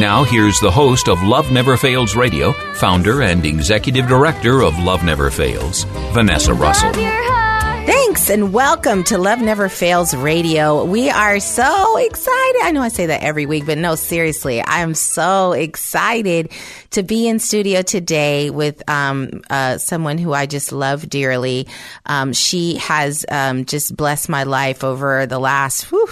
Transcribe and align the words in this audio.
Now, 0.00 0.24
here's 0.24 0.58
the 0.60 0.70
host 0.70 1.10
of 1.10 1.22
Love 1.22 1.52
Never 1.52 1.76
Fails 1.76 2.16
Radio, 2.16 2.52
founder 2.72 3.20
and 3.20 3.44
executive 3.44 4.08
director 4.08 4.62
of 4.62 4.78
Love 4.78 5.04
Never 5.04 5.30
Fails, 5.30 5.84
Vanessa 6.14 6.54
Russell. 6.54 6.88
up 6.88 6.96
your 6.96 7.10
heart. 7.10 7.86
Thanks 7.86 8.30
and 8.30 8.50
welcome 8.50 9.04
to 9.04 9.18
Love 9.18 9.40
Never 9.40 9.68
Fails 9.68 10.14
Radio. 10.16 10.86
We 10.86 11.10
are 11.10 11.38
so 11.38 11.98
excited. 11.98 12.60
I 12.62 12.70
know 12.72 12.80
I 12.80 12.88
say 12.88 13.06
that 13.06 13.22
every 13.22 13.44
week, 13.44 13.66
but 13.66 13.76
no, 13.76 13.94
seriously, 13.94 14.62
I'm 14.64 14.94
so 14.94 15.52
excited 15.52 16.50
to 16.92 17.02
be 17.02 17.28
in 17.28 17.38
studio 17.38 17.82
today 17.82 18.48
with 18.48 18.82
um, 18.88 19.42
uh, 19.50 19.76
someone 19.76 20.16
who 20.16 20.32
I 20.32 20.46
just 20.46 20.72
love 20.72 21.10
dearly. 21.10 21.68
Um, 22.06 22.32
she 22.32 22.76
has 22.76 23.26
um, 23.28 23.66
just 23.66 23.94
blessed 23.94 24.30
my 24.30 24.44
life 24.44 24.82
over 24.82 25.26
the 25.26 25.38
last. 25.38 25.90
Whew, 25.90 26.08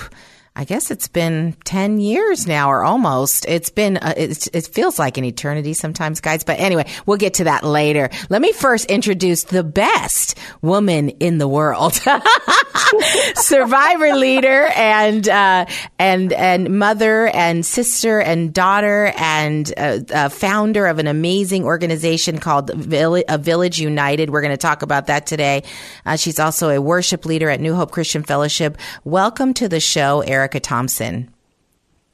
I 0.59 0.65
guess 0.65 0.91
it's 0.91 1.07
been 1.07 1.55
10 1.67 2.01
years 2.01 2.49
now 2.49 2.69
or 2.69 2.83
almost. 2.83 3.47
It's 3.47 3.71
been, 3.71 3.97
uh, 3.97 4.15
it's, 4.17 4.49
it 4.49 4.67
feels 4.67 4.99
like 4.99 5.17
an 5.17 5.25
eternity 5.25 5.73
sometimes, 5.73 6.21
guys. 6.21 6.43
But 6.43 6.59
anyway, 6.59 6.87
we'll 7.07 7.17
get 7.17 7.35
to 7.35 7.45
that 7.45 7.63
later. 7.63 8.11
Let 8.29 8.43
me 8.43 8.51
first 8.51 8.87
introduce 8.87 9.45
the 9.45 9.63
best 9.63 10.37
woman 10.61 11.11
in 11.11 11.39
the 11.39 11.47
world. 11.47 11.95
Survivor 13.37 14.17
leader 14.17 14.67
and, 14.75 15.29
uh, 15.29 15.67
and, 15.97 16.33
and 16.33 16.77
mother 16.77 17.29
and 17.29 17.65
sister 17.65 18.21
and 18.21 18.53
daughter 18.53 19.13
and 19.17 19.73
uh, 19.77 20.01
uh, 20.13 20.29
founder 20.29 20.89
of 20.89 20.99
an 20.99 21.07
amazing 21.07 21.67
organization 21.67 22.39
called 22.39 22.75
Vill- 22.75 23.23
uh, 23.29 23.39
Village 23.39 23.79
United. 23.79 24.31
We're 24.31 24.43
going 24.43 24.51
to 24.51 24.57
talk 24.57 24.83
about 24.83 25.07
that 25.07 25.25
today. 25.25 25.63
Uh, 26.05 26.17
she's 26.17 26.41
also 26.41 26.71
a 26.71 26.81
worship 26.81 27.27
leader 27.27 27.49
at 27.49 27.61
New 27.61 27.77
Hope 27.77 27.93
Christian 27.93 28.25
Fellowship. 28.25 28.77
Welcome 29.05 29.55
to 29.55 29.69
the 29.69 29.79
show, 29.79 30.25
Erica 30.49 30.61
Thompson. 30.61 31.29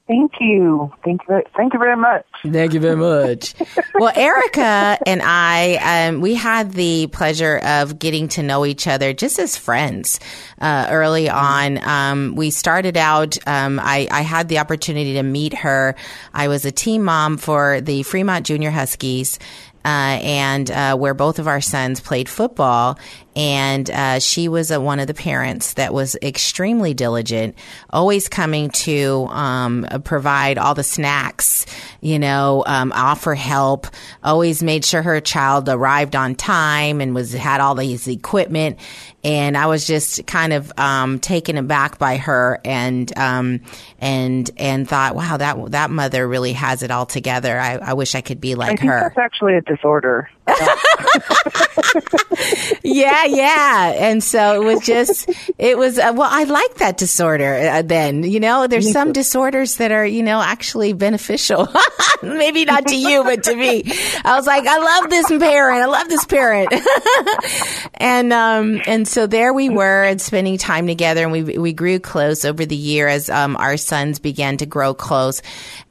Thank 0.09 0.33
you. 0.41 0.93
Thank 1.05 1.23
you. 1.23 1.27
Very, 1.29 1.45
thank 1.57 1.73
you 1.73 1.79
very 1.79 1.97
much. 1.97 2.27
Thank 2.43 2.75
you 2.75 2.81
very 2.81 2.97
much. 2.97 3.55
well, 3.95 4.13
Erica 4.15 4.99
and 5.07 5.23
I, 5.23 6.09
um, 6.09 6.21
we 6.21 6.35
had 6.35 6.73
the 6.73 7.07
pleasure 7.07 7.59
of 7.59 7.99
getting 7.99 8.29
to 8.31 8.43
know 8.43 8.67
each 8.67 8.87
other 8.89 9.15
just 9.15 9.39
as 9.39 9.57
friends 9.57 10.19
uh, 10.61 10.89
early 10.91 11.31
on. 11.31 11.79
Um, 11.87 12.35
we 12.35 12.51
started 12.51 12.97
out. 12.97 13.39
Um, 13.47 13.81
I, 13.81 14.09
I 14.11 14.23
had 14.23 14.49
the 14.49 14.59
opportunity 14.59 15.15
to 15.15 15.23
meet 15.23 15.55
her. 15.55 15.95
I 16.35 16.49
was 16.49 16.65
a 16.65 16.73
team 16.73 17.05
mom 17.05 17.39
for 17.39 17.81
the 17.81 18.03
Fremont 18.03 18.45
Junior 18.45 18.73
Huskies. 18.73 19.39
Uh, 19.85 20.19
and 20.23 20.71
uh, 20.71 20.97
where 20.97 21.13
both 21.13 21.39
of 21.39 21.47
our 21.47 21.61
sons 21.61 22.01
played 22.01 22.27
football, 22.27 22.99
and 23.37 23.91
uh, 23.91 24.19
she 24.19 24.49
was 24.49 24.71
uh, 24.71 24.81
one 24.81 25.01
of 25.01 25.07
the 25.07 25.15
parents 25.15 25.75
that 25.75 25.93
was 25.93 26.17
extremely 26.23 26.95
diligent, 26.95 27.57
always 27.91 28.29
coming 28.29 28.71
to 28.71 29.27
um, 29.31 29.87
provide 30.05 30.57
all 30.57 30.75
the 30.75 30.85
snacks, 30.85 31.67
you 32.01 32.19
know, 32.19 32.65
um, 32.67 32.93
offer 32.93 33.35
help. 33.35 33.87
Always 34.23 34.63
made 34.63 34.85
sure 34.85 35.03
her 35.03 35.21
child 35.21 35.69
arrived 35.69 36.17
on 36.17 36.35
time 36.35 37.01
and 37.01 37.15
was 37.15 37.33
had 37.33 37.61
all 37.61 37.75
these 37.75 38.09
equipment. 38.09 38.79
And 39.25 39.57
I 39.57 39.67
was 39.67 39.87
just 39.87 40.27
kind 40.27 40.53
of 40.53 40.71
um, 40.79 41.19
taken 41.19 41.57
aback 41.57 41.99
by 41.99 42.19
her, 42.19 42.61
and 42.65 43.17
um, 43.19 43.61
and 43.99 44.51
and 44.59 44.87
thought, 44.89 45.17
wow, 45.17 45.39
that 45.39 45.71
that 45.71 45.91
mother 45.91 46.29
really 46.29 46.53
has 46.53 46.83
it 46.83 46.91
all 46.91 47.07
together. 47.07 47.59
I, 47.59 47.77
I 47.77 47.93
wish 47.95 48.15
I 48.15 48.21
could 48.21 48.41
be 48.41 48.55
like 48.55 48.81
her. 48.81 49.01
that's 49.01 49.19
actually 49.19 49.55
a 49.55 49.63
disorder. 49.63 50.29
Yeah, 52.83 53.25
yeah. 53.25 53.93
And 53.97 54.23
so 54.23 54.61
it 54.61 54.65
was 54.65 54.85
just, 54.85 55.31
it 55.59 55.79
was, 55.79 55.99
uh, 55.99 56.13
well, 56.15 56.29
I 56.31 56.45
like 56.45 56.75
that 56.77 56.97
disorder 56.99 57.55
uh, 57.55 57.83
then. 57.83 58.23
You 58.25 58.41
know, 58.41 58.67
there's 58.67 58.93
some 58.93 59.13
disorders 59.21 59.77
that 59.77 59.93
are, 59.93 60.05
you 60.05 60.23
know, 60.23 60.41
actually 60.43 60.93
beneficial. 60.93 61.69
Maybe 62.23 62.65
not 62.65 62.87
to 62.89 62.97
you, 62.97 63.23
but 63.25 63.45
to 63.45 63.55
me. 63.57 63.85
I 64.25 64.37
was 64.37 64.47
like, 64.47 64.67
I 64.67 64.79
love 64.79 65.11
this 65.11 65.29
parent. 65.29 65.83
I 65.83 65.87
love 65.87 66.09
this 66.09 66.25
parent. 66.25 66.73
and, 67.95 68.33
um, 68.33 68.81
and 68.87 69.09
so 69.09 69.27
there 69.27 69.53
we 69.53 69.69
were 69.69 70.05
and 70.05 70.21
spending 70.21 70.59
time 70.59 70.87
together 70.87 71.23
and 71.23 71.33
we, 71.33 71.43
we 71.43 71.73
grew 71.73 71.99
close 71.99 72.45
over 72.45 72.67
the 72.67 72.77
year 72.77 73.09
as, 73.09 73.31
um, 73.31 73.57
our 73.57 73.77
sons 73.77 74.19
began 74.19 74.59
to 74.59 74.67
grow 74.67 74.95
close. 74.95 75.43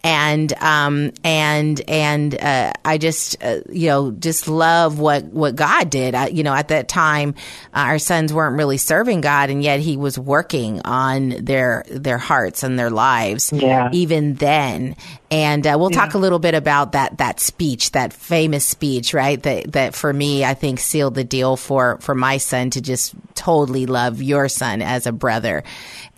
And, 0.05 0.51
um, 0.61 1.11
and, 1.23 1.79
and, 1.87 2.35
uh, 2.41 2.73
I 2.83 2.97
just, 2.97 3.41
uh, 3.41 3.61
you 3.69 3.87
know, 3.87 4.11
just 4.11 4.49
love 4.49 4.99
what, 4.99 5.23
what 5.23 5.55
God 5.55 5.89
did. 5.89 6.13
I, 6.13 6.27
you 6.27 6.43
know, 6.43 6.53
at 6.53 6.67
that 6.67 6.89
time, 6.89 7.35
uh, 7.73 7.87
our 7.87 7.99
sons 7.99 8.33
weren't 8.33 8.57
really 8.57 8.75
serving 8.77 9.21
God 9.21 9.49
and 9.49 9.63
yet 9.63 9.79
he 9.79 9.95
was 9.95 10.19
working 10.19 10.81
on 10.83 11.29
their, 11.29 11.85
their 11.89 12.17
hearts 12.17 12.63
and 12.63 12.77
their 12.77 12.89
lives. 12.89 13.53
Yeah. 13.53 13.89
Even 13.93 14.33
then. 14.33 14.97
And, 15.31 15.65
uh, 15.65 15.77
we'll 15.79 15.89
talk 15.89 16.15
a 16.15 16.19
little 16.19 16.39
bit 16.39 16.53
about 16.53 16.91
that, 16.91 17.19
that 17.19 17.39
speech, 17.39 17.91
that 17.91 18.11
famous 18.11 18.67
speech, 18.67 19.13
right? 19.13 19.41
That, 19.41 19.71
that 19.71 19.95
for 19.95 20.11
me, 20.11 20.43
I 20.43 20.53
think 20.53 20.79
sealed 20.79 21.15
the 21.15 21.23
deal 21.23 21.55
for, 21.55 21.97
for 22.01 22.13
my 22.13 22.37
son 22.37 22.71
to 22.71 22.81
just 22.81 23.15
totally 23.35 23.85
love 23.85 24.21
your 24.21 24.49
son 24.49 24.81
as 24.81 25.07
a 25.07 25.13
brother. 25.13 25.63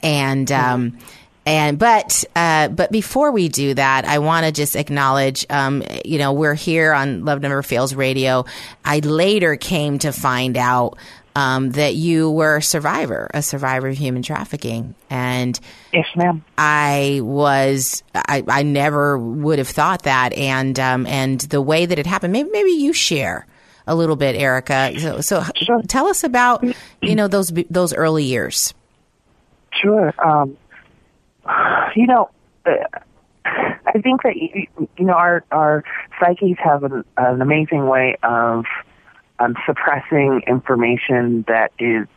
And, 0.02 0.52
um, 0.52 0.98
and 1.46 1.78
but 1.78 2.24
uh, 2.36 2.70
but 2.70 2.92
before 2.92 3.32
we 3.32 3.50
do 3.50 3.74
that, 3.76 4.06
I 4.06 4.20
want 4.20 4.46
to 4.46 4.52
just 4.52 4.76
acknowledge, 4.76 5.46
um, 5.50 5.84
you 6.04 6.18
know, 6.18 6.34
we're 6.34 6.56
here 6.56 6.94
on 6.94 7.24
Love 7.26 7.42
Never 7.42 7.62
Fails 7.62 7.94
Radio. 7.94 8.46
I 8.84 9.00
later 9.00 9.56
came 9.56 10.00
to 10.00 10.12
find 10.12 10.58
out 10.58 10.98
um, 11.36 11.72
that 11.72 11.96
you 11.96 12.32
were 12.32 12.58
a 12.58 12.62
survivor, 12.62 13.30
a 13.34 13.42
survivor 13.42 13.90
of 13.90 13.98
human 13.98 14.24
trafficking, 14.24 14.96
and 15.10 15.60
yes, 15.94 16.08
ma'am. 16.16 16.44
I 16.58 17.20
was 17.22 18.04
I, 18.16 18.44
I 18.48 18.64
never 18.64 19.18
would 19.18 19.60
have 19.60 19.68
thought 19.68 20.04
that, 20.04 20.34
and 20.34 20.80
um, 20.80 21.06
and 21.06 21.40
the 21.42 21.62
way 21.62 21.86
that 21.86 22.00
it 22.00 22.08
happened. 22.08 22.34
Maybe 22.34 22.50
maybe 22.52 22.72
you 22.72 22.94
share 22.94 23.46
a 23.86 23.94
little 23.94 24.16
bit, 24.16 24.36
Erica. 24.36 25.00
So, 25.00 25.22
so 25.22 25.44
Sure. 25.56 25.82
tell 25.88 26.08
us 26.08 26.24
about 26.24 26.64
you 27.02 27.16
know 27.16 27.28
those 27.28 27.52
those 27.70 27.94
early 27.94 28.24
years. 28.24 28.74
Sure. 29.74 30.14
Um, 30.26 30.58
you 31.96 32.08
know, 32.08 32.30
uh, 32.66 32.72
I 33.46 34.02
think 34.02 34.24
that 34.24 34.36
you, 34.36 34.68
know 35.00 35.14
our 35.14 35.44
our 35.52 35.84
psyches 36.20 36.58
have 36.64 36.84
an, 36.84 37.04
an 37.18 37.42
amazing 37.42 37.88
way 37.88 38.18
of 38.24 38.66
um, 39.40 39.56
suppressing 39.66 40.42
information 40.48 41.46
that 41.48 41.72
is 41.80 42.08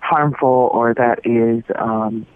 harmful 0.00 0.70
or 0.72 0.94
that 0.94 1.20
is 1.24 1.62
um, 1.76 2.26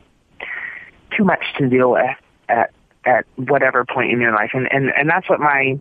too 1.17 1.25
much 1.25 1.45
to 1.59 1.69
deal 1.69 1.93
with 1.93 2.17
at 2.49 2.73
at 3.05 3.25
whatever 3.37 3.85
point 3.85 4.13
in 4.13 4.21
your 4.21 4.33
life, 4.33 4.51
and 4.53 4.71
and 4.71 4.91
and 4.91 5.09
that's 5.09 5.29
what 5.29 5.41
my 5.41 5.81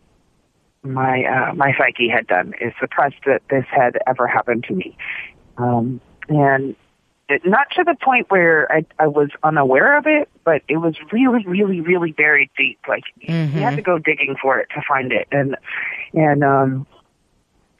my 0.83 1.23
uh, 1.23 1.53
my 1.53 1.73
psyche 1.77 2.09
had 2.09 2.27
done 2.27 2.53
is 2.61 2.73
suppressed 2.79 3.23
that 3.25 3.41
this 3.49 3.65
had 3.69 3.97
ever 4.07 4.27
happened 4.27 4.63
to 4.67 4.73
me, 4.73 4.97
um, 5.57 5.99
and 6.29 6.75
not 7.45 7.67
to 7.75 7.83
the 7.83 7.95
point 8.01 8.29
where 8.29 8.71
I 8.71 8.85
I 8.99 9.07
was 9.07 9.29
unaware 9.43 9.97
of 9.97 10.07
it, 10.07 10.29
but 10.43 10.61
it 10.67 10.77
was 10.77 10.95
really 11.11 11.45
really 11.45 11.81
really 11.81 12.11
buried 12.11 12.49
deep. 12.57 12.79
Like 12.87 13.03
Mm-hmm. 13.27 13.57
you 13.57 13.63
had 13.63 13.75
to 13.75 13.81
go 13.81 13.97
digging 13.97 14.35
for 14.41 14.59
it 14.59 14.69
to 14.75 14.81
find 14.87 15.11
it, 15.11 15.27
and 15.31 15.55
and 16.13 16.43
um, 16.43 16.87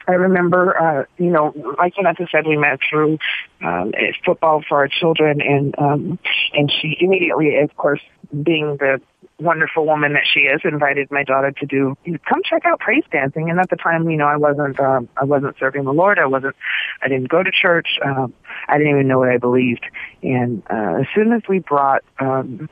I 0.06 0.12
remember, 0.12 0.76
uh, 0.78 1.04
you 1.16 1.30
know, 1.30 1.52
like 1.78 1.94
Vanessa 1.94 2.26
said, 2.30 2.46
we 2.46 2.56
met 2.56 2.80
through 2.88 3.18
um, 3.62 3.92
football 4.24 4.62
for 4.68 4.78
our 4.78 4.88
children, 4.88 5.40
and 5.40 5.74
um, 5.78 6.18
and 6.52 6.70
she 6.70 6.96
immediately, 7.00 7.58
of 7.58 7.74
course, 7.76 8.00
being 8.42 8.76
the 8.78 9.00
wonderful 9.42 9.86
woman 9.86 10.12
that 10.14 10.26
she 10.32 10.40
is, 10.40 10.60
invited 10.64 11.10
my 11.10 11.24
daughter 11.24 11.50
to 11.52 11.66
do 11.66 11.96
come 12.28 12.40
check 12.44 12.64
out 12.64 12.80
praise 12.80 13.04
dancing. 13.10 13.50
And 13.50 13.58
at 13.58 13.70
the 13.70 13.76
time, 13.76 14.08
you 14.08 14.16
know, 14.16 14.26
I 14.26 14.36
wasn't 14.36 14.78
um, 14.80 15.08
I 15.16 15.24
wasn't 15.24 15.56
serving 15.58 15.84
the 15.84 15.92
Lord. 15.92 16.18
I 16.18 16.26
wasn't. 16.26 16.56
I 17.02 17.08
didn't 17.08 17.28
go 17.28 17.42
to 17.42 17.50
church. 17.50 17.98
Um, 18.04 18.32
I 18.68 18.78
didn't 18.78 18.92
even 18.92 19.08
know 19.08 19.18
what 19.18 19.28
I 19.28 19.38
believed. 19.38 19.84
And 20.22 20.62
uh, 20.70 21.00
as 21.00 21.06
soon 21.14 21.32
as 21.32 21.42
we 21.48 21.58
brought 21.58 22.02
um, 22.18 22.68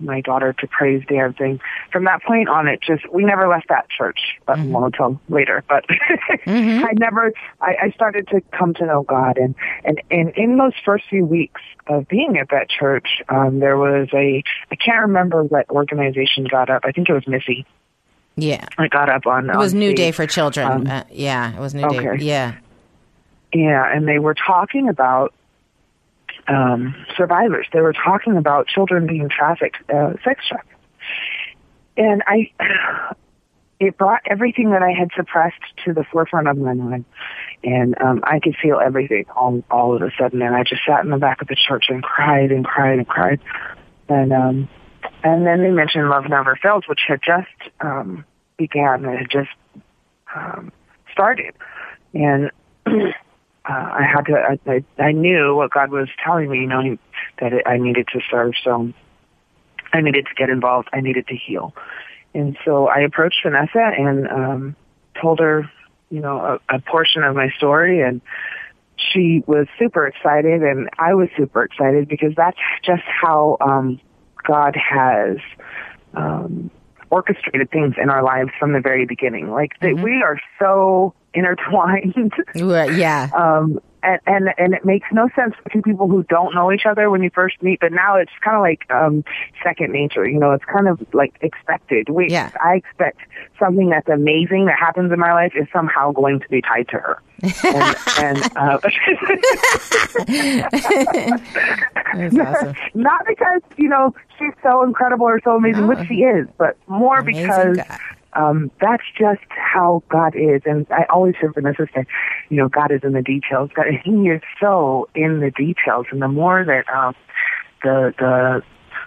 my 0.00 0.20
daughter 0.20 0.54
to 0.58 0.66
praise 0.66 1.02
dancing. 1.08 1.60
From 1.92 2.04
that 2.04 2.22
point 2.22 2.48
on, 2.48 2.68
it 2.68 2.80
just 2.82 3.10
we 3.12 3.24
never 3.24 3.48
left 3.48 3.68
that 3.68 3.88
church. 3.88 4.18
But 4.46 4.58
well, 4.60 4.84
until 4.84 5.20
later, 5.28 5.64
but 5.68 5.84
I 6.46 6.92
never. 6.98 7.32
I, 7.60 7.74
I 7.82 7.90
started 7.90 8.28
to 8.28 8.40
come 8.56 8.74
to 8.74 8.86
know 8.86 9.02
God, 9.02 9.38
and 9.38 9.54
and 9.84 10.00
and 10.10 10.30
in 10.36 10.56
those 10.56 10.72
first 10.84 11.04
few 11.08 11.24
weeks 11.24 11.60
of 11.86 12.08
being 12.08 12.38
at 12.38 12.48
that 12.50 12.68
church, 12.68 13.22
um, 13.28 13.60
there 13.60 13.76
was 13.76 14.08
a 14.12 14.42
I 14.70 14.74
can't 14.76 15.02
remember 15.02 15.42
what 15.44 15.68
organization 15.70 16.46
got 16.50 16.70
up. 16.70 16.82
I 16.84 16.92
think 16.92 17.08
it 17.08 17.12
was 17.12 17.26
Missy. 17.26 17.66
Yeah. 18.36 18.66
I 18.78 18.88
got 18.88 19.08
up 19.08 19.26
on. 19.26 19.50
It 19.50 19.56
was 19.56 19.74
on 19.74 19.80
New 19.80 19.88
stage. 19.90 19.96
Day 19.96 20.12
for 20.12 20.26
Children. 20.26 20.66
Um, 20.70 20.86
uh, 20.86 21.04
yeah, 21.10 21.54
it 21.54 21.60
was 21.60 21.74
New 21.74 21.88
Day. 21.88 21.98
okay. 22.08 22.24
Yeah. 22.24 22.56
Yeah, 23.52 23.84
and 23.92 24.06
they 24.06 24.18
were 24.20 24.34
talking 24.34 24.88
about 24.88 25.34
um, 26.48 26.94
survivors. 27.16 27.66
They 27.72 27.80
were 27.80 27.92
talking 27.92 28.36
about 28.36 28.66
children 28.66 29.06
being 29.06 29.28
trafficked, 29.28 29.78
uh, 29.90 30.14
sex 30.24 30.46
trafficked. 30.48 30.68
And 31.96 32.22
I, 32.26 32.50
it 33.80 33.96
brought 33.96 34.20
everything 34.26 34.70
that 34.70 34.82
I 34.82 34.90
had 34.90 35.08
suppressed 35.16 35.62
to 35.84 35.92
the 35.92 36.04
forefront 36.12 36.48
of 36.48 36.58
my 36.58 36.74
mind. 36.74 37.04
And 37.62 38.00
um, 38.00 38.20
I 38.24 38.40
could 38.40 38.56
feel 38.60 38.78
everything 38.78 39.26
all, 39.36 39.62
all 39.70 39.94
of 39.94 40.02
a 40.02 40.10
sudden. 40.18 40.42
And 40.42 40.54
I 40.54 40.62
just 40.64 40.82
sat 40.86 41.04
in 41.04 41.10
the 41.10 41.18
back 41.18 41.42
of 41.42 41.48
the 41.48 41.56
church 41.56 41.86
and 41.88 42.02
cried 42.02 42.52
and 42.52 42.64
cried 42.64 42.98
and 42.98 43.08
cried. 43.08 43.40
And 44.08 44.32
um, 44.32 44.68
and 45.22 45.46
then 45.46 45.62
they 45.62 45.70
mentioned 45.70 46.08
Love 46.08 46.24
Never 46.28 46.56
Fails, 46.56 46.84
which 46.88 47.00
had 47.06 47.20
just 47.22 47.72
um, 47.80 48.24
began. 48.56 49.04
It 49.04 49.18
had 49.18 49.30
just 49.30 49.50
um, 50.34 50.72
started. 51.12 51.54
And 52.14 52.50
uh, 53.68 53.72
I 53.72 54.02
had 54.02 54.22
to. 54.26 54.32
I, 54.34 54.58
I, 54.70 55.02
I 55.02 55.12
knew 55.12 55.54
what 55.54 55.70
God 55.70 55.90
was 55.90 56.08
telling 56.24 56.50
me. 56.50 56.58
You 56.58 56.66
know, 56.66 56.80
he, 56.80 56.98
that 57.40 57.52
it, 57.52 57.66
I 57.66 57.76
needed 57.76 58.08
to 58.12 58.20
serve. 58.30 58.54
So 58.64 58.92
I 59.92 60.00
needed 60.00 60.26
to 60.26 60.34
get 60.34 60.50
involved. 60.50 60.88
I 60.92 61.00
needed 61.00 61.26
to 61.28 61.36
heal. 61.36 61.74
And 62.34 62.56
so 62.64 62.86
I 62.86 63.00
approached 63.00 63.40
Vanessa 63.42 63.90
and 63.98 64.28
um, 64.28 64.76
told 65.20 65.40
her, 65.40 65.68
you 66.10 66.20
know, 66.20 66.58
a, 66.70 66.76
a 66.76 66.80
portion 66.80 67.22
of 67.22 67.34
my 67.34 67.50
story, 67.56 68.00
and 68.00 68.20
she 68.96 69.42
was 69.46 69.66
super 69.78 70.06
excited, 70.06 70.62
and 70.62 70.88
I 70.98 71.14
was 71.14 71.28
super 71.36 71.64
excited 71.64 72.08
because 72.08 72.34
that's 72.36 72.58
just 72.84 73.02
how 73.04 73.56
um, 73.60 74.00
God 74.46 74.76
has 74.76 75.38
um, 76.14 76.70
orchestrated 77.10 77.70
things 77.70 77.94
in 78.00 78.10
our 78.10 78.22
lives 78.22 78.50
from 78.58 78.72
the 78.72 78.80
very 78.80 79.06
beginning. 79.06 79.50
Like 79.50 79.72
that, 79.80 79.96
we 79.96 80.22
are 80.22 80.38
so 80.58 81.14
intertwined. 81.34 82.32
Right, 82.56 82.92
Yeah. 82.94 83.28
um, 83.34 83.80
and, 84.02 84.18
and 84.26 84.48
and 84.56 84.72
it 84.72 84.82
makes 84.82 85.06
no 85.12 85.28
sense 85.36 85.54
for 85.62 85.68
two 85.70 85.82
people 85.82 86.08
who 86.08 86.22
don't 86.22 86.54
know 86.54 86.72
each 86.72 86.86
other 86.86 87.10
when 87.10 87.22
you 87.22 87.28
first 87.34 87.62
meet. 87.62 87.80
But 87.80 87.92
now 87.92 88.16
it's 88.16 88.30
kind 88.42 88.56
of 88.56 88.62
like 88.62 88.90
um, 88.90 89.24
second 89.62 89.92
nature. 89.92 90.26
You 90.26 90.38
know, 90.38 90.52
it's 90.52 90.64
kind 90.64 90.88
of 90.88 90.98
like 91.12 91.34
expected. 91.42 92.08
We, 92.08 92.30
Yeah. 92.30 92.50
I 92.64 92.76
expect 92.76 93.18
something 93.58 93.90
that's 93.90 94.08
amazing 94.08 94.64
that 94.66 94.78
happens 94.78 95.12
in 95.12 95.18
my 95.18 95.34
life 95.34 95.52
is 95.54 95.66
somehow 95.70 96.12
going 96.12 96.40
to 96.40 96.48
be 96.48 96.62
tied 96.62 96.88
to 96.88 96.96
her. 96.96 97.22
and, 97.42 97.96
and 98.18 98.56
uh, 98.56 98.78
awesome. 102.14 102.74
not 102.94 103.26
because 103.26 103.60
you 103.76 103.88
know 103.88 104.14
she's 104.38 104.52
so 104.62 104.82
incredible 104.82 105.26
or 105.26 105.40
so 105.44 105.56
amazing, 105.56 105.86
which 105.86 106.06
she 106.08 106.22
is, 106.22 106.46
but 106.58 106.76
more 106.86 107.18
Amazing 107.20 107.46
because 107.46 107.76
God. 107.76 107.98
Um, 108.34 108.70
that's 108.80 109.02
just 109.18 109.40
how 109.50 110.02
God 110.08 110.34
is. 110.36 110.62
And 110.64 110.86
I 110.90 111.04
always 111.10 111.34
hear 111.40 111.52
from 111.52 111.64
Vanessa 111.64 111.86
say, 111.94 112.06
you 112.48 112.56
know, 112.56 112.68
God 112.68 112.92
is 112.92 113.00
in 113.02 113.12
the 113.12 113.22
details. 113.22 113.70
God, 113.74 113.86
he 114.04 114.28
is 114.28 114.42
so 114.60 115.08
in 115.14 115.40
the 115.40 115.50
details. 115.50 116.06
And 116.10 116.22
the 116.22 116.28
more 116.28 116.64
that 116.64 116.84
um, 116.94 117.14
the 117.82 118.14
the 118.18 118.62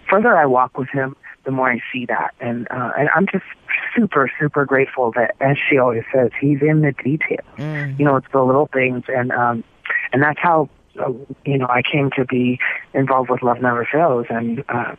further 0.10 0.36
I 0.36 0.46
walk 0.46 0.78
with 0.78 0.90
Him, 0.90 1.16
the 1.46 1.52
more 1.52 1.72
I 1.72 1.82
see 1.92 2.06
that. 2.08 2.34
And 2.40 2.68
uh, 2.72 2.92
and 2.98 3.10
I'm 3.16 3.26
just 3.32 3.46
super 3.96 4.30
super 4.40 4.66
grateful 4.66 5.12
that, 5.16 5.36
as 5.40 5.58
she 5.70 5.78
always 5.78 6.04
says, 6.14 6.32
He's 6.40 6.62
in 6.62 6.82
the 6.82 6.94
details. 7.04 7.48
You 7.98 8.06
know, 8.06 8.18
it's 8.18 8.28
the 8.34 8.42
little 8.42 8.70
things, 8.74 9.04
and 9.08 9.32
um, 9.32 9.64
and 10.12 10.22
that's 10.22 10.40
how. 10.42 10.70
Uh, 11.00 11.12
you 11.44 11.58
know, 11.58 11.66
I 11.66 11.82
came 11.82 12.12
to 12.16 12.24
be 12.24 12.60
involved 12.94 13.32
with 13.32 13.42
Love 13.42 13.60
Never 13.64 13.84
Fails, 13.92 14.28
and 14.30 14.64
uh, 14.70 14.96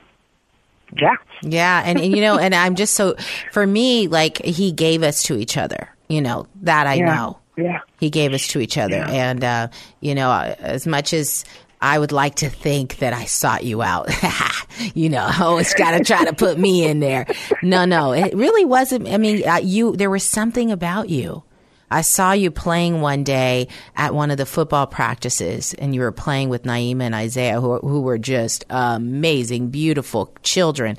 yeah, 1.01 1.15
Yeah, 1.43 1.83
and, 1.85 1.99
and 2.01 2.15
you 2.15 2.21
know, 2.23 2.39
and 2.39 2.55
I'm 2.55 2.75
just 2.75 2.95
so 2.95 3.17
for 3.53 3.67
me, 3.67 4.09
like 4.09 4.39
he 4.45 4.73
gave 4.73 5.03
us 5.03 5.23
to 5.25 5.37
each 5.37 5.57
other. 5.57 5.89
You 6.09 6.21
know 6.21 6.47
that 6.63 6.87
I 6.87 6.95
Yeah. 6.95 7.15
know. 7.15 7.39
yeah. 7.57 7.79
He 7.99 8.11
gave 8.11 8.33
us 8.35 8.49
to 8.49 8.61
each 8.61 8.77
other, 8.79 8.97
and 9.09 9.43
uh, 9.43 9.69
you 10.01 10.15
know, 10.15 10.31
as 10.33 10.87
much 10.87 11.13
as 11.15 11.45
I 11.81 11.99
would 11.99 12.13
like 12.13 12.37
to 12.37 12.49
think 12.51 12.97
that 12.99 13.13
I 13.13 13.25
sought 13.27 13.65
you 13.65 13.83
out, 13.83 14.11
you 14.95 15.09
know, 15.09 15.25
I 15.31 15.43
always 15.45 15.73
got 15.75 15.93
to 15.97 16.05
try 16.05 16.25
to 16.25 16.33
put 16.35 16.59
me 16.59 16.85
in 16.87 17.01
there. 17.01 17.27
No, 17.63 17.85
no, 17.85 18.13
it 18.13 18.35
really 18.35 18.65
wasn't. 18.65 19.09
I 19.09 19.17
mean, 19.19 19.47
uh, 19.49 19.57
you 19.63 19.97
there 19.97 20.11
was 20.11 20.23
something 20.29 20.71
about 20.73 21.09
you. 21.09 21.43
I 21.91 22.01
saw 22.01 22.33
you 22.33 22.51
playing 22.51 23.01
one 23.01 23.25
day 23.25 23.69
at 23.97 24.15
one 24.15 24.31
of 24.31 24.37
the 24.37 24.47
football 24.47 24.87
practices, 24.87 25.75
and 25.75 25.95
you 25.95 26.01
were 26.01 26.13
playing 26.13 26.49
with 26.49 26.65
Naima 26.65 27.03
and 27.03 27.15
Isaiah, 27.15 27.61
who, 27.61 27.79
who 27.79 28.01
were 28.01 28.19
just 28.19 28.65
amazing, 28.71 29.71
beautiful 29.71 30.35
children. 30.43 30.97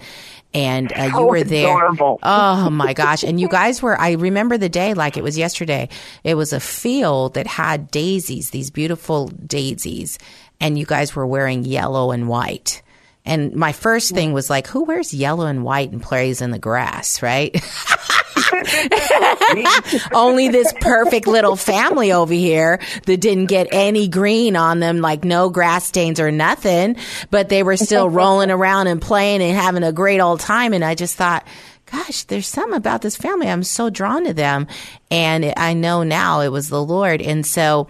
And 0.54 0.94
uh, 0.94 1.10
you 1.14 1.26
were 1.26 1.44
there. 1.44 1.68
adorable. 1.68 2.18
Oh 2.24 2.70
my 2.70 2.94
gosh. 2.94 3.24
And 3.24 3.42
you 3.42 3.50
guys 3.50 3.82
were, 3.82 4.00
I 4.00 4.14
remember 4.14 4.58
the 4.58 4.70
day 4.70 4.94
like 4.94 5.18
it 5.18 5.24
was 5.24 5.38
yesterday. 5.38 5.90
It 6.24 6.36
was 6.36 6.54
a 6.54 6.62
field 6.62 7.34
that 7.34 7.46
had 7.46 7.92
daisies, 7.92 8.52
these 8.52 8.72
beautiful 8.72 9.28
daisies. 9.28 10.18
And 10.62 10.80
you 10.80 10.86
guys 10.86 11.14
were 11.14 11.28
wearing 11.28 11.66
yellow 11.66 12.12
and 12.12 12.30
white. 12.30 12.82
And 13.26 13.54
my 13.56 13.74
first 13.74 14.14
thing 14.14 14.32
was 14.32 14.50
like, 14.50 14.68
who 14.68 14.84
wears 14.84 15.14
yellow 15.14 15.48
and 15.48 15.64
white 15.64 15.92
and 15.92 16.02
plays 16.02 16.42
in 16.42 16.52
the 16.52 16.60
grass, 16.60 17.22
right? 17.22 17.54
Only 20.14 20.50
this 20.50 20.74
perfect 20.80 21.28
little 21.28 21.56
family 21.56 22.12
over 22.12 22.34
here 22.34 22.80
that 23.06 23.18
didn't 23.18 23.46
get 23.46 23.68
any 23.72 24.08
green 24.08 24.56
on 24.56 24.80
them, 24.80 25.00
like 25.00 25.24
no 25.24 25.50
grass 25.50 25.86
stains 25.86 26.20
or 26.20 26.32
nothing, 26.32 26.98
but 27.32 27.50
they 27.50 27.64
were 27.64 27.78
still 27.78 28.10
rolling 28.16 28.52
around 28.52 28.88
and 28.88 29.02
playing 29.02 29.42
and 29.42 29.56
having 29.58 29.84
a 29.84 29.92
great 29.92 30.20
old 30.20 30.40
time. 30.40 30.74
And 30.74 30.84
I 30.84 30.96
just 30.96 31.16
thought, 31.16 31.46
gosh, 31.86 32.24
there's 32.24 32.48
something 32.48 32.78
about 32.78 33.02
this 33.02 33.16
family. 33.16 33.48
I'm 33.48 33.64
so 33.64 33.90
drawn 33.90 34.26
to 34.26 34.34
them. 34.34 34.68
And 35.12 35.54
I 35.56 35.74
know 35.74 36.04
now 36.04 36.42
it 36.42 36.50
was 36.50 36.70
the 36.70 36.84
Lord. 36.84 37.22
And 37.22 37.46
so, 37.46 37.88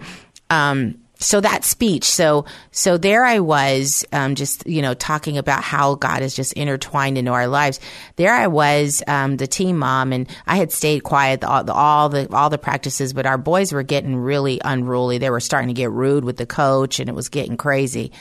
um, 0.50 0.98
so 1.18 1.40
that 1.40 1.64
speech 1.64 2.04
so 2.04 2.44
so 2.70 2.96
there 2.98 3.24
i 3.24 3.40
was 3.40 4.04
um, 4.12 4.34
just 4.34 4.66
you 4.66 4.82
know 4.82 4.94
talking 4.94 5.38
about 5.38 5.62
how 5.62 5.94
god 5.94 6.22
is 6.22 6.34
just 6.34 6.52
intertwined 6.52 7.18
into 7.18 7.30
our 7.30 7.46
lives. 7.46 7.80
There 8.16 8.34
i 8.34 8.46
was 8.46 9.02
um, 9.06 9.36
the 9.36 9.46
team 9.46 9.78
mom 9.78 10.12
and 10.12 10.28
i 10.46 10.56
had 10.56 10.72
stayed 10.72 11.02
quiet 11.02 11.42
all 11.44 11.64
the, 11.64 11.72
all 11.72 12.08
the 12.08 12.32
all 12.34 12.50
the 12.50 12.58
practices 12.58 13.12
but 13.12 13.26
our 13.26 13.38
boys 13.38 13.72
were 13.72 13.82
getting 13.82 14.16
really 14.16 14.60
unruly. 14.64 15.18
They 15.18 15.30
were 15.30 15.40
starting 15.40 15.68
to 15.68 15.74
get 15.74 15.90
rude 15.90 16.24
with 16.24 16.36
the 16.36 16.46
coach 16.46 17.00
and 17.00 17.08
it 17.08 17.14
was 17.14 17.28
getting 17.28 17.56
crazy. 17.56 18.12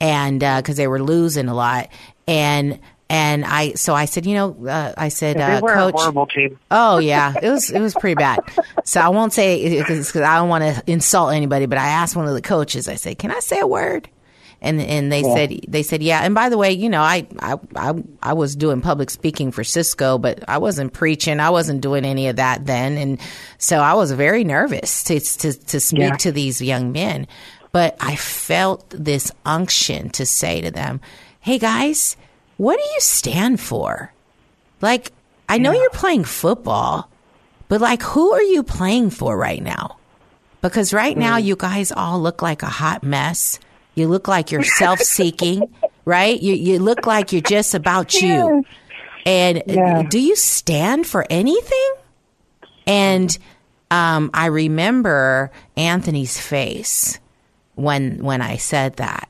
And 0.00 0.40
because 0.40 0.76
they 0.76 0.88
were 0.88 1.02
losing 1.02 1.48
a 1.48 1.54
lot. 1.54 1.88
And 2.28 2.78
and 3.08 3.44
I 3.44 3.72
so 3.74 3.94
I 3.94 4.06
said, 4.06 4.26
you 4.26 4.34
know, 4.34 4.56
uh, 4.68 4.92
I 4.96 5.08
said, 5.08 5.36
They 5.36 5.42
uh, 5.42 5.60
were 5.60 5.74
coach, 5.74 5.94
a 5.94 5.98
horrible 5.98 6.26
team. 6.26 6.58
Oh 6.70 6.98
yeah, 7.12 7.34
it 7.40 7.48
was 7.48 7.70
it 7.70 7.80
was 7.80 7.94
pretty 7.94 8.16
bad. 8.16 8.40
So 8.84 9.00
I 9.00 9.08
won't 9.10 9.32
say 9.32 9.78
because 9.78 10.14
I 10.16 10.36
don't 10.36 10.48
want 10.48 10.64
to 10.64 10.82
insult 10.90 11.32
anybody, 11.32 11.66
but 11.66 11.78
I 11.78 11.86
asked 11.88 12.16
one 12.16 12.26
of 12.26 12.34
the 12.34 12.42
coaches. 12.42 12.88
I 12.88 12.94
said, 12.96 13.18
"Can 13.18 13.30
I 13.30 13.38
say 13.40 13.60
a 13.60 13.66
word?" 13.66 14.08
And 14.60 14.80
and 14.80 15.12
they 15.12 15.22
said 15.22 15.60
they 15.68 15.82
said 15.84 16.02
yeah. 16.02 16.22
And 16.22 16.34
by 16.34 16.48
the 16.48 16.58
way, 16.58 16.72
you 16.72 16.88
know, 16.88 17.02
I 17.02 17.26
I 17.38 17.56
I, 17.76 17.92
I 18.22 18.32
was 18.32 18.56
doing 18.56 18.80
public 18.80 19.10
speaking 19.10 19.52
for 19.52 19.62
Cisco, 19.62 20.18
but 20.18 20.42
I 20.48 20.58
wasn't 20.58 20.92
preaching. 20.92 21.38
I 21.38 21.50
wasn't 21.50 21.82
doing 21.82 22.04
any 22.04 22.26
of 22.28 22.36
that 22.36 22.66
then, 22.66 22.96
and 22.96 23.20
so 23.58 23.78
I 23.78 23.94
was 23.94 24.10
very 24.12 24.42
nervous 24.44 25.04
to 25.04 25.20
to 25.20 25.52
to 25.52 25.78
speak 25.78 26.00
Yeah. 26.00 26.16
to 26.16 26.32
these 26.32 26.60
young 26.60 26.90
men. 26.90 27.28
But 27.70 27.96
I 28.00 28.16
felt 28.16 28.88
this 28.90 29.30
unction 29.44 30.08
to 30.10 30.24
say 30.26 30.62
to 30.62 30.70
them, 30.72 31.00
"Hey 31.38 31.58
guys." 31.58 32.16
What 32.56 32.76
do 32.76 32.82
you 32.82 33.00
stand 33.00 33.60
for? 33.60 34.12
like, 34.82 35.12
I 35.48 35.58
know 35.58 35.72
you're 35.72 35.90
playing 35.90 36.24
football, 36.24 37.08
but 37.68 37.80
like, 37.80 38.02
who 38.02 38.32
are 38.32 38.42
you 38.42 38.62
playing 38.62 39.10
for 39.10 39.36
right 39.36 39.62
now? 39.62 39.96
Because 40.60 40.92
right 40.92 41.16
now, 41.16 41.36
you 41.36 41.56
guys 41.56 41.92
all 41.92 42.20
look 42.20 42.42
like 42.42 42.62
a 42.62 42.66
hot 42.66 43.02
mess. 43.02 43.58
You 43.94 44.08
look 44.08 44.28
like 44.28 44.50
you're 44.52 44.62
self 44.64 45.00
seeking, 45.00 45.72
right? 46.04 46.40
You, 46.40 46.54
you 46.54 46.78
look 46.78 47.06
like 47.06 47.32
you're 47.32 47.40
just 47.42 47.74
about 47.74 48.20
you. 48.20 48.64
And 49.24 49.62
Yeah. 49.66 50.02
do 50.02 50.18
you 50.18 50.36
stand 50.36 51.06
for 51.06 51.26
anything? 51.30 51.94
And 52.86 53.36
um, 53.90 54.30
I 54.34 54.46
remember 54.46 55.50
Anthony's 55.76 56.38
face 56.38 57.18
when 57.76 58.22
when 58.22 58.42
I 58.42 58.56
said 58.56 58.96
that. 58.96 59.28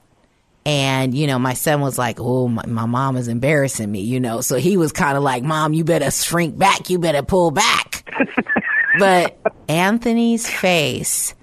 And, 0.67 1.15
you 1.15 1.29
know, 1.29 1.39
my 1.39 1.55
son 1.55 1.81
was 1.81 1.97
like, 1.97 2.19
oh, 2.19 2.49
my, 2.49 2.67
my 2.67 2.87
mom 2.87 3.17
is 3.17 3.29
embarrassing 3.29 3.89
me, 3.89 4.01
you 4.01 4.19
know. 4.19 4.41
So 4.41 4.57
he 4.57 4.77
was 4.77 4.91
kind 4.91 5.17
of 5.17 5.23
like, 5.23 5.45
mom, 5.45 5.73
you 5.73 5.85
better 5.85 6.11
shrink 6.11 6.59
back. 6.59 6.91
You 6.91 6.99
better 6.99 7.23
pull 7.23 7.53
back. 7.53 8.13
but 8.99 9.39
Anthony's 9.69 10.51
face. 10.51 11.37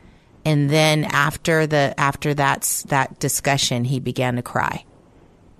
And 0.43 0.69
then 0.69 1.05
after 1.05 1.65
the, 1.65 1.97
after 1.97 2.33
that's, 2.33 2.83
that 2.83 3.17
discussion, 3.19 3.85
he 3.85 4.01
began 4.01 4.35
to 4.35 4.41
cry. 4.41 4.83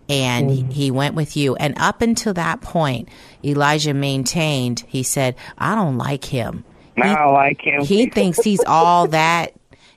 And 0.10 0.52
he, 0.52 0.64
he 0.64 0.92
went 0.92 1.16
with 1.16 1.38
you. 1.38 1.56
And 1.56 1.74
up 1.78 2.02
until 2.02 2.34
that 2.34 2.60
point, 2.60 3.08
Elijah 3.46 3.94
maintained, 3.94 4.84
he 4.90 5.04
said, 5.04 5.38
I 5.58 5.74
don't 5.76 5.98
like 5.98 6.26
him. 6.26 6.66
I 7.02 7.16
don't 7.16 7.34
like 7.34 7.62
him. 7.62 7.86
He 7.86 8.10
thinks 8.10 8.40
he's 8.40 8.64
all 8.68 9.08
that. 9.08 9.54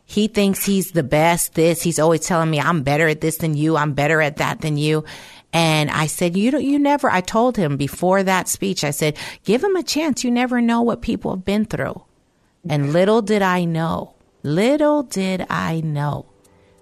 He 0.09 0.29
thinks 0.29 0.65
he's 0.65 0.93
the 0.93 1.03
best. 1.03 1.55
This 1.55 1.83
he's 1.83 1.99
always 1.99 2.21
telling 2.21 2.49
me 2.49 2.61
I'm 2.61 2.83
better 2.83 3.09
at 3.09 3.21
this 3.21 3.39
than 3.39 3.55
you. 3.55 3.77
I'm 3.77 3.93
better 3.93 4.23
at 4.23 4.37
that 4.37 4.61
than 4.61 4.79
you. 4.79 5.05
And 5.53 5.91
I 5.91 6.07
said, 6.07 6.37
you 6.37 6.51
don't, 6.51 6.65
you 6.65 6.79
never, 6.79 7.11
I 7.11 7.21
told 7.21 7.57
him 7.57 7.77
before 7.77 8.23
that 8.23 8.49
speech, 8.49 8.85
I 8.85 8.91
said, 8.91 9.17
give 9.45 9.65
him 9.65 9.75
a 9.75 9.83
chance. 9.83 10.23
You 10.23 10.31
never 10.31 10.61
know 10.61 10.83
what 10.83 11.03
people 11.03 11.31
have 11.31 11.45
been 11.45 11.65
through. 11.65 12.03
And 12.69 12.93
little 12.93 13.23
did 13.23 13.43
I 13.43 13.65
know, 13.65 14.15
little 14.43 15.03
did 15.03 15.47
I 15.49 15.81
know 15.81 16.27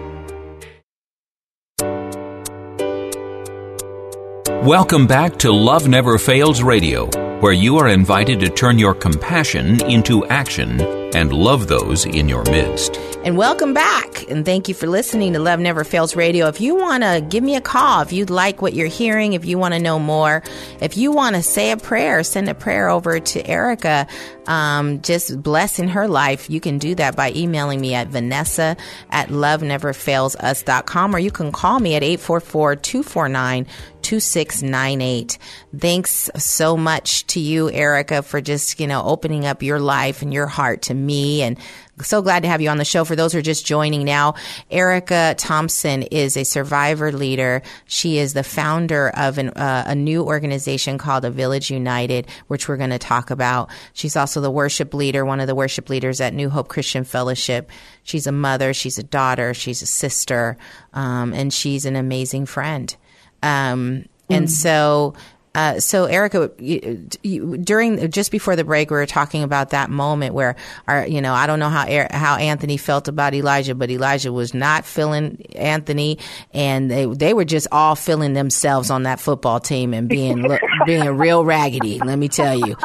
Welcome 4.63 5.07
back 5.07 5.39
to 5.39 5.51
Love 5.51 5.89
Never 5.89 6.17
Fails 6.17 6.63
Radio, 6.63 7.07
where 7.41 7.51
you 7.51 7.79
are 7.79 7.89
invited 7.89 8.39
to 8.39 8.49
turn 8.49 8.79
your 8.79 8.93
compassion 8.93 9.83
into 9.91 10.25
action 10.27 11.02
and 11.15 11.31
love 11.31 11.67
those 11.67 12.05
in 12.05 12.27
your 12.27 12.43
midst. 12.45 12.97
And 13.23 13.37
welcome 13.37 13.73
back. 13.73 14.29
And 14.29 14.43
thank 14.45 14.67
you 14.67 14.73
for 14.73 14.87
listening 14.87 15.33
to 15.33 15.39
Love 15.39 15.59
Never 15.59 15.85
Fails 15.85 16.15
Radio. 16.15 16.47
If 16.47 16.59
you 16.59 16.75
want 16.75 17.03
to 17.03 17.25
give 17.29 17.43
me 17.43 17.55
a 17.55 17.61
call, 17.61 18.01
if 18.01 18.11
you 18.11 18.25
like 18.25 18.61
what 18.61 18.73
you're 18.73 18.87
hearing, 18.87 19.33
if 19.33 19.45
you 19.45 19.57
want 19.57 19.73
to 19.73 19.79
know 19.79 19.97
more, 19.97 20.43
if 20.81 20.97
you 20.97 21.11
want 21.11 21.35
to 21.35 21.41
say 21.41 21.71
a 21.71 21.77
prayer, 21.77 22.23
send 22.23 22.49
a 22.49 22.53
prayer 22.53 22.89
over 22.89 23.19
to 23.19 23.47
Erica, 23.47 24.07
um, 24.47 25.01
just 25.01 25.41
blessing 25.41 25.87
her 25.89 26.07
life, 26.07 26.49
you 26.49 26.59
can 26.59 26.79
do 26.79 26.95
that 26.95 27.15
by 27.15 27.31
emailing 27.31 27.79
me 27.79 27.93
at 27.93 28.07
Vanessa 28.09 28.75
at 29.09 29.29
loveneverfailsus.com 29.29 31.15
or 31.15 31.19
you 31.19 31.31
can 31.31 31.51
call 31.53 31.79
me 31.79 31.95
at 31.95 32.03
844 32.03 32.75
249 32.75 33.67
2698. 34.01 35.37
Thanks 35.77 36.29
so 36.35 36.75
much 36.75 37.25
to 37.27 37.39
you, 37.39 37.71
Erica, 37.71 38.21
for 38.21 38.41
just, 38.41 38.81
you 38.81 38.87
know, 38.87 39.01
opening 39.01 39.45
up 39.45 39.63
your 39.63 39.79
life 39.79 40.21
and 40.21 40.33
your 40.33 40.47
heart 40.47 40.83
to 40.83 40.93
me 40.93 41.02
and 41.11 41.57
so 42.01 42.21
glad 42.21 42.43
to 42.43 42.49
have 42.49 42.61
you 42.61 42.69
on 42.69 42.77
the 42.77 42.85
show. 42.85 43.05
For 43.05 43.15
those 43.15 43.33
who 43.33 43.39
are 43.39 43.43
just 43.43 43.65
joining 43.65 44.03
now, 44.03 44.33
Erica 44.71 45.35
Thompson 45.37 46.03
is 46.03 46.35
a 46.35 46.43
survivor 46.43 47.11
leader. 47.11 47.61
She 47.85 48.17
is 48.17 48.33
the 48.33 48.43
founder 48.43 49.09
of 49.09 49.37
an, 49.37 49.49
uh, 49.49 49.83
a 49.87 49.95
new 49.95 50.23
organization 50.23 50.97
called 50.97 51.25
A 51.25 51.29
Village 51.29 51.69
United, 51.69 52.27
which 52.47 52.67
we're 52.67 52.77
going 52.77 52.89
to 52.89 52.99
talk 52.99 53.29
about. 53.29 53.69
She's 53.93 54.15
also 54.15 54.41
the 54.41 54.51
worship 54.51 54.93
leader, 54.93 55.23
one 55.25 55.39
of 55.39 55.47
the 55.47 55.55
worship 55.55 55.89
leaders 55.89 56.19
at 56.19 56.33
New 56.33 56.49
Hope 56.49 56.67
Christian 56.67 57.03
Fellowship. 57.03 57.69
She's 58.03 58.27
a 58.27 58.31
mother, 58.31 58.73
she's 58.73 58.97
a 58.97 59.03
daughter, 59.03 59.53
she's 59.53 59.81
a 59.81 59.87
sister, 59.87 60.57
um, 60.93 61.33
and 61.33 61.53
she's 61.53 61.85
an 61.85 61.95
amazing 61.95 62.45
friend. 62.45 62.95
Um, 63.41 64.05
and 64.29 64.49
so, 64.49 65.13
uh, 65.55 65.79
so 65.79 66.05
Erica, 66.05 66.51
you, 66.57 67.07
you, 67.21 67.57
during 67.57 68.09
just 68.09 68.31
before 68.31 68.55
the 68.55 68.63
break, 68.63 68.89
we 68.89 68.97
were 68.97 69.05
talking 69.05 69.43
about 69.43 69.69
that 69.69 69.89
moment 69.89 70.33
where, 70.33 70.55
our, 70.87 71.05
you 71.05 71.21
know, 71.21 71.33
I 71.33 71.45
don't 71.45 71.59
know 71.59 71.69
how 71.69 71.85
how 72.11 72.37
Anthony 72.37 72.77
felt 72.77 73.07
about 73.07 73.33
Elijah, 73.35 73.75
but 73.75 73.91
Elijah 73.91 74.33
was 74.33 74.53
not 74.53 74.83
feeling 74.83 75.45
Anthony, 75.55 76.17
and 76.53 76.89
they 76.89 77.05
they 77.05 77.33
were 77.35 77.45
just 77.45 77.67
all 77.71 77.95
feeling 77.95 78.33
themselves 78.33 78.89
on 78.89 79.03
that 79.03 79.19
football 79.19 79.59
team 79.59 79.93
and 79.93 80.09
being 80.09 80.47
being 80.85 81.05
real 81.17 81.45
raggedy. 81.45 81.99
Let 81.99 82.17
me 82.17 82.29
tell 82.29 82.57
you, 82.57 82.75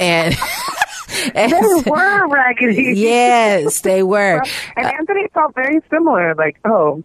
and. 0.00 0.36
and 1.34 1.52
They 1.52 1.90
were 1.90 2.28
raggedy. 2.28 2.94
yes, 2.96 3.80
they 3.82 4.02
were. 4.02 4.42
And 4.76 4.86
Anthony 4.86 5.28
felt 5.34 5.54
very 5.54 5.80
similar. 5.90 6.34
Like, 6.34 6.56
oh, 6.64 7.04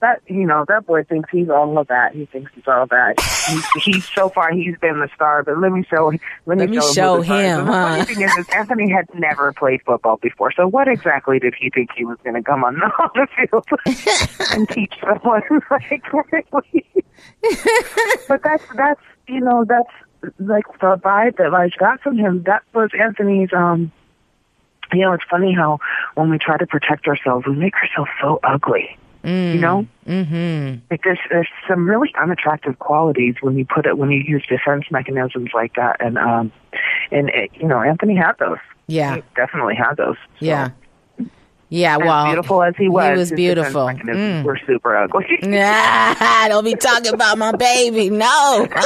that 0.00 0.22
you 0.26 0.46
know, 0.46 0.64
that 0.68 0.86
boy 0.86 1.04
thinks 1.04 1.28
he's 1.30 1.48
all 1.48 1.76
of 1.78 1.88
that. 1.88 2.14
He 2.14 2.26
thinks 2.26 2.52
he's 2.54 2.66
all 2.66 2.86
that. 2.86 3.14
He's, 3.48 3.84
he's 3.84 4.08
so 4.14 4.28
far 4.28 4.52
he's 4.52 4.76
been 4.78 5.00
the 5.00 5.08
star, 5.14 5.42
but 5.42 5.58
let 5.58 5.72
me 5.72 5.84
show 5.88 6.12
let 6.46 6.58
me, 6.58 6.66
Let 6.66 6.70
me 6.70 6.76
show, 6.76 6.92
show 6.92 7.16
the 7.16 7.22
is. 7.22 7.26
him, 7.28 7.58
And 7.60 7.68
the 7.68 7.72
funny 7.72 8.04
thing 8.04 8.24
is, 8.24 8.36
is, 8.38 8.46
Anthony 8.54 8.90
had 8.90 9.06
never 9.14 9.52
played 9.52 9.82
football 9.84 10.16
before. 10.18 10.52
So 10.52 10.68
what 10.68 10.88
exactly 10.88 11.38
did 11.38 11.54
he 11.58 11.70
think 11.70 11.90
he 11.96 12.04
was 12.04 12.18
going 12.22 12.34
to 12.36 12.42
come 12.42 12.64
on, 12.64 12.80
on 12.82 13.10
the 13.14 13.26
field 13.36 13.66
and 14.52 14.68
teach 14.68 14.94
someone? 15.00 15.42
like, 15.70 16.12
really? 16.12 16.86
but 18.28 18.42
that's 18.42 18.64
that's 18.76 19.00
you 19.26 19.40
know 19.40 19.64
that's 19.64 19.90
like 20.38 20.66
the 20.80 20.96
vibe 21.02 21.36
that 21.38 21.52
I 21.54 21.70
got 21.78 22.00
from 22.00 22.16
him. 22.18 22.44
That 22.44 22.62
was 22.72 22.90
Anthony's. 22.98 23.52
um 23.52 23.92
you 24.92 25.00
know, 25.00 25.12
it's 25.12 25.24
funny 25.30 25.52
how 25.52 25.78
when 26.14 26.30
we 26.30 26.38
try 26.38 26.56
to 26.56 26.66
protect 26.66 27.06
ourselves, 27.06 27.46
we 27.46 27.54
make 27.54 27.74
ourselves 27.74 28.10
so 28.22 28.40
ugly. 28.42 28.96
You 29.24 29.60
know, 29.60 29.86
Mm-hmm. 30.06 30.78
like 30.90 31.02
there's 31.04 31.18
there's 31.30 31.48
some 31.68 31.86
really 31.88 32.10
unattractive 32.20 32.78
qualities 32.78 33.34
when 33.42 33.58
you 33.58 33.66
put 33.66 33.84
it 33.84 33.98
when 33.98 34.10
you 34.10 34.22
use 34.26 34.42
defense 34.48 34.84
mechanisms 34.90 35.50
like 35.52 35.74
that, 35.74 35.96
and 36.00 36.16
um, 36.16 36.50
and 37.10 37.28
it, 37.30 37.50
you 37.54 37.68
know, 37.68 37.82
Anthony 37.82 38.16
had 38.16 38.32
those. 38.38 38.56
Yeah. 38.86 39.16
He 39.16 39.22
definitely 39.36 39.74
had 39.74 39.94
those. 39.96 40.16
So, 40.38 40.46
Yeah. 40.46 40.70
Yeah, 41.70 41.96
As 41.96 42.00
well, 42.02 42.24
beautiful 42.24 42.62
as 42.62 42.74
he 42.78 42.88
was, 42.88 43.10
he 43.12 43.18
was 43.18 43.32
beautiful. 43.32 43.84
Mm. 43.88 44.42
were 44.42 44.58
super 44.66 44.96
ugly. 44.96 45.26
Nah, 45.42 46.48
don't 46.48 46.64
be 46.64 46.74
talking 46.74 47.12
about 47.12 47.36
my 47.36 47.52
baby. 47.52 48.08
No. 48.08 48.66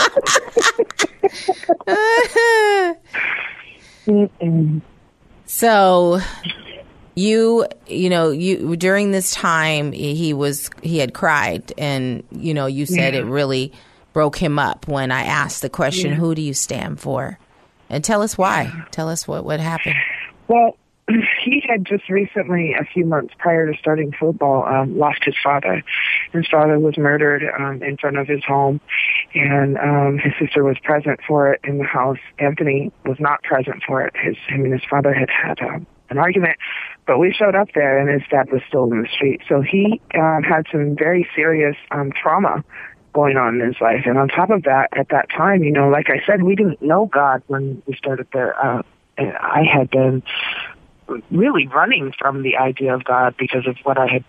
So 5.46 6.20
you 7.14 7.66
you 7.86 8.08
know 8.08 8.30
you 8.30 8.76
during 8.76 9.10
this 9.10 9.32
time 9.32 9.92
he 9.92 10.32
was 10.32 10.70
he 10.82 10.98
had 10.98 11.12
cried 11.12 11.72
and 11.76 12.24
you 12.30 12.54
know 12.54 12.66
you 12.66 12.86
said 12.86 13.14
it 13.14 13.24
really 13.24 13.72
broke 14.12 14.36
him 14.36 14.58
up 14.58 14.88
when 14.88 15.10
i 15.10 15.22
asked 15.22 15.62
the 15.62 15.70
question 15.70 16.12
who 16.12 16.34
do 16.34 16.42
you 16.42 16.54
stand 16.54 16.98
for 16.98 17.38
and 17.90 18.02
tell 18.02 18.22
us 18.22 18.38
why 18.38 18.84
tell 18.90 19.08
us 19.08 19.28
what 19.28 19.44
what 19.44 19.60
happened 19.60 19.96
Well, 20.48 20.76
he 21.44 21.62
had 21.66 21.84
just 21.84 22.08
recently, 22.08 22.74
a 22.78 22.84
few 22.84 23.04
months 23.04 23.34
prior 23.38 23.70
to 23.70 23.78
starting 23.78 24.12
football, 24.12 24.64
um, 24.64 24.98
lost 24.98 25.24
his 25.24 25.34
father. 25.42 25.82
His 26.32 26.46
father 26.48 26.78
was 26.78 26.96
murdered 26.98 27.42
um, 27.58 27.82
in 27.82 27.96
front 27.96 28.18
of 28.18 28.28
his 28.28 28.44
home, 28.44 28.80
and 29.34 29.78
um, 29.78 30.18
his 30.18 30.32
sister 30.38 30.62
was 30.62 30.78
present 30.82 31.20
for 31.26 31.52
it 31.52 31.60
in 31.64 31.78
the 31.78 31.84
house. 31.84 32.18
Anthony 32.38 32.92
was 33.04 33.18
not 33.18 33.42
present 33.42 33.82
for 33.86 34.02
it. 34.02 34.14
His 34.16 34.36
him 34.48 34.64
and 34.64 34.72
his 34.72 34.82
father 34.88 35.12
had 35.12 35.30
had 35.30 35.60
um, 35.62 35.86
an 36.12 36.18
argument, 36.18 36.58
but 37.06 37.18
we 37.18 37.32
showed 37.32 37.54
up 37.54 37.68
there, 37.74 37.98
and 37.98 38.08
his 38.08 38.28
dad 38.30 38.50
was 38.52 38.62
still 38.68 38.84
in 38.84 39.02
the 39.02 39.08
street. 39.08 39.40
So 39.48 39.60
he 39.60 40.00
um, 40.14 40.42
had 40.42 40.66
some 40.70 40.96
very 40.96 41.28
serious 41.34 41.76
um, 41.90 42.12
trauma 42.12 42.64
going 43.12 43.36
on 43.36 43.60
in 43.60 43.66
his 43.66 43.80
life. 43.80 44.02
And 44.06 44.16
on 44.16 44.28
top 44.28 44.50
of 44.50 44.62
that, 44.62 44.88
at 44.92 45.08
that 45.10 45.28
time, 45.30 45.62
you 45.62 45.72
know, 45.72 45.88
like 45.88 46.08
I 46.08 46.24
said, 46.26 46.42
we 46.42 46.54
didn't 46.54 46.80
know 46.80 47.06
God 47.06 47.42
when 47.46 47.82
we 47.86 47.94
started 47.96 48.26
there. 48.32 48.58
Uh, 48.58 48.82
and 49.18 49.36
I 49.36 49.64
had 49.64 49.90
been 49.90 50.22
really 51.30 51.66
running 51.66 52.12
from 52.18 52.42
the 52.42 52.56
idea 52.56 52.94
of 52.94 53.04
God 53.04 53.34
because 53.38 53.66
of 53.66 53.76
what 53.82 53.98
I 53.98 54.06
had 54.06 54.24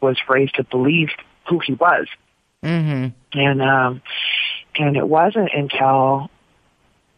was 0.00 0.16
raised 0.28 0.54
to 0.56 0.64
believe 0.64 1.08
who 1.48 1.58
He 1.58 1.74
was, 1.74 2.06
mm-hmm 2.62 3.08
and 3.32 3.62
um, 3.62 4.02
and 4.76 4.96
it 4.96 5.06
wasn't 5.06 5.50
until 5.52 6.30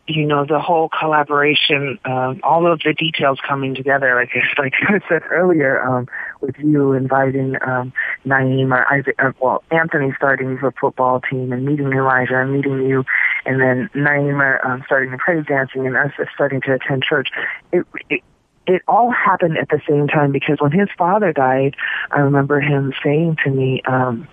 you 0.07 0.27
know 0.27 0.45
the 0.45 0.59
whole 0.59 0.89
collaboration, 0.89 1.99
um, 2.05 2.41
all 2.43 2.71
of 2.71 2.81
the 2.81 2.93
details 2.93 3.39
coming 3.47 3.75
together. 3.75 4.15
Like 4.15 4.31
like 4.59 4.75
I 4.89 5.01
said 5.09 5.23
earlier, 5.31 5.83
um, 5.83 6.09
with 6.41 6.57
you 6.59 6.93
inviting 6.93 7.57
um, 7.63 7.93
Naeem 8.27 8.73
or 8.73 8.93
Isaac, 8.93 9.15
uh, 9.19 9.33
well, 9.41 9.63
Anthony 9.71 10.13
starting 10.17 10.57
the 10.57 10.73
football 10.81 11.21
team 11.21 11.53
and 11.53 11.65
meeting 11.65 11.93
Elijah 11.93 12.41
and 12.41 12.53
meeting 12.53 12.87
you, 12.87 13.05
and 13.47 13.61
then 13.61 13.89
Naeem 13.95 14.65
um, 14.67 14.83
starting 14.87 15.11
the 15.13 15.19
praise 15.19 15.47
dancing 15.47 15.87
and 15.87 15.97
us 15.97 16.13
starting 16.35 16.61
to 16.63 16.75
attend 16.75 17.03
church. 17.03 17.29
It, 17.73 17.87
it 18.09 18.23
it 18.67 18.83
all 18.87 19.11
happened 19.11 19.59
at 19.59 19.69
the 19.69 19.81
same 19.89 20.07
time 20.07 20.33
because 20.33 20.61
when 20.61 20.73
his 20.73 20.89
father 20.97 21.33
died, 21.33 21.75
I 22.11 22.21
remember 22.21 22.61
him 22.61 22.93
saying 23.03 23.39
to 23.45 23.51
me, 23.51 23.83
um, 23.83 24.29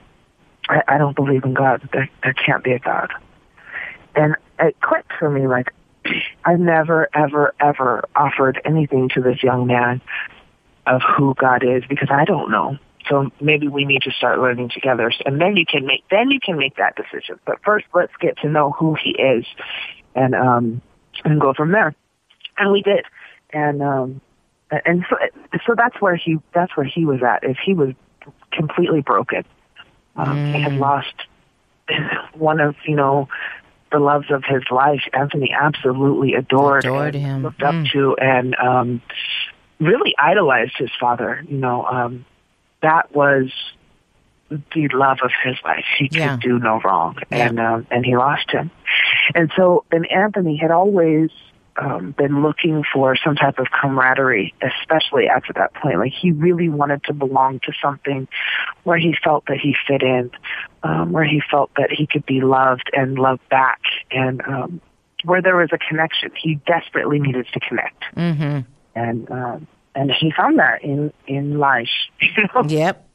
I, 0.69 0.83
I 0.87 0.97
don't 0.97 1.15
believe 1.15 1.43
in 1.43 1.53
God. 1.53 1.87
There, 1.91 2.09
there 2.23 2.33
can't 2.33 2.63
be 2.63 2.73
a 2.73 2.79
God. 2.79 3.11
And 4.15 4.35
it 4.59 4.79
clicked 4.81 5.11
for 5.19 5.29
me 5.29 5.47
like, 5.47 5.73
I've 6.45 6.59
never, 6.59 7.09
ever, 7.13 7.53
ever 7.59 8.07
offered 8.15 8.61
anything 8.65 9.09
to 9.15 9.21
this 9.21 9.43
young 9.43 9.67
man 9.67 10.01
of 10.85 11.01
who 11.17 11.35
God 11.35 11.63
is 11.63 11.83
because 11.87 12.09
I 12.11 12.25
don't 12.25 12.49
know. 12.49 12.77
So 13.09 13.31
maybe 13.39 13.67
we 13.67 13.85
need 13.85 14.01
to 14.03 14.11
start 14.11 14.39
learning 14.39 14.69
together, 14.73 15.11
and 15.25 15.39
then 15.39 15.55
you 15.55 15.65
can 15.65 15.85
make 15.85 16.03
then 16.11 16.29
you 16.29 16.39
can 16.41 16.57
make 16.57 16.75
that 16.75 16.95
decision. 16.97 17.39
But 17.45 17.63
first, 17.63 17.85
let's 17.93 18.11
get 18.19 18.37
to 18.39 18.49
know 18.49 18.71
who 18.71 18.97
he 19.01 19.11
is, 19.11 19.45
and 20.13 20.35
um, 20.35 20.81
and 21.23 21.39
go 21.39 21.53
from 21.53 21.71
there. 21.71 21.95
And 22.57 22.71
we 22.71 22.81
did, 22.81 23.05
and 23.51 23.81
um, 23.81 24.21
and 24.71 25.05
so 25.09 25.15
so 25.65 25.75
that's 25.75 26.01
where 26.01 26.17
he 26.17 26.39
that's 26.53 26.75
where 26.75 26.85
he 26.85 27.05
was 27.05 27.21
at. 27.23 27.49
Is 27.49 27.55
he 27.63 27.73
was 27.73 27.93
completely 28.51 29.01
broken. 29.01 29.45
Um, 30.17 30.35
mm. 30.35 30.55
He 30.55 30.61
had 30.61 30.73
lost 30.73 31.15
one 32.33 32.59
of 32.59 32.75
you 32.85 32.95
know 32.95 33.29
the 33.91 33.99
loves 33.99 34.29
of 34.31 34.43
his 34.43 34.63
life. 34.71 35.01
Anthony 35.13 35.55
absolutely 35.57 36.33
adored, 36.33 36.85
adored 36.85 37.15
him, 37.15 37.43
looked 37.43 37.63
up 37.63 37.73
mm. 37.73 37.91
to, 37.91 38.15
and 38.17 38.55
um, 38.55 39.01
really 39.79 40.13
idolized 40.17 40.73
his 40.77 40.91
father. 40.99 41.43
You 41.47 41.57
know, 41.57 41.85
um, 41.85 42.25
that 42.81 43.13
was 43.15 43.51
the 44.49 44.87
love 44.93 45.19
of 45.23 45.31
his 45.43 45.55
life. 45.63 45.85
He 45.97 46.09
Yeah. 46.11 46.31
could 46.31 46.41
do 46.41 46.59
no 46.59 46.79
wrong, 46.83 47.17
Yeah. 47.31 47.47
and 47.47 47.59
um, 47.59 47.87
and 47.91 48.05
he 48.05 48.15
lost 48.15 48.49
him. 48.51 48.71
And 49.35 49.51
so, 49.55 49.83
and 49.91 50.09
Anthony 50.11 50.57
had 50.57 50.71
always 50.71 51.29
um, 51.77 52.11
been 52.17 52.41
looking 52.41 52.83
for 52.93 53.15
some 53.15 53.35
type 53.35 53.59
of 53.59 53.67
camaraderie, 53.69 54.53
especially 54.61 55.27
after 55.27 55.53
that 55.53 55.73
point. 55.75 55.99
Like 55.99 56.13
he 56.13 56.31
really 56.31 56.69
wanted 56.69 57.03
to 57.05 57.13
belong 57.13 57.59
to 57.61 57.73
something 57.81 58.27
where 58.83 58.97
he 58.97 59.15
felt 59.23 59.45
that 59.47 59.57
he 59.57 59.75
fit 59.87 60.01
in, 60.01 60.31
um, 60.83 61.11
where 61.11 61.23
he 61.23 61.41
felt 61.51 61.71
that 61.77 61.91
he 61.91 62.07
could 62.07 62.25
be 62.25 62.41
loved 62.41 62.89
and 62.93 63.17
loved 63.17 63.47
back, 63.49 63.81
and 64.11 64.41
um, 64.47 64.81
where 65.23 65.41
there 65.41 65.55
was 65.57 65.69
a 65.71 65.77
connection. 65.77 66.31
He 66.35 66.55
desperately 66.65 67.19
needed 67.19 67.47
to 67.53 67.59
connect, 67.59 68.03
Mm-hmm. 68.15 68.59
and 68.95 69.31
um, 69.31 69.67
and 69.95 70.11
he 70.11 70.31
found 70.31 70.59
that 70.59 70.83
in 70.83 71.13
in 71.27 71.57
Lige. 71.59 71.89
You 72.21 72.47
know? 72.53 72.63
Yep. 72.67 73.06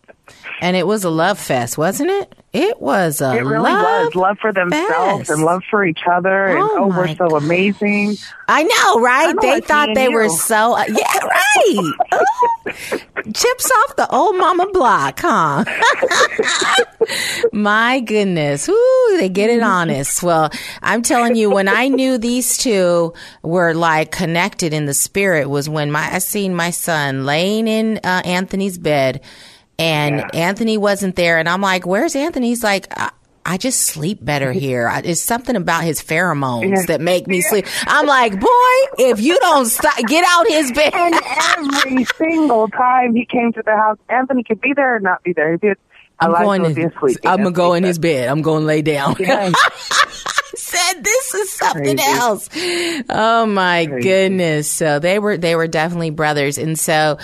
And 0.61 0.76
it 0.76 0.87
was 0.87 1.02
a 1.04 1.11
love 1.11 1.38
fest, 1.38 1.76
wasn't 1.76 2.11
it? 2.11 2.35
It 2.52 2.80
was 2.80 3.21
a 3.21 3.35
It 3.37 3.40
really 3.40 3.71
love 3.73 4.06
was 4.06 4.14
love 4.14 4.38
for 4.38 4.52
themselves 4.52 5.18
fest. 5.21 5.30
and 5.30 5.42
love 5.44 5.62
for 5.68 5.85
each 5.85 6.00
other, 6.11 6.47
and 6.47 6.59
Oh 6.59 6.78
oh, 6.85 6.88
my 6.88 6.99
we're 6.99 7.14
so 7.16 7.37
amazing. 7.37 8.16
I 8.49 8.62
know, 8.62 9.00
right? 9.00 9.35
Know 9.35 9.42
they 9.42 9.56
it's 9.56 9.66
thought 9.66 9.88
me 9.88 9.94
they 9.94 10.09
were 10.09 10.25
you. 10.25 10.30
so 10.37 10.76
uh, 10.76 10.85
yeah, 10.88 11.18
right. 11.18 11.94
Ooh. 12.14 13.32
Chips 13.35 13.71
off 13.71 13.97
the 13.97 14.06
old 14.11 14.37
mama 14.37 14.68
block, 14.73 15.18
huh? 15.21 15.64
My 17.52 18.00
goodness, 18.00 18.68
Ooh, 18.68 19.16
they 19.18 19.28
get 19.28 19.50
it 19.50 19.62
honest. 19.62 20.23
Well, 20.23 20.50
I'm 20.82 21.02
telling 21.02 21.35
you, 21.37 21.50
when 21.50 21.68
I 21.68 21.88
knew 21.88 22.18
these 22.18 22.56
two 22.56 23.12
were 23.42 23.75
like 23.75 24.11
connected 24.12 24.73
in 24.73 24.87
the 24.87 24.94
spirit 24.94 25.49
was 25.50 25.68
when 25.68 25.90
my 25.90 26.14
I 26.14 26.18
seen 26.18 26.54
my 26.54 26.71
son 26.71 27.25
laying 27.25 27.66
in 27.66 27.99
uh, 28.04 28.23
Anthony's 28.25 28.78
bed, 28.78 29.23
and 29.78 30.34
Anthony 30.34 30.76
wasn't 30.78 31.16
there, 31.16 31.38
and 31.38 31.48
I'm 31.48 31.60
like, 31.60 31.86
"Where's 31.86 32.14
Anthony?" 32.16 32.48
He's 32.48 32.62
like. 32.64 32.87
I- 32.96 33.11
I 33.44 33.56
just 33.56 33.80
sleep 33.80 34.24
better 34.24 34.52
here. 34.66 34.88
I- 34.88 35.00
It's 35.04 35.20
something 35.20 35.56
about 35.56 35.82
his 35.82 36.00
pheromones 36.00 36.76
Yeah. 36.76 36.87
that 36.87 37.00
make 37.00 37.26
me 37.26 37.40
sleep. 37.40 37.66
I'm 37.88 38.06
like, 38.06 38.38
boy, 38.38 38.46
if 38.98 39.20
you 39.20 39.37
don't 39.40 39.66
stop, 39.66 39.96
get 40.06 40.24
out 40.28 40.46
his 40.46 40.70
bed. 40.70 40.92
And 40.94 41.14
every 41.88 42.04
single 42.18 42.68
time 42.68 43.16
he 43.16 43.24
came 43.26 43.52
to 43.54 43.62
the 43.64 43.72
house, 43.76 43.98
Anthony 44.08 44.44
could 44.44 44.61
be 44.61 44.74
there 44.74 44.94
or 44.94 45.00
not 45.00 45.24
be 45.24 45.32
there. 45.32 45.50
He 45.50 45.58
did. 45.58 45.76
I'm 46.20 46.30
Elijah 46.30 46.44
going 46.72 46.87
asleep. 46.92 47.18
I'm 47.24 47.38
gonna 47.38 47.50
go 47.50 47.74
in 47.74 47.82
his 47.82 47.98
bed. 47.98 48.28
I'm 48.28 48.42
going 48.42 48.61
to 48.61 48.66
lay 48.66 48.80
down. 48.82 49.16
said, 49.16 49.52
Said 50.54 51.02
this 51.02 51.35
is 51.35 51.50
something 51.50 51.96
Crazy. 51.96 52.12
else. 52.20 52.48
Oh 53.11 53.44
my 53.46 53.87
Crazy. 53.87 54.02
goodness. 54.08 54.70
So 54.70 55.00
they 55.00 55.18
were 55.18 55.37
they 55.37 55.56
were 55.56 55.66
definitely 55.66 56.11
brothers, 56.11 56.58
and 56.58 56.78
so 56.78 57.18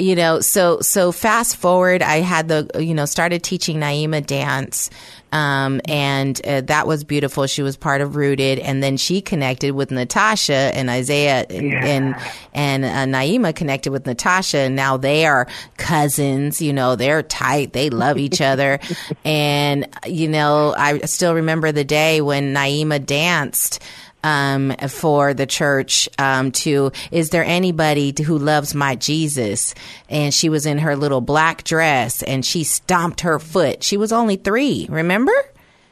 you 0.00 0.16
know 0.16 0.40
so 0.40 0.80
so 0.80 1.12
fast 1.12 1.56
forward, 1.56 2.02
I 2.02 2.18
had 2.20 2.48
the 2.48 2.70
you 2.78 2.94
know 2.94 3.04
started 3.04 3.42
teaching 3.42 3.78
Naima 3.78 4.24
dance. 4.24 4.90
Um, 5.32 5.80
and 5.84 6.44
uh, 6.44 6.62
that 6.62 6.88
was 6.88 7.04
beautiful. 7.04 7.46
She 7.46 7.62
was 7.62 7.76
part 7.76 8.00
of 8.00 8.16
Rooted, 8.16 8.58
and 8.58 8.82
then 8.82 8.96
she 8.96 9.20
connected 9.20 9.72
with 9.72 9.92
Natasha 9.92 10.52
and 10.52 10.90
Isaiah, 10.90 11.46
and 11.48 12.16
and 12.52 12.84
uh, 12.84 13.18
Naima 13.18 13.54
connected 13.54 13.92
with 13.92 14.06
Natasha, 14.06 14.58
and 14.58 14.74
now 14.74 14.96
they 14.96 15.26
are 15.26 15.46
cousins. 15.76 16.60
You 16.60 16.72
know, 16.72 16.96
they're 16.96 17.22
tight. 17.22 17.72
They 17.72 17.90
love 17.90 18.18
each 18.18 18.40
other, 18.40 18.80
and 19.24 19.86
you 20.04 20.26
know, 20.26 20.74
I 20.76 20.98
still 21.00 21.34
remember 21.34 21.70
the 21.70 21.84
day 21.84 22.20
when 22.20 22.52
Naima 22.52 23.04
danced 23.04 23.80
um, 24.22 24.74
for 24.88 25.34
the 25.34 25.46
church 25.46 26.08
um, 26.18 26.52
to 26.52 26.92
is 27.10 27.30
there 27.30 27.44
anybody 27.44 28.14
who 28.24 28.38
loves 28.38 28.74
my 28.74 28.94
jesus? 28.96 29.74
And 30.08 30.32
she 30.32 30.48
was 30.48 30.66
in 30.66 30.78
her 30.78 30.96
little 30.96 31.20
black 31.20 31.64
dress 31.64 32.22
and 32.22 32.44
she 32.44 32.64
stomped 32.64 33.22
her 33.22 33.38
foot. 33.38 33.82
She 33.82 33.96
was 33.96 34.12
only 34.12 34.36
three 34.36 34.86
remember? 34.90 35.32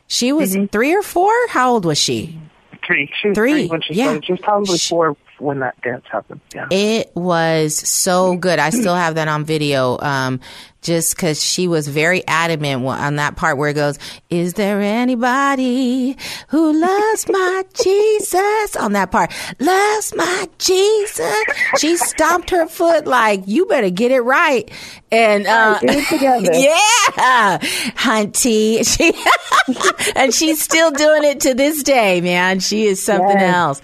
She 0.06 0.32
was 0.32 0.56
three 0.72 0.94
or 0.94 1.02
four? 1.02 1.32
How 1.48 1.72
old 1.72 1.84
was 1.84 1.98
she? 1.98 2.38
Three. 2.86 3.10
She 3.20 3.28
was 3.28 3.34
Three, 3.36 3.52
three, 3.52 3.66
when 3.66 3.82
she 3.82 3.94
yeah. 3.94 4.04
started. 4.04 4.24
She 4.24 4.32
was 4.32 4.40
probably 4.40 4.78
She- 4.78 4.88
four 4.88 5.16
when 5.38 5.60
that 5.60 5.80
dance 5.82 6.04
happened. 6.10 6.40
Yeah. 6.54 6.66
it 6.70 7.10
was 7.14 7.76
so 7.76 8.36
good. 8.36 8.58
I 8.58 8.70
still 8.70 8.94
have 8.94 9.14
that 9.16 9.28
on 9.28 9.44
video. 9.44 9.98
Um, 10.00 10.40
just 10.80 11.18
cause 11.18 11.42
she 11.42 11.66
was 11.66 11.88
very 11.88 12.24
adamant 12.28 12.86
on 12.86 13.16
that 13.16 13.34
part 13.36 13.58
where 13.58 13.68
it 13.68 13.74
goes, 13.74 13.98
is 14.30 14.54
there 14.54 14.80
anybody 14.80 16.16
who 16.48 16.72
loves 16.80 17.26
my 17.28 17.64
Jesus? 17.74 18.76
On 18.76 18.92
that 18.92 19.10
part, 19.10 19.32
loves 19.58 20.14
my 20.16 20.48
Jesus. 20.58 21.34
She 21.78 21.96
stomped 21.96 22.50
her 22.50 22.68
foot 22.68 23.06
like, 23.06 23.42
you 23.46 23.66
better 23.66 23.90
get 23.90 24.12
it 24.12 24.20
right. 24.20 24.70
And, 25.10 25.46
uh, 25.48 25.78
get 25.80 25.96
it 25.96 26.08
together. 26.08 26.50
yeah, 26.52 27.58
hunty. 27.96 28.86
She, 28.86 30.12
and 30.16 30.32
she's 30.32 30.62
still 30.62 30.90
doing 30.92 31.24
it 31.24 31.40
to 31.40 31.54
this 31.54 31.82
day, 31.82 32.20
man. 32.20 32.60
She 32.60 32.84
is 32.86 33.02
something 33.02 33.28
Yes. 33.38 33.54
else. 33.54 33.82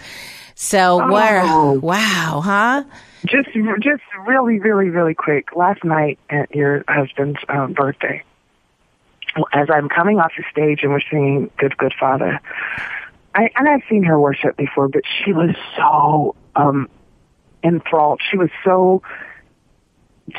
So 0.65 1.07
where? 1.13 1.43
Oh. 1.45 1.73
Wow, 1.75 2.41
huh? 2.43 2.85
Just, 3.27 3.51
just 3.81 4.03
really, 4.27 4.59
really, 4.61 4.89
really 4.89 5.15
quick. 5.15 5.55
Last 5.55 5.85
night 5.85 6.19
at 6.31 6.55
your 6.55 6.85
husband's 6.89 7.39
um, 7.51 7.75
birthday, 7.75 8.23
as 9.53 9.69
I'm 9.71 9.91
coming 9.91 10.21
off 10.21 10.33
the 10.37 10.45
stage 10.51 10.81
and 10.83 10.91
we're 10.91 11.01
singing 11.11 11.51
"Good, 11.59 11.77
Good 11.77 11.93
Father," 12.01 12.41
I 13.35 13.51
and 13.57 13.69
I've 13.69 13.83
seen 13.91 14.05
her 14.05 14.19
worship 14.19 14.57
before, 14.57 14.89
but 14.89 15.03
she 15.23 15.33
was 15.35 15.55
so 15.77 16.35
um 16.57 16.89
enthralled. 17.63 18.23
She 18.31 18.39
was 18.39 18.51
so 18.65 19.03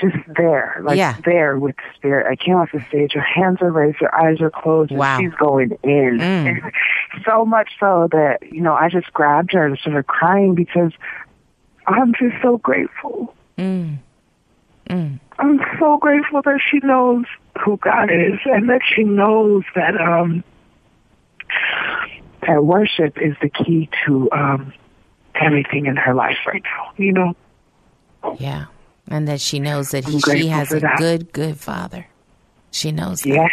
just 0.02 0.16
there, 0.36 0.82
like 0.84 0.98
Yeah. 0.98 1.18
there 1.24 1.58
with 1.60 1.76
the 1.76 1.84
spirit. 1.96 2.26
I 2.28 2.36
came 2.36 2.56
off 2.56 2.70
the 2.74 2.84
stage. 2.90 3.14
Her 3.14 3.22
hands 3.22 3.60
are 3.62 3.72
raised, 3.72 3.98
her 4.00 4.14
eyes 4.16 4.42
are 4.42 4.50
closed, 4.50 4.90
and 4.90 5.00
Wow. 5.00 5.20
she's 5.20 5.34
going 5.36 5.78
in. 5.84 6.18
Mm. 6.20 6.72
so 7.26 7.46
much 7.46 7.72
so 7.80 8.08
that 8.12 8.40
you 8.52 8.62
know 8.62 8.74
I 8.74 8.90
just 8.90 9.12
grabbed 9.14 9.54
her 9.54 9.66
and 9.66 9.78
started 9.78 10.08
crying 10.08 10.56
because 10.56 10.92
I'm 11.88 12.14
just 12.14 12.36
so 12.42 12.58
grateful. 12.58 13.34
Mm. 13.58 14.00
I'm 15.38 15.60
so 15.80 15.98
grateful 15.98 16.42
that 16.44 16.60
she 16.70 16.80
knows 16.80 17.26
who 17.64 17.78
God 17.78 18.10
is 18.12 18.40
and 18.46 18.70
that 18.70 18.82
she 18.84 19.04
knows 19.04 19.64
that 19.76 20.00
um 20.00 20.44
that 22.48 22.64
worship 22.64 23.18
is 23.22 23.36
the 23.42 23.50
key 23.50 23.90
to 24.06 24.30
um 24.32 24.74
everything 25.36 25.86
in 25.88 25.96
her 25.96 26.14
life 26.14 26.38
right 26.48 26.64
now. 26.64 26.94
You 26.98 27.14
know? 27.14 27.36
Yeah. 28.40 28.66
And 29.08 29.28
that 29.28 29.42
she 29.42 29.60
knows 29.60 29.92
that 29.92 30.06
he, 30.06 30.20
she 30.20 30.48
has 30.48 30.72
a 30.72 30.80
that. 30.80 30.98
good, 30.98 31.32
good 31.32 31.60
father. 31.60 32.08
She 32.72 32.92
knows 32.92 33.22
that. 33.22 33.50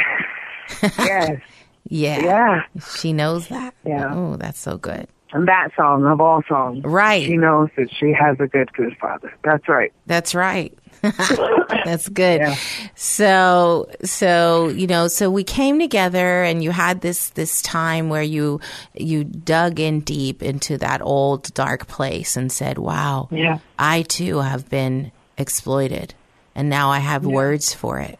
Yes. 0.80 0.98
yes. 0.98 1.40
Yeah. 1.88 2.20
Yeah. 2.20 2.62
She 2.96 3.12
knows 3.12 3.48
that. 3.48 3.74
Yeah. 3.84 4.14
Oh, 4.14 4.36
that's 4.36 4.58
so 4.60 4.78
good. 4.78 5.08
And 5.34 5.48
that 5.48 5.70
song 5.76 6.04
of 6.04 6.20
all 6.20 6.42
songs. 6.46 6.84
Right. 6.84 7.24
She 7.24 7.36
knows 7.38 7.70
that 7.76 7.90
she 7.90 8.12
has 8.12 8.38
a 8.38 8.46
good, 8.46 8.70
good 8.74 8.96
father. 9.00 9.32
That's 9.42 9.66
right. 9.68 9.92
That's 10.06 10.34
right. 10.34 10.76
That's 11.02 12.08
good. 12.08 12.42
Yeah. 12.42 12.54
So, 12.94 13.88
so, 14.04 14.68
you 14.68 14.86
know, 14.86 15.08
so 15.08 15.30
we 15.30 15.42
came 15.42 15.78
together 15.80 16.42
and 16.44 16.62
you 16.62 16.70
had 16.70 17.00
this, 17.00 17.30
this 17.30 17.60
time 17.62 18.08
where 18.08 18.22
you, 18.22 18.60
you 18.94 19.24
dug 19.24 19.80
in 19.80 20.00
deep 20.00 20.42
into 20.42 20.78
that 20.78 21.00
old 21.02 21.52
dark 21.54 21.88
place 21.88 22.36
and 22.36 22.52
said, 22.52 22.78
wow, 22.78 23.28
Yeah. 23.32 23.58
I 23.78 24.02
too 24.02 24.38
have 24.38 24.68
been 24.68 25.12
exploited 25.38 26.14
and 26.54 26.68
now 26.68 26.90
I 26.90 26.98
have 26.98 27.24
words 27.24 27.72
for 27.74 27.98
it. 27.98 28.18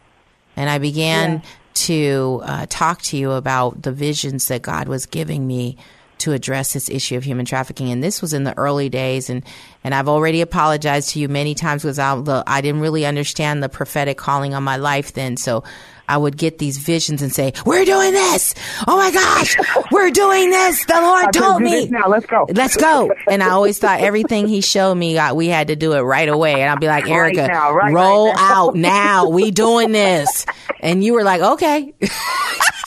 And 0.57 0.69
I 0.69 0.77
began 0.79 1.41
to 1.73 2.41
uh, 2.43 2.65
talk 2.69 3.01
to 3.03 3.17
you 3.17 3.31
about 3.31 3.81
the 3.81 3.91
visions 3.91 4.47
that 4.47 4.61
God 4.61 4.87
was 4.87 5.05
giving 5.05 5.45
me 5.45 5.77
to 6.19 6.31
address 6.31 6.71
this 6.73 6.89
issue 6.89 7.17
of 7.17 7.23
human 7.23 7.45
trafficking. 7.45 7.91
And 7.91 8.01
this 8.01 8.21
was 8.21 8.33
in 8.33 8.45
the 8.45 8.57
early 8.57 8.89
days, 8.89 9.29
and 9.29 9.43
and 9.83 9.93
I've 9.93 10.07
already 10.07 10.41
apologized 10.41 11.09
to 11.11 11.19
you 11.19 11.27
many 11.27 11.53
times 11.53 11.83
because 11.83 11.99
I, 11.99 12.43
I 12.47 12.61
didn't 12.61 12.81
really 12.81 13.05
understand 13.05 13.61
the 13.61 13.69
prophetic 13.69 14.17
calling 14.17 14.53
on 14.53 14.63
my 14.63 14.77
life 14.77 15.13
then. 15.13 15.35
So 15.35 15.63
I 16.07 16.17
would 16.17 16.37
get 16.37 16.57
these 16.57 16.77
visions 16.77 17.21
and 17.21 17.33
say, 17.33 17.53
"We're 17.65 17.85
doing 17.85 18.11
this! 18.11 18.53
Oh 18.87 18.97
my 18.97 19.11
gosh, 19.11 19.57
we're 19.91 20.11
doing 20.11 20.49
this! 20.49 20.85
The 20.85 20.93
Lord 20.95 21.25
I 21.25 21.31
told 21.31 21.61
me. 21.61 21.87
now. 21.87 22.07
Let's 22.07 22.25
go. 22.25 22.45
Let's 22.53 22.77
go!" 22.77 23.11
And 23.29 23.41
I 23.41 23.49
always 23.49 23.79
thought 23.79 23.99
everything 24.01 24.47
He 24.47 24.61
showed 24.61 24.95
me, 24.95 25.17
uh, 25.17 25.33
we 25.33 25.47
had 25.47 25.67
to 25.67 25.75
do 25.75 25.93
it 25.93 26.01
right 26.01 26.27
away. 26.29 26.61
And 26.61 26.69
I'd 26.69 26.79
be 26.79 26.87
like, 26.87 27.05
Right 27.05 27.13
"Erica, 27.13 27.47
now, 27.47 27.71
right, 27.73 27.93
roll 27.93 28.27
right 28.27 28.35
now." 28.35 28.67
out 28.67 28.75
now. 28.75 29.29
We 29.29 29.51
doing 29.51 29.91
this." 29.91 30.45
And 30.79 31.03
you 31.03 31.13
were 31.13 31.23
like, 31.23 31.41
"Okay." 31.41 31.93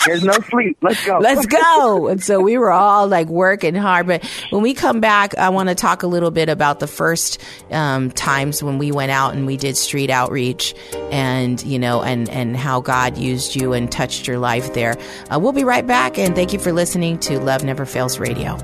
There's 0.07 0.23
no 0.23 0.35
sleep. 0.35 0.79
Let's 0.83 1.05
go. 1.05 1.19
Let's 1.19 1.47
go. 1.47 2.07
And 2.07 2.23
so 2.23 2.41
we 2.41 2.59
were 2.59 2.71
all 2.71 3.09
like 3.09 3.27
working 3.27 3.75
hard. 3.75 4.07
But 4.07 4.25
when 4.51 4.63
we 4.63 4.73
come 4.73 5.01
back, 5.01 5.37
I 5.37 5.49
want 5.49 5.69
to 5.69 5.75
talk 5.75 6.05
a 6.05 6.07
little 6.07 6.31
bit 6.31 6.49
about 6.49 6.79
the 6.79 6.87
first 6.87 7.41
um, 7.73 8.13
times 8.13 8.63
when 8.63 8.79
we 8.79 8.93
went 8.93 9.11
out 9.11 9.35
and 9.35 9.47
we 9.47 9.57
did 9.57 9.77
street 9.77 10.09
outreach 10.09 10.77
and, 11.11 11.61
you 11.65 11.81
know, 11.81 12.03
and, 12.03 12.29
and 12.29 12.57
how 12.57 12.81
God 12.81 13.16
used 13.17 13.57
you 13.57 13.73
and 13.73 13.91
touched 13.91 14.27
your 14.27 14.39
life 14.39 14.75
there. 14.75 14.97
Uh, 15.31 15.39
we'll 15.41 15.53
be 15.53 15.65
right 15.65 15.87
back. 15.87 16.19
And 16.19 16.35
thank 16.35 16.53
you 16.53 16.59
for 16.59 16.73
listening 16.73 17.19
to 17.21 17.39
Love 17.39 17.65
Never 17.65 17.87
Fails 17.87 18.19
Radio. 18.19 18.59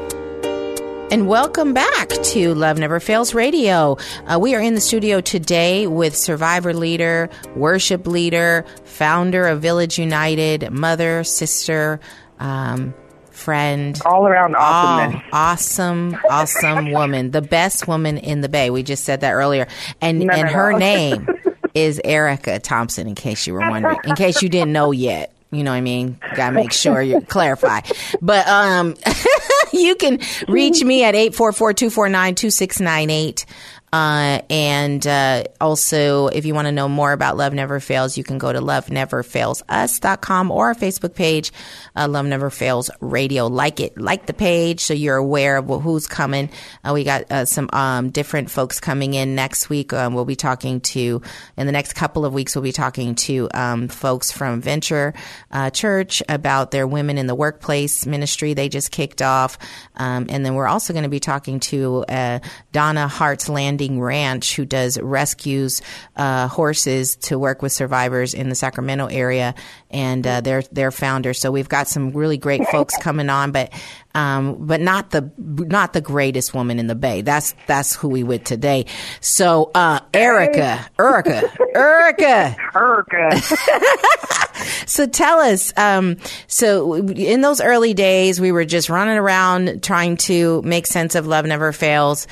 And 1.11 1.27
welcome 1.27 1.73
back 1.73 2.09
to 2.09 2.53
Love 2.53 2.77
Never 2.77 2.99
Fails 2.99 3.33
Radio. 3.33 3.97
Uh, 4.27 4.37
we 4.39 4.53
are 4.53 4.61
in 4.61 4.75
the 4.75 4.81
studio 4.81 5.19
today 5.19 5.87
with 5.87 6.15
survivor 6.15 6.75
leader, 6.75 7.27
worship 7.55 8.05
leader, 8.05 8.65
founder 8.85 9.47
of 9.47 9.61
Village 9.63 9.97
United, 9.97 10.71
mother, 10.71 11.23
sister, 11.23 11.99
um, 12.39 12.93
friend. 13.31 13.99
All 14.05 14.27
around 14.27 14.55
Oh, 14.55 14.59
awesomeness. 14.59 15.23
awesome, 15.33 16.17
awesome 16.29 16.91
woman. 16.99 17.31
The 17.31 17.41
best 17.41 17.87
woman 17.87 18.19
in 18.19 18.41
the 18.41 18.49
Bay. 18.49 18.69
We 18.69 18.83
just 18.83 19.05
said 19.05 19.21
that 19.21 19.33
earlier. 19.33 19.67
And 20.01 20.19
No, 20.19 20.33
and 20.33 20.43
no, 20.47 20.53
her 20.53 20.71
no. 20.73 20.77
name 20.77 21.27
is 21.73 21.99
Erica 22.03 22.59
Thompson, 22.59 23.07
in 23.07 23.15
case 23.15 23.47
you 23.47 23.53
were 23.53 23.67
wondering. 23.71 23.97
In 24.03 24.13
case 24.15 24.43
you 24.43 24.49
didn't 24.49 24.71
know 24.71 24.91
yet. 24.91 25.32
You 25.53 25.63
know 25.63 25.71
what 25.71 25.77
I 25.77 25.81
mean? 25.81 26.17
Gotta 26.35 26.55
make 26.55 26.71
sure 26.73 27.01
you 27.01 27.21
clarify. 27.27 27.79
But 28.21 28.47
um 28.47 28.95
you 29.73 29.95
can 29.95 30.19
reach 30.47 30.83
me 30.83 31.03
at 31.03 31.15
844-249-2698. 31.15 33.45
Uh, 33.93 34.41
and 34.49 35.05
uh, 35.05 35.43
also, 35.61 36.27
if 36.27 36.45
you 36.47 36.55
want 36.55 36.65
to 36.65 36.71
know 36.71 36.89
more 36.89 37.11
about 37.11 37.37
Love 37.37 37.53
Never 37.53 37.79
Fails, 37.79 38.17
you 38.17 38.23
can 38.23 38.39
go 38.39 38.51
to 38.51 38.59
loveneverfailsus.com 38.59 40.49
or 40.49 40.67
our 40.67 40.73
Facebook 40.73 41.13
page, 41.13 41.51
uh, 41.95 42.07
Love 42.07 42.25
Never 42.25 42.49
Fails 42.49 42.89
Radio. 43.01 43.45
Like 43.45 43.79
it, 43.79 43.95
like 43.95 44.25
the 44.25 44.33
page 44.33 44.79
so 44.79 44.95
you're 44.95 45.17
aware 45.17 45.57
of 45.57 45.67
who's 45.83 46.07
coming. 46.07 46.49
Uh, 46.83 46.91
we 46.95 47.03
got 47.03 47.31
uh, 47.31 47.45
some 47.45 47.69
um, 47.71 48.09
different 48.09 48.49
folks 48.49 48.79
coming 48.79 49.13
in 49.13 49.35
next 49.35 49.69
week. 49.69 49.93
Um, 49.93 50.15
we'll 50.15 50.25
be 50.25 50.35
talking 50.35 50.81
to, 50.81 51.21
in 51.55 51.67
the 51.67 51.71
next 51.71 51.93
couple 51.93 52.25
of 52.25 52.33
weeks, 52.33 52.55
we'll 52.55 52.63
be 52.63 52.71
talking 52.71 53.13
to 53.13 53.47
um, 53.53 53.87
folks 53.89 54.31
from 54.31 54.59
Venture 54.59 55.13
uh, 55.51 55.69
Church 55.69 56.23
about 56.27 56.71
their 56.71 56.87
Women 56.87 57.19
in 57.19 57.27
the 57.27 57.35
Workplace 57.35 58.07
ministry 58.07 58.55
they 58.55 58.69
just 58.69 58.89
kicked 58.89 59.21
off. 59.21 59.59
Um, 59.95 60.25
and 60.29 60.43
then 60.43 60.55
we're 60.55 60.67
also 60.67 60.93
going 60.93 61.03
to 61.03 61.09
be 61.09 61.19
talking 61.19 61.59
to 61.59 62.05
uh, 62.09 62.39
Donna 62.71 63.07
Hart's 63.07 63.49
Landing 63.83 64.01
Ranch, 64.01 64.55
who 64.55 64.65
does 64.65 64.99
rescues 64.99 65.81
uh, 66.15 66.47
horses 66.47 67.15
to 67.17 67.37
work 67.37 67.61
with 67.61 67.71
survivors 67.71 68.33
in 68.33 68.49
the 68.49 68.55
Sacramento 68.55 69.07
area, 69.07 69.55
and 69.91 70.25
uh, 70.25 70.41
they're 70.41 70.63
their 70.71 70.91
founder. 70.91 71.33
So 71.33 71.51
we've 71.51 71.69
got 71.69 71.87
some 71.87 72.11
really 72.11 72.37
great 72.37 72.65
folks 72.67 72.97
coming 72.97 73.29
on, 73.29 73.51
but 73.51 73.73
um, 74.15 74.65
but 74.67 74.79
not 74.79 75.11
the 75.11 75.29
not 75.37 75.93
the 75.93 76.01
greatest 76.01 76.53
woman 76.53 76.79
in 76.79 76.87
the 76.87 76.95
Bay. 76.95 77.21
That's 77.21 77.55
that's 77.67 77.95
who 77.95 78.07
we 78.09 78.23
with 78.23 78.43
today. 78.43 78.85
So 79.19 79.71
uh, 79.75 79.99
Erica, 80.13 80.85
Erica, 80.97 81.51
Erica. 81.75 82.55
Erica. 82.75 83.41
So 84.85 85.07
tell 85.07 85.39
us. 85.39 85.73
Um, 85.77 86.17
so 86.47 86.95
in 86.95 87.41
those 87.41 87.61
early 87.61 87.93
days, 87.93 88.39
we 88.39 88.51
were 88.51 88.65
just 88.65 88.89
running 88.89 89.17
around 89.17 89.83
trying 89.83 90.17
to 90.17 90.61
make 90.61 90.87
sense 90.87 91.15
of 91.15 91.27
love 91.27 91.45
never 91.45 91.71
fails. 91.71 92.27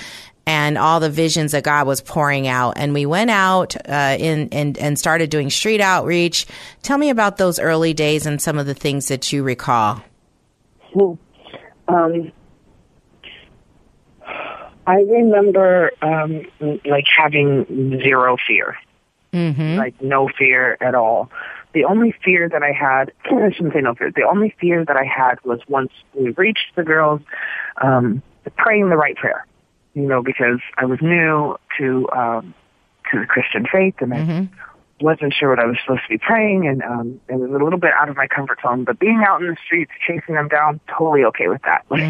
And 0.47 0.77
all 0.77 0.99
the 0.99 1.09
visions 1.09 1.51
that 1.51 1.63
God 1.63 1.85
was 1.85 2.01
pouring 2.01 2.47
out, 2.47 2.73
and 2.75 2.93
we 2.93 3.05
went 3.05 3.29
out 3.29 3.75
uh, 3.87 4.17
in 4.19 4.49
and 4.51 4.75
and 4.79 4.97
started 4.97 5.29
doing 5.29 5.51
street 5.51 5.81
outreach. 5.81 6.47
Tell 6.81 6.97
me 6.97 7.09
about 7.11 7.37
those 7.37 7.59
early 7.59 7.93
days 7.93 8.25
and 8.25 8.41
some 8.41 8.57
of 8.57 8.65
the 8.65 8.73
things 8.73 9.07
that 9.09 9.31
you 9.31 9.43
recall. 9.43 10.01
um, 11.87 12.31
I 14.87 14.95
remember 14.95 15.91
um, 16.01 16.45
like 16.85 17.05
having 17.15 17.99
zero 18.03 18.37
fear, 18.47 18.77
Mm-hmm. 19.33 19.77
like 19.77 20.01
no 20.01 20.27
fear 20.27 20.75
at 20.81 20.95
all. 20.95 21.29
The 21.73 21.85
only 21.85 22.13
fear 22.23 22.49
that 22.49 22.63
I 22.63 22.71
had, 22.73 23.13
I 23.25 23.51
shouldn't 23.51 23.73
say 23.73 23.79
no 23.81 23.93
fear. 23.93 24.11
The 24.13 24.23
only 24.23 24.53
fear 24.59 24.83
that 24.83 24.97
I 24.97 25.05
had 25.05 25.35
was 25.45 25.59
once 25.69 25.91
we 26.13 26.31
reached 26.31 26.75
the 26.75 26.83
girls, 26.83 27.21
um, 27.81 28.21
praying 28.57 28.89
the 28.89 28.97
right 28.97 29.15
prayer. 29.15 29.45
You 29.93 30.03
know, 30.03 30.21
because 30.23 30.59
I 30.77 30.85
was 30.85 30.99
new 31.01 31.57
to 31.77 32.09
um, 32.15 32.53
to 33.11 33.19
the 33.19 33.25
Christian 33.25 33.65
faith, 33.71 33.95
and 33.99 34.13
I 34.13 34.17
wasn't 35.01 35.33
sure 35.33 35.49
what 35.49 35.59
I 35.59 35.65
was 35.65 35.77
supposed 35.83 36.03
to 36.03 36.09
be 36.09 36.17
praying, 36.17 36.67
and 36.67 36.81
um, 36.83 37.19
it 37.27 37.35
was 37.35 37.49
a 37.49 37.63
little 37.63 37.79
bit 37.79 37.91
out 37.93 38.07
of 38.07 38.15
my 38.15 38.27
comfort 38.27 38.59
zone. 38.61 38.83
But 38.85 38.99
being 38.99 39.23
out 39.27 39.41
in 39.41 39.47
the 39.47 39.57
streets, 39.65 39.91
chasing 40.07 40.35
them 40.35 40.47
down, 40.47 40.79
totally 40.87 41.23
okay 41.25 41.47
with 41.47 41.61
that. 41.63 41.83
Like 41.89 42.01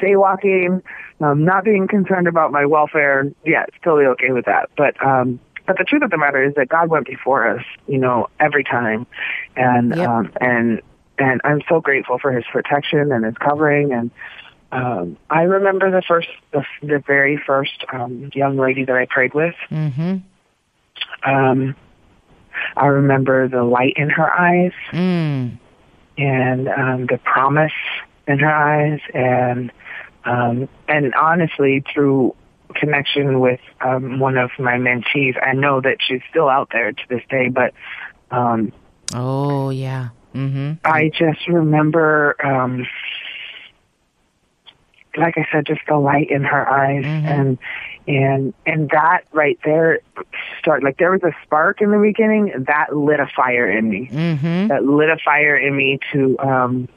jaywalking, 0.00 0.82
um, 1.20 1.44
not 1.44 1.64
being 1.64 1.88
concerned 1.88 2.28
about 2.28 2.52
my 2.52 2.66
welfare, 2.66 3.30
yeah, 3.44 3.64
it's 3.66 3.76
totally 3.82 4.06
okay 4.06 4.30
with 4.30 4.44
that. 4.46 4.70
But 4.76 5.02
um, 5.04 5.40
but 5.66 5.76
the 5.78 5.84
truth 5.84 6.02
of 6.02 6.10
the 6.10 6.18
matter 6.18 6.42
is 6.44 6.54
that 6.54 6.68
God 6.68 6.88
went 6.88 7.06
before 7.06 7.48
us, 7.48 7.64
you 7.86 7.98
know, 7.98 8.28
every 8.38 8.64
time, 8.64 9.06
and 9.56 9.94
Yep. 9.96 10.08
um, 10.08 10.32
and 10.40 10.82
and 11.18 11.40
I'm 11.44 11.62
so 11.68 11.80
grateful 11.80 12.18
for 12.18 12.32
His 12.32 12.44
protection 12.52 13.10
and 13.12 13.24
His 13.24 13.34
covering 13.38 13.92
and. 13.92 14.10
Um, 14.72 15.16
I 15.28 15.42
remember 15.42 15.90
the 15.90 16.02
first, 16.06 16.28
the, 16.52 16.64
the 16.82 17.02
very 17.04 17.36
first 17.44 17.84
um, 17.92 18.30
young 18.34 18.56
lady 18.56 18.84
that 18.84 18.94
I 18.96 19.06
prayed 19.06 19.34
with. 19.34 19.54
Mm-hmm. 19.70 20.18
Um, 21.28 21.74
I 22.76 22.86
remember 22.86 23.48
the 23.48 23.64
light 23.64 23.94
in 23.96 24.10
her 24.10 24.30
eyes 24.30 24.72
Mm. 24.92 25.58
and 26.18 26.68
um, 26.68 27.06
the 27.06 27.18
promise 27.24 27.72
in 28.26 28.38
her 28.38 28.52
eyes, 28.52 29.00
and 29.14 29.72
um, 30.24 30.68
and 30.86 31.14
honestly, 31.14 31.82
through 31.92 32.34
connection 32.74 33.40
with 33.40 33.60
um, 33.80 34.20
one 34.20 34.36
of 34.36 34.50
my 34.58 34.74
mentees, 34.76 35.34
I 35.44 35.54
know 35.54 35.80
that 35.80 35.96
she's 36.00 36.20
still 36.30 36.48
out 36.48 36.68
there 36.72 36.92
to 36.92 37.02
this 37.08 37.22
day. 37.30 37.48
But 37.48 37.72
um, 38.30 38.72
Oh 39.14 39.70
yeah. 39.70 40.10
Mm-hmm. 40.34 40.74
I 40.84 41.08
just 41.08 41.48
remember, 41.48 42.36
um, 42.46 42.86
like 45.16 45.36
I 45.36 45.46
said, 45.52 45.66
just 45.66 45.80
the 45.88 45.96
light 45.96 46.30
in 46.30 46.44
her 46.44 46.68
eyes, 46.68 47.04
and 47.04 47.58
and 48.06 48.54
and 48.66 48.90
that 48.90 49.22
right 49.32 49.58
there 49.64 50.00
start 50.58 50.82
like 50.82 50.98
there 50.98 51.10
was 51.10 51.22
a 51.22 51.32
spark 51.44 51.80
in 51.80 51.90
the 51.90 51.98
beginning 51.98 52.52
that 52.66 52.94
lit 52.96 53.20
a 53.20 53.26
fire 53.26 53.70
in 53.70 53.88
me. 53.88 54.08
Mm-hmm. 54.12 54.68
That 54.68 54.84
lit 54.84 55.08
a 55.08 55.18
fire 55.24 55.56
in 55.56 55.76
me 55.76 55.98
to 56.12 56.38
um 56.38 56.88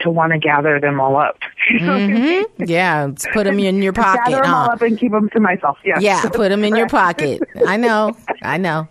to 0.00 0.10
want 0.10 0.32
to 0.32 0.38
gather 0.38 0.80
them 0.80 1.00
all 1.00 1.16
up. 1.16 1.38
Mm-hmm. 1.70 2.64
Yeah. 2.64 3.10
Put 3.32 3.44
them 3.44 3.60
in 3.60 3.80
your 3.80 3.92
pocket. 3.92 4.22
gather 4.24 4.42
them 4.42 4.50
huh? 4.50 4.56
all 4.56 4.70
up 4.70 4.82
and 4.82 4.98
keep 4.98 5.12
them 5.12 5.28
to 5.30 5.40
myself. 5.40 5.78
Yeah. 5.84 6.00
Yeah, 6.00 6.28
put 6.28 6.48
them 6.48 6.64
in 6.64 6.74
your 6.74 6.88
pocket. 7.00 7.42
I 7.64 7.76
know, 7.76 8.16
I 8.42 8.56
know. 8.56 8.88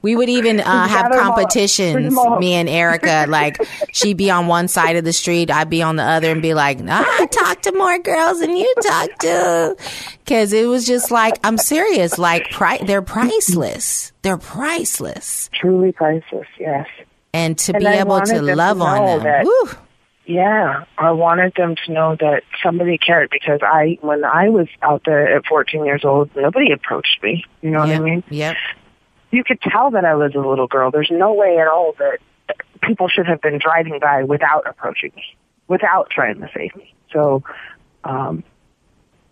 We 0.00 0.14
would 0.14 0.28
even 0.28 0.60
uh, 0.60 0.86
have 0.86 1.06
Gather 1.10 1.14
'em 1.20 1.26
all 1.26 1.32
up. 1.32 1.34
Bring 1.36 1.44
competitions. 1.46 2.06
'em 2.12 2.18
all 2.18 2.34
up. 2.34 2.40
Me 2.40 2.54
and 2.54 2.68
Erica, 2.68 3.26
like 3.28 3.56
she'd 3.92 4.16
be 4.16 4.30
on 4.30 4.46
one 4.46 4.68
side 4.68 4.96
of 4.96 5.04
the 5.04 5.12
street, 5.12 5.50
I'd 5.50 5.68
be 5.70 5.82
on 5.82 5.96
the 5.96 6.04
other, 6.04 6.30
and 6.30 6.40
be 6.40 6.54
like, 6.54 6.78
nah, 6.80 7.02
"I 7.04 7.26
talk 7.26 7.62
to 7.62 7.72
more 7.72 7.98
girls 7.98 8.40
than 8.40 8.56
you 8.56 8.72
talk 8.82 9.10
to," 9.18 9.76
because 10.24 10.52
it 10.52 10.66
was 10.68 10.86
just 10.86 11.10
like 11.10 11.38
I'm 11.42 11.58
serious. 11.58 12.16
Like 12.18 12.50
pri- 12.50 12.78
they're 12.78 13.02
priceless. 13.02 14.12
They're 14.22 14.38
priceless. 14.38 15.50
Truly 15.52 15.92
priceless. 15.92 16.46
Yes. 16.58 16.86
and 17.34 17.58
to 17.58 17.74
And 17.74 17.80
be 17.82 17.86
I 17.86 17.98
able 18.00 18.20
to 18.20 18.34
them 18.34 18.46
to 18.46 18.56
love 18.56 18.80
on 18.80 19.04
them. 19.04 19.22
that- 19.24 19.44
Woo. 19.44 19.70
Yeah, 20.24 20.84
I 20.98 21.10
wanted 21.12 21.54
them 21.56 21.74
to 21.86 21.92
know 21.92 22.14
that 22.20 22.42
somebody 22.62 22.98
cared 22.98 23.30
because 23.30 23.60
I, 23.62 23.96
when 24.02 24.24
I 24.24 24.50
was 24.50 24.66
out 24.82 25.02
there 25.06 25.36
at 25.36 25.46
14 25.46 25.84
years 25.86 26.04
old, 26.04 26.30
nobody 26.36 26.70
approached 26.70 27.18
me. 27.22 27.44
You 27.62 27.70
know 27.70 27.78
what 27.80 27.88
I 27.90 27.98
mean? 27.98 28.22
Yep. 28.28 28.56
You 29.30 29.44
could 29.44 29.60
tell 29.60 29.90
that 29.92 30.04
I 30.04 30.14
was 30.14 30.34
a 30.34 30.38
little 30.40 30.66
girl. 30.66 30.90
There's 30.90 31.10
no 31.10 31.34
way 31.34 31.58
at 31.58 31.68
all 31.68 31.94
that 31.98 32.18
people 32.82 33.08
should 33.08 33.26
have 33.26 33.40
been 33.40 33.58
driving 33.58 33.98
by 34.00 34.22
without 34.22 34.66
approaching 34.66 35.12
me, 35.14 35.24
without 35.66 36.10
trying 36.10 36.40
to 36.40 36.48
save 36.54 36.74
me. 36.76 36.94
So, 37.12 37.42
um, 38.04 38.42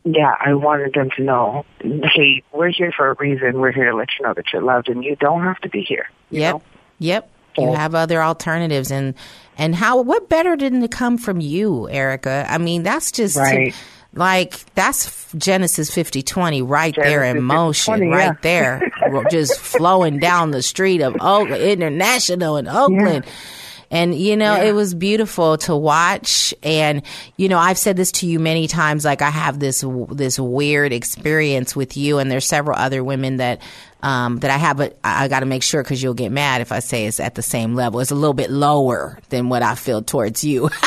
yeah, 0.04 0.34
I 0.38 0.54
wanted 0.54 0.94
them 0.94 1.10
to 1.16 1.22
know, 1.22 1.64
hey, 1.80 2.42
we're 2.52 2.68
here 2.70 2.92
for 2.96 3.10
a 3.10 3.14
reason. 3.14 3.58
We're 3.58 3.72
here 3.72 3.90
to 3.90 3.96
let 3.96 4.08
you 4.18 4.26
know 4.26 4.34
that 4.34 4.44
you're 4.52 4.62
loved, 4.62 4.88
and 4.88 5.02
you 5.02 5.16
don't 5.16 5.42
have 5.42 5.58
to 5.60 5.68
be 5.68 5.82
here. 5.82 6.08
you 6.30 6.40
Yep. 6.40 6.54
know? 6.54 6.62
Yep. 6.98 7.30
You 7.58 7.72
have 7.72 7.94
other 7.94 8.22
alternatives 8.22 8.90
and 8.90 9.14
and 9.56 9.74
how 9.74 10.02
what 10.02 10.28
better 10.28 10.56
didn't 10.56 10.82
it 10.82 10.90
come 10.90 11.16
from 11.16 11.40
you, 11.40 11.88
Erica? 11.88 12.44
I 12.50 12.58
mean, 12.58 12.82
that's 12.82 13.10
just 13.10 13.34
Right. 13.38 13.74
Like 14.16 14.64
that's 14.74 15.30
Genesis 15.34 15.90
5020 15.90 16.62
right 16.62 16.94
there 16.96 17.22
in 17.22 17.42
motion 17.42 17.94
50:20, 17.94 18.10
right 18.10 18.24
yeah. 18.24 18.32
there 18.42 18.92
just 19.30 19.60
flowing 19.60 20.18
down 20.18 20.50
the 20.50 20.62
street 20.62 21.02
of 21.02 21.14
Oakland 21.20 21.62
International 21.62 22.56
in 22.56 22.66
Oakland. 22.66 23.24
And 23.90 24.14
you 24.14 24.36
know, 24.36 24.60
it 24.60 24.72
was 24.72 24.94
beautiful 24.94 25.58
to 25.58 25.76
watch. 25.76 26.54
And 26.62 27.02
you 27.36 27.48
know, 27.48 27.58
I've 27.58 27.78
said 27.78 27.96
this 27.96 28.12
to 28.12 28.26
you 28.26 28.38
many 28.38 28.66
times. 28.66 29.04
Like 29.04 29.22
I 29.22 29.30
have 29.30 29.58
this 29.58 29.84
this 30.10 30.38
weird 30.38 30.92
experience 30.92 31.76
with 31.76 31.96
you, 31.96 32.18
and 32.18 32.30
there's 32.30 32.46
several 32.46 32.78
other 32.78 33.02
women 33.04 33.38
that 33.38 33.60
um, 34.02 34.38
that 34.38 34.50
I 34.50 34.56
have, 34.56 34.76
but 34.76 34.98
I, 35.02 35.24
I 35.24 35.28
got 35.28 35.40
to 35.40 35.46
make 35.46 35.62
sure 35.62 35.82
because 35.82 36.02
you'll 36.02 36.14
get 36.14 36.30
mad 36.30 36.60
if 36.60 36.70
I 36.70 36.78
say 36.78 37.06
it's 37.06 37.18
at 37.18 37.34
the 37.34 37.42
same 37.42 37.74
level. 37.74 38.00
It's 38.00 38.10
a 38.10 38.14
little 38.14 38.34
bit 38.34 38.50
lower 38.50 39.18
than 39.30 39.48
what 39.48 39.62
I 39.62 39.74
feel 39.74 40.02
towards 40.02 40.44
you. 40.44 40.70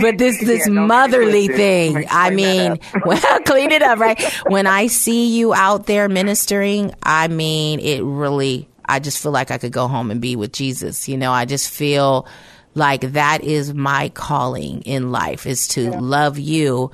but 0.00 0.18
this 0.18 0.40
this 0.44 0.66
don't 0.66 0.86
motherly 0.86 1.48
thing. 1.48 1.92
Clean 1.92 2.06
I 2.10 2.30
mean, 2.30 2.78
well, 3.04 3.40
clean 3.40 3.70
it 3.70 3.82
up, 3.82 3.98
right? 3.98 4.22
When 4.46 4.66
I 4.66 4.86
see 4.86 5.36
you 5.36 5.52
out 5.52 5.86
there 5.86 6.08
ministering, 6.08 6.94
I 7.02 7.28
mean, 7.28 7.80
it 7.80 8.02
really. 8.02 8.68
I 8.90 8.98
just 8.98 9.22
feel 9.22 9.32
like 9.32 9.50
I 9.50 9.58
could 9.58 9.72
go 9.72 9.88
home 9.88 10.10
and 10.10 10.20
be 10.20 10.36
with 10.36 10.52
Jesus. 10.52 11.08
You 11.08 11.16
know, 11.16 11.32
I 11.32 11.44
just 11.44 11.70
feel 11.70 12.26
like 12.74 13.00
that 13.12 13.42
is 13.42 13.74
my 13.74 14.10
calling 14.10 14.82
in 14.82 15.10
life 15.10 15.46
is 15.46 15.68
to 15.68 15.90
love 15.90 16.38
you 16.38 16.90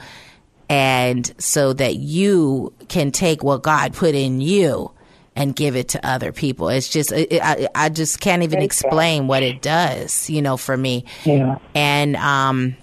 and 0.68 1.32
so 1.38 1.72
that 1.72 1.96
you 1.96 2.72
can 2.88 3.12
take 3.12 3.42
what 3.44 3.62
God 3.62 3.92
put 3.94 4.14
in 4.14 4.40
you 4.40 4.90
and 5.36 5.54
give 5.54 5.76
it 5.76 5.88
to 5.90 6.04
other 6.06 6.32
people. 6.32 6.68
It's 6.70 6.88
just 6.88 7.12
it- 7.12 7.40
I, 7.42 7.68
I 7.74 7.88
just 7.88 8.20
can't 8.20 8.42
even 8.42 8.62
explain 8.62 9.26
what 9.28 9.42
it 9.42 9.62
does, 9.62 10.28
you 10.30 10.42
know, 10.42 10.56
for 10.56 10.76
me. 10.76 11.04
Yeah. 11.24 11.58
And 11.74 12.16
um 12.16 12.76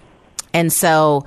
and 0.54 0.72
so 0.72 1.26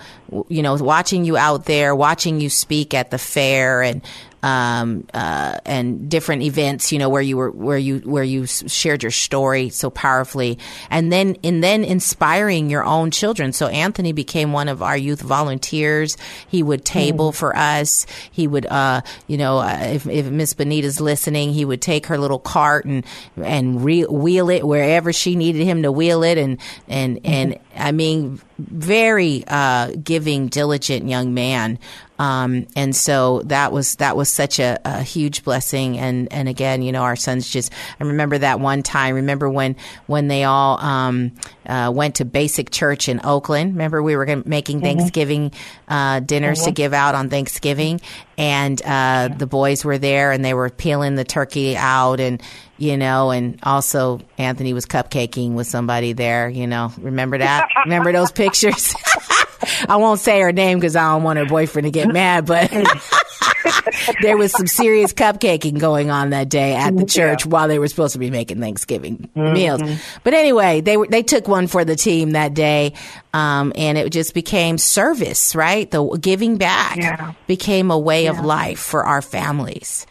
you 0.49 0.63
know, 0.63 0.75
watching 0.77 1.25
you 1.25 1.37
out 1.37 1.65
there, 1.67 1.95
watching 1.95 2.41
you 2.41 2.49
speak 2.49 2.95
at 2.95 3.11
the 3.11 3.19
fair 3.19 3.83
and 3.83 4.03
um, 4.47 5.07
uh, 5.13 5.59
and 5.65 6.09
different 6.09 6.43
events, 6.43 6.93
you 6.93 6.99
know, 6.99 7.09
where 7.09 7.23
you 7.23 7.37
were, 7.37 7.51
where 7.51 7.79
you, 7.79 7.99
where 7.99 8.23
you 8.25 8.47
shared 8.47 9.03
your 9.03 9.11
story 9.11 9.71
so 9.71 9.91
powerfully, 9.91 10.59
and 10.89 11.13
then, 11.13 11.37
and 11.43 11.65
then 11.65 11.83
inspiring 11.83 12.71
your 12.71 12.85
own 12.85 13.11
children. 13.11 13.53
So 13.53 13.67
Anthony 13.67 14.13
became 14.13 14.53
one 14.53 14.69
of 14.69 14.83
our 14.83 14.97
youth 14.97 15.21
volunteers. 15.21 16.17
He 16.47 16.63
would 16.63 16.85
table 16.85 17.33
for 17.33 17.57
us. 17.57 18.07
He 18.31 18.47
would, 18.47 18.67
uh, 18.67 19.01
you 19.27 19.37
know, 19.37 19.59
uh, 19.59 19.79
if, 19.81 20.07
if 20.07 20.27
Miss 20.27 20.55
Benita's 20.55 21.01
listening, 21.01 21.53
he 21.53 21.65
would 21.65 21.83
take 21.83 22.07
her 22.07 22.19
little 22.19 22.39
cart 22.39 22.85
and 22.85 23.05
and 23.43 23.85
re- 23.85 24.05
wheel 24.05 24.51
it 24.51 24.67
wherever 24.67 25.13
she 25.13 25.35
needed 25.35 25.65
him 25.65 25.83
to 25.83 25.91
wheel 25.91 26.23
it, 26.23 26.39
and 26.39 26.59
and 26.87 27.21
and 27.25 27.59
I 27.77 27.93
mean, 27.93 28.41
very 28.59 29.45
uh, 29.47 29.93
giving, 30.03 30.49
diligent 30.49 31.09
young 31.09 31.35
man. 31.35 31.79
Um, 32.19 32.67
and 32.75 32.95
so 32.95 33.43
that 33.47 33.73
was 33.73 33.97
that 33.97 34.17
was 34.17 34.29
such 34.29 34.59
a, 34.59 34.79
a 34.85 35.03
huge 35.03 35.45
blessing. 35.45 35.99
And 35.99 36.33
and 36.33 36.49
again, 36.49 36.83
you 36.83 36.93
know, 36.93 37.03
our 37.03 37.17
sons 37.17 37.49
just 37.49 37.73
I 38.01 38.05
remember 38.05 38.39
that 38.39 38.61
one 38.61 38.83
time. 38.83 39.17
Remember 39.17 39.49
when 39.49 39.77
when 40.07 40.29
they 40.29 40.45
all 40.45 40.81
um, 40.81 41.33
uh, 41.67 41.93
went 41.95 42.17
to 42.17 42.25
basic 42.25 42.71
church 42.71 43.09
in 43.09 43.21
Oakland. 43.25 43.73
Remember 43.73 44.03
we 44.03 44.17
were 44.17 44.43
making 44.45 44.81
Thanksgiving 44.81 45.53
uh, 45.89 46.21
dinners 46.21 46.63
to 46.63 46.71
give 46.71 46.93
out 46.93 47.15
on 47.15 47.29
Thanksgiving, 47.29 48.01
and 48.39 48.81
uh, 48.83 49.29
the 49.37 49.47
boys 49.47 49.85
were 49.85 49.99
there 49.99 50.33
and 50.33 50.45
they 50.45 50.55
were 50.55 50.71
peeling 50.71 51.15
the 51.17 51.25
turkey 51.25 51.77
out 51.77 52.21
and 52.21 52.43
you 52.79 52.97
know, 52.97 53.31
and 53.31 53.59
also 53.63 54.21
Anthony 54.39 54.75
was 54.75 54.85
cupcaking 54.87 55.55
with 55.55 55.67
somebody 55.67 56.13
there. 56.13 56.49
You 56.49 56.67
know, 56.67 56.93
remember 56.99 57.39
that? 57.39 57.69
remember 57.85 58.13
those 58.13 58.33
pictures? 58.33 58.95
I 59.89 59.97
won't 59.97 60.21
say 60.21 60.41
her 60.41 60.53
name 60.53 60.79
because 60.79 60.97
I 60.97 61.13
don't 61.13 61.23
want 61.23 61.39
her 61.39 61.47
boyfriend 61.47 61.85
to 61.87 61.91
get 61.91 62.13
mad, 62.13 62.47
but 62.47 62.71
there 64.23 64.37
was 64.37 64.53
some 64.53 64.67
serious 64.67 65.13
cupcaking 65.13 65.79
going 65.79 66.11
on 66.11 66.31
that 66.31 66.49
day 66.49 66.75
at 66.75 66.97
the 66.97 67.05
church 67.05 67.47
while 67.47 67.69
they 67.69 67.79
were 67.79 67.89
supposed 67.89 68.13
to 68.15 68.19
be 68.19 68.31
making 68.31 68.61
Thanksgiving 68.61 69.29
meals. 69.35 69.81
But 70.25 70.35
anyway, 70.35 70.81
they 70.81 70.97
were 70.97 71.07
they 71.07 71.23
took 71.23 71.49
one 71.49 71.67
for 71.67 71.85
the 71.85 71.97
team 71.97 72.33
that 72.33 72.55
day, 72.55 72.95
um, 73.33 73.73
and 73.77 73.99
it 73.99 74.11
just 74.13 74.35
became 74.35 74.79
service. 74.79 75.55
Right, 75.55 75.91
the 75.91 76.05
giving 76.21 76.57
back 76.57 76.97
Yeah. 76.97 77.33
became 77.47 77.91
a 77.91 77.99
way 77.99 78.27
of 78.27 78.41
life 78.41 78.79
for 78.79 79.05
our 79.05 79.23
families, 79.23 80.07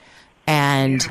and. 0.47 1.05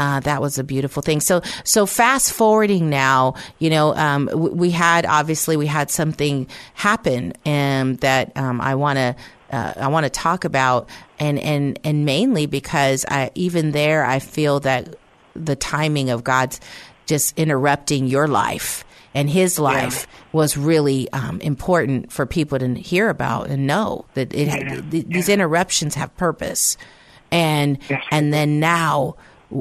Uh, 0.00 0.18
that 0.20 0.40
was 0.40 0.58
a 0.58 0.64
beautiful 0.64 1.02
thing. 1.02 1.20
So, 1.20 1.42
so 1.62 1.84
fast 1.84 2.32
forwarding 2.32 2.88
now, 2.88 3.34
you 3.58 3.68
know, 3.68 3.94
um, 3.94 4.26
w- 4.26 4.54
we 4.54 4.70
had 4.70 5.04
obviously 5.04 5.58
we 5.58 5.66
had 5.66 5.90
something 5.90 6.46
happen, 6.72 7.34
um, 7.44 7.96
that 7.96 8.34
um, 8.34 8.62
I 8.62 8.76
want 8.76 8.96
to 8.96 9.14
uh, 9.52 9.74
I 9.76 9.88
want 9.88 10.04
to 10.04 10.10
talk 10.10 10.46
about, 10.46 10.88
and 11.18 11.38
and 11.38 11.78
and 11.84 12.06
mainly 12.06 12.46
because 12.46 13.04
I 13.10 13.30
even 13.34 13.72
there 13.72 14.02
I 14.02 14.20
feel 14.20 14.60
that 14.60 14.96
the 15.36 15.54
timing 15.54 16.08
of 16.08 16.24
God's 16.24 16.60
just 17.04 17.38
interrupting 17.38 18.06
your 18.06 18.26
life 18.26 18.84
and 19.12 19.28
His 19.28 19.58
life 19.58 20.06
was 20.32 20.56
really 20.56 21.12
um, 21.12 21.40
important 21.42 22.10
for 22.10 22.24
people 22.24 22.58
to 22.58 22.74
hear 22.74 23.10
about 23.10 23.50
and 23.50 23.66
know 23.66 24.06
that 24.14 24.32
it 24.32 24.48
th- 24.90 25.06
these 25.08 25.28
interruptions 25.28 25.94
have 25.96 26.16
purpose, 26.16 26.78
and 27.30 27.78
and 28.10 28.32
then 28.32 28.60
now 28.60 29.16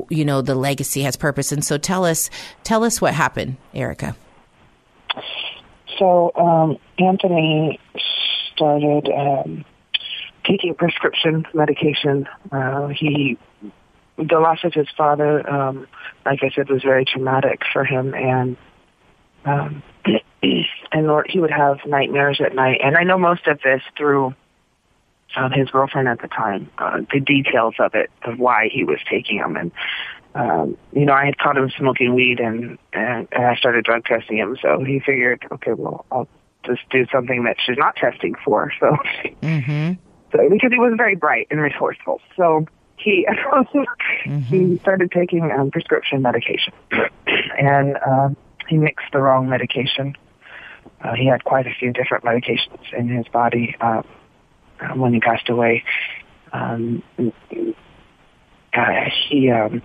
you 0.10 0.26
know 0.26 0.42
the 0.42 0.56
legacy 0.56 1.02
has 1.02 1.16
purpose. 1.16 1.52
And 1.52 1.64
so 1.64 1.78
tell 1.78 2.06
us 2.06 2.30
tell 2.64 2.84
us 2.84 3.02
what 3.02 3.14
happened, 3.14 3.58
Erica. 3.74 4.16
So 5.98 6.32
um, 6.36 6.78
Anthony 6.98 7.80
started 8.56 9.10
um, 9.10 9.66
taking 10.46 10.74
prescription 10.76 11.46
medication. 11.54 12.28
Uh, 12.52 12.88
he, 12.88 13.38
the 14.18 14.40
loss 14.40 14.60
of 14.64 14.74
his 14.74 14.88
father, 14.98 15.48
um, 15.50 15.88
like 16.26 16.40
I 16.42 16.50
said, 16.56 16.70
was 16.70 16.84
very 16.84 17.06
traumatic 17.06 17.62
for 17.72 17.84
him, 17.84 18.14
and 18.14 18.58
um, 19.46 19.84
and 20.92 21.08
Lord, 21.08 21.28
he 21.30 21.40
would 21.40 21.52
have 21.52 21.78
nightmares 21.86 22.42
at 22.44 22.56
night. 22.56 22.80
And 22.84 22.96
I 22.96 23.04
know 23.04 23.18
most 23.18 23.48
of 23.48 23.60
this 23.62 23.82
through 23.98 24.34
um, 25.36 25.52
his 25.52 25.70
girlfriend 25.70 26.08
at 26.08 26.22
the 26.22 26.28
time, 26.28 26.70
uh, 26.78 27.02
the 27.14 27.20
details 27.20 27.76
of 27.80 27.94
it, 27.96 28.10
of 28.24 28.40
why 28.40 28.70
he 28.72 28.84
was 28.84 29.00
taking 29.10 29.38
them, 29.38 29.56
and 29.56 29.72
um, 30.36 30.78
you 30.94 31.06
know, 31.06 31.14
I 31.14 31.26
had 31.26 31.38
caught 31.38 31.58
him 31.58 31.70
smoking 31.78 32.14
weed 32.14 32.40
and, 32.40 32.78
and, 32.94 33.28
and 33.32 33.46
I 33.46 33.56
started 33.56 33.84
drug 33.86 34.06
testing 34.06 34.38
him. 34.38 34.58
So 34.62 34.84
he 34.84 35.00
figured, 35.00 35.46
okay, 35.52 35.74
well, 35.74 36.06
I'll 36.12 36.28
just 36.66 36.82
do 36.92 37.06
something 37.12 37.44
that 37.46 37.58
she's 37.66 37.78
not 37.78 37.96
testing 37.96 38.36
for. 38.46 38.72
So, 38.80 38.96
Mm-hmm. 39.42 39.94
so 40.32 40.50
because 40.50 40.72
he 40.72 40.80
was 40.80 40.94
very 40.98 41.16
bright 41.16 41.48
and 41.50 41.60
resourceful. 41.60 42.22
So 42.38 42.68
he, 42.98 43.28
he 44.50 44.78
started 44.82 45.12
taking 45.12 45.52
um, 45.52 45.72
prescription 45.72 46.22
medication 46.22 46.74
and, 47.58 47.98
um, 48.06 48.38
he 48.68 48.78
mixed 48.78 49.08
the 49.12 49.20
wrong 49.20 49.50
medication. 49.50 50.16
Uh, 51.02 51.14
he 51.16 51.26
had 51.26 51.44
quite 51.44 51.66
a 51.66 51.74
few 51.80 51.92
different 51.92 52.24
medications 52.24 52.94
in 52.96 53.08
his 53.08 53.28
body, 53.30 53.76
uh, 53.82 54.04
when 54.96 55.14
he 55.14 55.20
passed 55.20 55.50
away. 55.50 55.84
Um, 56.52 57.04
uh, 58.74 59.10
he, 59.30 59.52
um, 59.52 59.82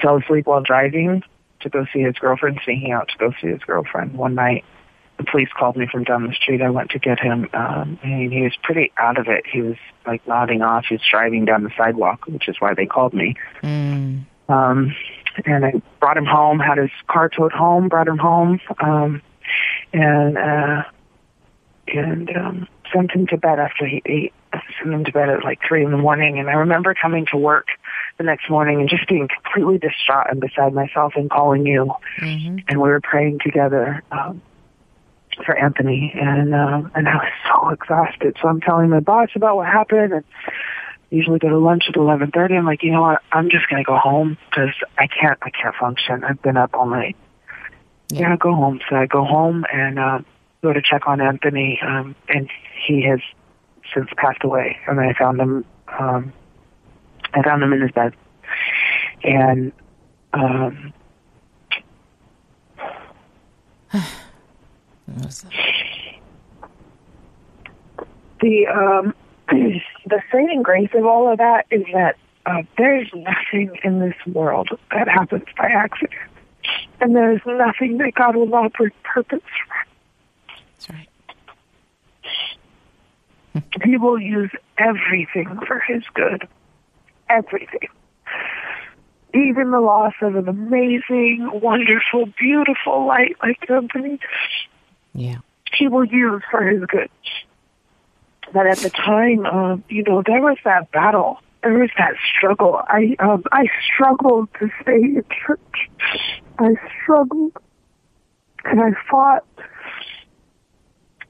fell 0.00 0.18
asleep 0.18 0.46
while 0.46 0.62
driving 0.62 1.22
to 1.60 1.68
go 1.68 1.86
see 1.92 2.00
his 2.00 2.14
girlfriend, 2.16 2.60
sneaking 2.64 2.92
out 2.92 3.08
to 3.08 3.18
go 3.18 3.32
see 3.40 3.48
his 3.48 3.60
girlfriend. 3.60 4.14
One 4.16 4.34
night, 4.34 4.64
the 5.16 5.24
police 5.24 5.48
called 5.56 5.76
me 5.76 5.86
from 5.90 6.04
down 6.04 6.26
the 6.26 6.34
street. 6.34 6.60
I 6.60 6.70
went 6.70 6.90
to 6.90 6.98
get 6.98 7.20
him, 7.20 7.48
um, 7.54 7.98
and 8.02 8.32
he 8.32 8.42
was 8.42 8.52
pretty 8.62 8.92
out 8.98 9.18
of 9.18 9.28
it. 9.28 9.44
He 9.46 9.62
was 9.62 9.76
like 10.06 10.26
nodding 10.26 10.62
off. 10.62 10.86
He 10.88 10.94
was 10.94 11.02
driving 11.08 11.44
down 11.44 11.62
the 11.62 11.70
sidewalk, 11.76 12.26
which 12.26 12.48
is 12.48 12.56
why 12.58 12.74
they 12.74 12.86
called 12.86 13.14
me. 13.14 13.36
Mm. 13.62 14.24
Um, 14.48 14.94
and 15.46 15.64
I 15.64 15.82
brought 16.00 16.16
him 16.16 16.26
home, 16.26 16.58
had 16.58 16.78
his 16.78 16.90
car 17.08 17.28
towed 17.28 17.52
home, 17.52 17.88
brought 17.88 18.08
him 18.08 18.18
home, 18.18 18.60
um, 18.80 19.22
and 19.92 20.36
uh, 20.36 20.82
and 21.88 22.36
um, 22.36 22.68
sent 22.94 23.10
him 23.10 23.26
to 23.28 23.36
bed 23.36 23.58
after 23.58 23.86
he 23.86 24.02
ate. 24.06 24.32
Sent 24.78 24.94
him 24.94 25.04
to 25.04 25.12
bed 25.12 25.28
at 25.28 25.44
like 25.44 25.58
three 25.66 25.84
in 25.84 25.90
the 25.90 25.96
morning, 25.96 26.38
and 26.38 26.48
I 26.48 26.54
remember 26.54 26.94
coming 26.94 27.26
to 27.32 27.36
work 27.36 27.66
the 28.18 28.24
next 28.24 28.48
morning 28.48 28.80
and 28.80 28.88
just 28.88 29.08
being 29.08 29.28
completely 29.28 29.78
distraught 29.78 30.28
and 30.30 30.40
beside 30.40 30.72
myself 30.72 31.14
and 31.16 31.28
calling 31.28 31.66
you. 31.66 31.92
Mm-hmm. 32.20 32.58
And 32.68 32.80
we 32.80 32.88
were 32.88 33.00
praying 33.00 33.40
together 33.44 34.02
um, 34.12 34.40
for 35.44 35.56
Anthony, 35.56 36.12
and 36.14 36.54
um, 36.54 36.92
and 36.94 37.08
I 37.08 37.16
was 37.16 37.32
so 37.48 37.68
exhausted. 37.70 38.36
So 38.40 38.48
I'm 38.48 38.60
telling 38.60 38.90
my 38.90 39.00
boss 39.00 39.30
about 39.34 39.56
what 39.56 39.66
happened, 39.66 40.12
and 40.12 40.24
usually 41.10 41.38
go 41.38 41.48
to 41.48 41.58
lunch 41.58 41.84
at 41.88 41.94
11:30. 41.94 42.58
I'm 42.58 42.64
like, 42.64 42.82
you 42.82 42.92
know 42.92 43.02
what? 43.02 43.22
I'm 43.32 43.50
just 43.50 43.68
gonna 43.68 43.84
go 43.84 43.96
home 43.96 44.38
because 44.50 44.74
I 44.98 45.06
can't 45.08 45.38
I 45.42 45.50
can't 45.50 45.74
function. 45.74 46.24
I've 46.24 46.42
been 46.42 46.56
up 46.56 46.74
all 46.74 46.86
night. 46.86 47.16
Yeah, 48.10 48.32
I 48.32 48.36
go 48.36 48.54
home. 48.54 48.80
So 48.88 48.96
I 48.96 49.06
go 49.06 49.24
home 49.24 49.64
and 49.72 49.98
uh, 49.98 50.18
go 50.64 50.72
to 50.72 50.82
check 50.82 51.06
on 51.06 51.20
Anthony, 51.20 51.78
um, 51.86 52.16
and 52.28 52.48
he 52.86 53.02
has 53.02 53.20
since 53.94 54.08
passed 54.16 54.42
away. 54.42 54.78
And 54.88 54.98
I 54.98 55.12
found 55.12 55.38
him. 55.40 55.64
Um, 55.98 56.32
I 57.34 57.42
found 57.42 57.62
him 57.62 57.72
in 57.72 57.80
his 57.82 57.90
bed, 57.90 58.14
and 59.22 59.72
um, 60.32 60.92
the 68.40 68.66
um, 68.66 69.14
the 69.48 70.22
saving 70.32 70.62
grace 70.62 70.90
of 70.94 71.04
all 71.04 71.30
of 71.30 71.38
that 71.38 71.66
is 71.70 71.84
that 71.92 72.16
uh, 72.46 72.62
there's 72.78 73.10
nothing 73.14 73.76
in 73.82 74.00
this 74.00 74.16
world 74.26 74.70
that 74.92 75.08
happens 75.08 75.44
by 75.58 75.66
accident, 75.66 76.12
and 77.00 77.14
there's 77.14 77.42
nothing 77.46 77.98
that 77.98 78.14
God 78.14 78.36
will 78.36 78.46
not 78.46 78.72
bring 78.72 78.92
purpose. 79.02 79.40
That's 80.86 80.98
right. 80.98 81.08
He 83.84 83.96
will 83.96 84.18
use 84.18 84.50
everything 84.78 85.58
for 85.66 85.78
His 85.80 86.02
good, 86.14 86.48
everything. 87.28 87.88
Even 89.32 89.70
the 89.70 89.80
loss 89.80 90.14
of 90.22 90.36
an 90.36 90.48
amazing, 90.48 91.48
wonderful, 91.52 92.26
beautiful 92.38 93.06
light 93.06 93.36
like 93.42 93.68
Anthony, 93.68 94.18
Yeah. 95.12 95.38
He 95.72 95.88
will 95.88 96.04
use 96.04 96.42
for 96.50 96.64
His 96.64 96.84
good. 96.86 97.10
But 98.52 98.66
at 98.66 98.78
the 98.78 98.90
time, 98.90 99.46
um, 99.46 99.84
you 99.88 100.02
know, 100.04 100.22
there 100.24 100.40
was 100.40 100.58
that 100.64 100.90
battle. 100.92 101.40
There 101.62 101.78
was 101.78 101.90
that 101.96 102.14
struggle. 102.36 102.80
I 102.86 103.16
um, 103.18 103.42
I 103.50 103.66
struggled 103.82 104.48
to 104.60 104.70
stay 104.82 104.96
in 104.96 105.24
church. 105.46 105.90
I 106.58 106.74
struggled, 107.02 107.52
and 108.64 108.80
I 108.80 108.90
fought. 109.10 109.44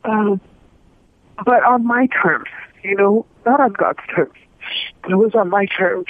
Um, 0.04 0.40
but 1.44 1.62
on 1.64 1.86
my 1.86 2.06
terms, 2.22 2.48
you 2.82 2.94
know, 2.96 3.26
not 3.44 3.60
on 3.60 3.72
God's 3.72 4.00
terms. 4.14 4.34
It 5.08 5.14
was 5.14 5.34
on 5.34 5.50
my 5.50 5.66
terms. 5.66 6.06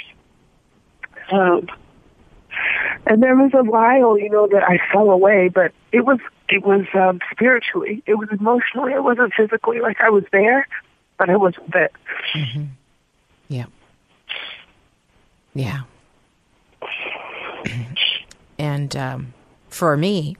Um, 1.31 1.67
and 3.05 3.21
there 3.21 3.35
was 3.35 3.51
a 3.53 3.63
while, 3.63 4.17
you 4.17 4.29
know, 4.29 4.47
that 4.47 4.63
I 4.63 4.79
fell 4.91 5.09
away, 5.09 5.49
but 5.49 5.71
it 5.91 6.05
was 6.05 6.19
it 6.47 6.63
was 6.63 6.85
um, 6.93 7.19
spiritually, 7.31 8.03
it 8.05 8.15
was 8.15 8.29
emotionally, 8.31 8.93
it 8.93 9.03
wasn't 9.03 9.33
physically. 9.35 9.79
Like 9.79 9.99
I 9.99 10.09
was 10.09 10.23
there, 10.31 10.67
but 11.17 11.29
I 11.29 11.35
wasn't 11.35 11.71
there. 11.71 11.89
Yeah. 13.47 13.65
Yeah. 15.53 15.81
and 18.59 18.95
um, 18.95 19.33
for 19.69 19.97
me, 19.97 20.37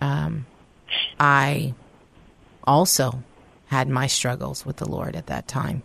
um, 0.00 0.46
I 1.18 1.74
also 2.66 3.22
had 3.66 3.88
my 3.88 4.06
struggles 4.06 4.64
with 4.64 4.76
the 4.76 4.88
Lord 4.88 5.16
at 5.16 5.26
that 5.26 5.48
time. 5.48 5.82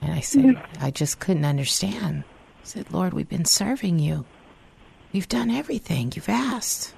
And 0.00 0.12
I 0.12 0.20
said, 0.20 0.60
I 0.80 0.90
just 0.90 1.20
couldn't 1.20 1.44
understand. 1.44 2.24
I 2.26 2.64
said, 2.64 2.92
Lord, 2.92 3.14
we've 3.14 3.28
been 3.28 3.44
serving 3.44 3.98
you. 3.98 4.24
We've 5.12 5.28
done 5.28 5.50
everything 5.50 6.12
you've 6.14 6.28
asked. 6.28 6.94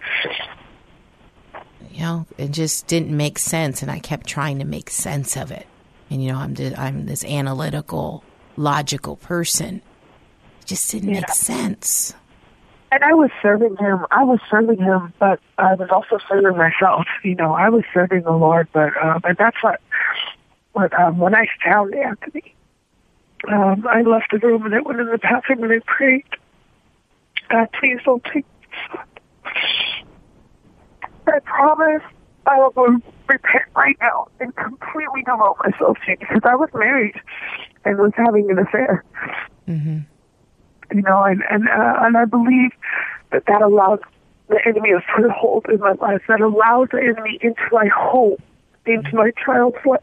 You 1.90 2.00
know, 2.00 2.26
it 2.38 2.50
just 2.50 2.86
didn't 2.86 3.16
make 3.16 3.38
sense, 3.38 3.82
and 3.82 3.90
I 3.90 3.98
kept 3.98 4.26
trying 4.26 4.58
to 4.58 4.64
make 4.64 4.90
sense 4.90 5.36
of 5.36 5.50
it. 5.50 5.66
And 6.10 6.22
you 6.22 6.32
know, 6.32 6.38
I'm 6.38 6.56
I'm 6.76 7.06
this 7.06 7.24
analytical, 7.24 8.24
logical 8.56 9.16
person. 9.16 9.82
It 10.62 10.66
just 10.66 10.90
didn't 10.90 11.12
make 11.12 11.28
sense. 11.28 12.14
And 12.92 13.02
I 13.02 13.12
was 13.12 13.30
serving 13.42 13.76
him. 13.76 14.06
I 14.10 14.22
was 14.22 14.38
serving 14.50 14.78
him, 14.78 15.12
but 15.18 15.40
I 15.58 15.74
was 15.74 15.88
also 15.90 16.18
serving 16.28 16.56
myself. 16.56 17.06
You 17.24 17.34
know, 17.34 17.52
I 17.54 17.68
was 17.68 17.82
serving 17.92 18.22
the 18.22 18.32
Lord, 18.32 18.68
but 18.72 18.90
um, 19.02 19.20
and 19.24 19.36
that's 19.36 19.56
what 19.62 19.80
what 20.72 20.92
um, 20.98 21.18
when 21.18 21.34
I 21.34 21.46
found 21.64 21.94
Anthony, 21.94 22.54
um, 23.50 23.86
I 23.88 24.02
left 24.02 24.30
the 24.30 24.38
room 24.38 24.66
and 24.66 24.74
I 24.74 24.80
went 24.80 25.00
in 25.00 25.06
the 25.06 25.18
bathroom 25.18 25.64
and 25.64 25.72
I 25.72 25.80
prayed. 25.86 26.24
God, 27.48 27.68
please 27.80 27.98
don't 28.04 28.22
take. 28.32 28.44
I 31.26 31.38
promise 31.40 32.02
I 32.46 32.58
will 32.76 32.98
repent 33.26 33.64
right 33.74 33.96
now 34.00 34.28
and 34.40 34.54
completely 34.56 35.22
devote 35.24 35.56
myself 35.64 35.96
to 36.04 36.12
you 36.12 36.16
because 36.18 36.42
I 36.44 36.54
was 36.54 36.68
married 36.74 37.14
and 37.84 37.98
was 37.98 38.12
having 38.16 38.50
an 38.50 38.58
affair 38.58 39.02
you 40.92 41.02
know, 41.02 41.22
and 41.22 41.42
and 41.50 41.68
uh, 41.68 41.94
and 42.02 42.16
I 42.16 42.24
believe 42.24 42.70
that 43.30 43.44
that 43.46 43.62
allows 43.62 44.00
the 44.48 44.60
enemy 44.66 44.90
a 44.92 45.00
foothold 45.16 45.66
in 45.68 45.80
my 45.80 45.92
life. 45.92 46.22
That 46.28 46.40
allows 46.40 46.88
the 46.92 46.98
enemy 46.98 47.38
into 47.40 47.62
my 47.72 47.86
home, 47.86 48.36
into 48.86 49.14
my 49.14 49.32
child's 49.44 49.76
life, 49.84 50.00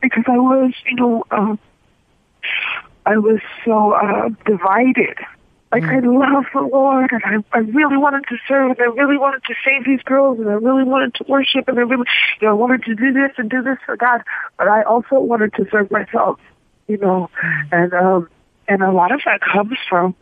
because 0.00 0.24
I 0.26 0.38
was, 0.38 0.72
you 0.86 0.96
know, 0.96 1.24
um, 1.30 1.58
I 3.06 3.18
was 3.18 3.40
so 3.64 3.92
uh, 3.92 4.28
divided. 4.46 5.18
Like 5.72 5.84
I 5.84 6.00
love 6.00 6.46
the 6.52 6.62
Lord, 6.62 7.10
and 7.12 7.22
I, 7.24 7.56
I 7.56 7.60
really 7.60 7.96
wanted 7.96 8.24
to 8.28 8.36
serve, 8.48 8.72
and 8.72 8.80
I 8.80 8.92
really 9.00 9.16
wanted 9.16 9.44
to 9.44 9.54
save 9.64 9.84
these 9.84 10.02
girls, 10.02 10.40
and 10.40 10.48
I 10.48 10.54
really 10.54 10.82
wanted 10.82 11.14
to 11.14 11.24
worship, 11.28 11.68
and 11.68 11.78
I 11.78 11.82
really, 11.82 12.06
you 12.40 12.48
know, 12.48 12.50
I 12.50 12.54
wanted 12.54 12.82
to 12.86 12.96
do 12.96 13.12
this 13.12 13.30
and 13.36 13.48
do 13.48 13.62
this 13.62 13.78
for 13.86 13.96
God, 13.96 14.22
but 14.58 14.66
I 14.66 14.82
also 14.82 15.20
wanted 15.20 15.54
to 15.54 15.66
serve 15.70 15.88
myself, 15.92 16.40
you 16.88 16.96
know, 16.96 17.30
and 17.70 17.94
um, 17.94 18.28
and 18.70 18.82
a 18.82 18.92
lot 18.92 19.10
of 19.10 19.20
that 19.24 19.40
comes 19.40 19.76
from, 19.88 20.14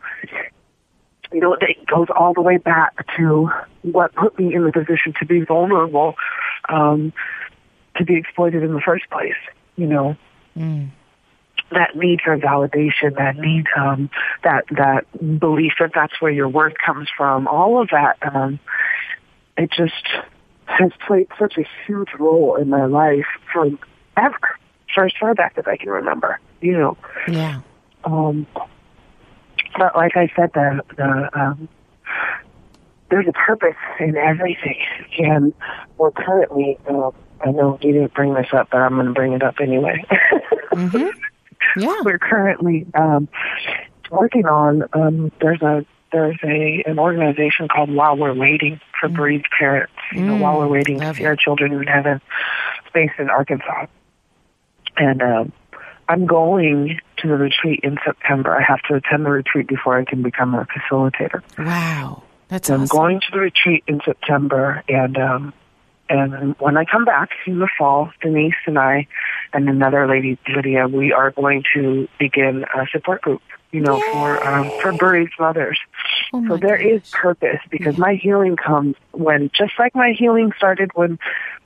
you 1.31 1.39
know, 1.39 1.53
it 1.53 1.85
goes 1.85 2.07
all 2.13 2.33
the 2.33 2.41
way 2.41 2.57
back 2.57 3.05
to 3.15 3.49
what 3.83 4.13
put 4.15 4.37
me 4.39 4.55
in 4.55 4.63
the 4.63 4.71
position 4.71 5.13
to 5.19 5.25
be 5.25 5.41
vulnerable, 5.41 6.15
um, 6.67 7.13
to 7.97 8.03
be 8.03 8.15
exploited 8.15 8.63
in 8.63 8.73
the 8.73 8.81
first 8.81 9.07
place. 9.11 9.37
You 9.75 9.85
know, 9.85 10.17
that 11.71 11.95
need 11.95 12.21
for 12.25 12.35
validation, 12.37 13.15
that 13.17 13.37
need, 13.37 13.65
um, 13.77 14.09
that 14.43 14.65
that 14.71 15.05
belief 15.39 15.73
that 15.79 15.91
that's 15.93 16.19
where 16.19 16.31
your 16.31 16.49
worth 16.49 16.73
comes 16.83 17.07
from. 17.15 17.47
All 17.47 17.79
of 17.79 17.89
that, 17.91 18.17
um, 18.23 18.59
it 19.57 19.71
just 19.71 20.07
has 20.65 20.91
played 21.05 21.27
such 21.37 21.55
a 21.59 21.65
huge 21.85 22.09
role 22.17 22.55
in 22.55 22.69
my 22.69 22.85
life 22.85 23.27
from 23.53 23.77
ever, 24.17 24.39
for 24.93 25.05
as 25.05 25.13
far 25.19 25.35
back 25.35 25.53
as 25.57 25.65
I 25.67 25.77
can 25.77 25.89
remember. 25.89 26.39
You 26.61 26.73
know. 26.73 26.97
Yeah. 27.27 27.61
Um, 28.03 28.47
but 29.77 29.95
like 29.95 30.15
I 30.15 30.31
said, 30.35 30.51
the 30.53 30.81
the 30.95 31.39
um, 31.39 31.69
there's 33.09 33.27
a 33.27 33.33
purpose 33.33 33.75
in 33.99 34.15
everything, 34.17 34.77
and 35.19 35.53
we're 35.97 36.11
currently. 36.11 36.77
Uh, 36.87 37.11
I 37.41 37.51
know 37.51 37.79
you 37.81 37.93
didn't 37.93 38.13
bring 38.13 38.33
this 38.33 38.47
up, 38.51 38.69
but 38.71 38.79
I'm 38.79 38.95
going 38.95 39.05
to 39.05 39.13
bring 39.13 39.31
it 39.31 39.41
up 39.41 39.55
anyway. 39.61 40.03
Yeah. 41.77 42.01
we're 42.03 42.19
currently 42.19 42.85
um, 42.93 43.29
working 44.11 44.45
on. 44.45 44.83
Um, 44.93 45.31
there's 45.41 45.61
a 45.61 45.85
there's 46.11 46.37
a 46.43 46.83
an 46.85 46.99
organization 46.99 47.67
called 47.67 47.93
While 47.93 48.17
We're 48.17 48.33
Waiting 48.33 48.79
for 48.99 49.09
Bereaved 49.09 49.47
Parents. 49.57 49.93
You 50.13 50.21
know, 50.21 50.37
while 50.37 50.57
we're 50.57 50.67
waiting 50.67 50.99
to 50.99 51.13
see 51.13 51.23
it. 51.23 51.27
our 51.27 51.35
children 51.35 51.71
in 51.73 51.83
heaven, 51.83 52.19
based 52.93 53.13
in 53.19 53.29
Arkansas, 53.29 53.85
and 54.97 55.21
um, 55.21 55.53
I'm 56.09 56.25
going 56.25 56.99
to 57.17 57.27
the 57.27 57.35
retreat 57.35 57.81
in 57.83 57.97
September. 58.03 58.57
I 58.57 58.63
have 58.63 58.81
to 58.89 58.95
attend 58.95 59.25
the 59.25 59.29
retreat 59.29 59.67
before 59.67 59.97
I 59.97 60.05
can 60.05 60.23
become 60.23 60.55
a 60.55 60.65
facilitator. 60.65 61.43
Wow. 61.57 62.23
That's 62.47 62.67
So 62.67 62.73
I'm 62.73 62.87
going 62.87 63.19
to 63.19 63.27
the 63.31 63.39
retreat 63.39 63.83
in 63.87 64.01
September, 64.03 64.83
and 64.89 65.17
um, 65.17 65.53
and 66.09 66.55
when 66.57 66.77
I 66.77 66.85
come 66.85 67.05
back 67.05 67.29
in 67.45 67.59
the 67.59 67.69
fall, 67.77 68.11
Denise 68.21 68.55
and 68.65 68.79
I 68.79 69.07
and 69.53 69.69
another 69.69 70.07
lady, 70.07 70.39
Lydia, 70.47 70.87
we 70.87 71.13
are 71.13 71.29
going 71.29 71.63
to 71.75 72.07
begin 72.17 72.65
a 72.75 72.87
support 72.91 73.21
group. 73.21 73.43
You 73.71 73.81
know, 73.81 73.99
for 74.11 74.45
um, 74.45 74.71
for 74.81 74.91
bereaved 74.93 75.33
mothers. 75.39 75.77
Oh 76.33 76.47
so 76.47 76.57
there 76.57 76.75
is 76.75 77.01
gosh. 77.01 77.21
purpose 77.21 77.59
because 77.69 77.97
my 77.97 78.15
healing 78.15 78.55
comes 78.55 78.95
when, 79.11 79.51
just 79.55 79.73
like 79.77 79.93
my 79.95 80.13
healing 80.17 80.51
started 80.57 80.91
when, 80.95 81.19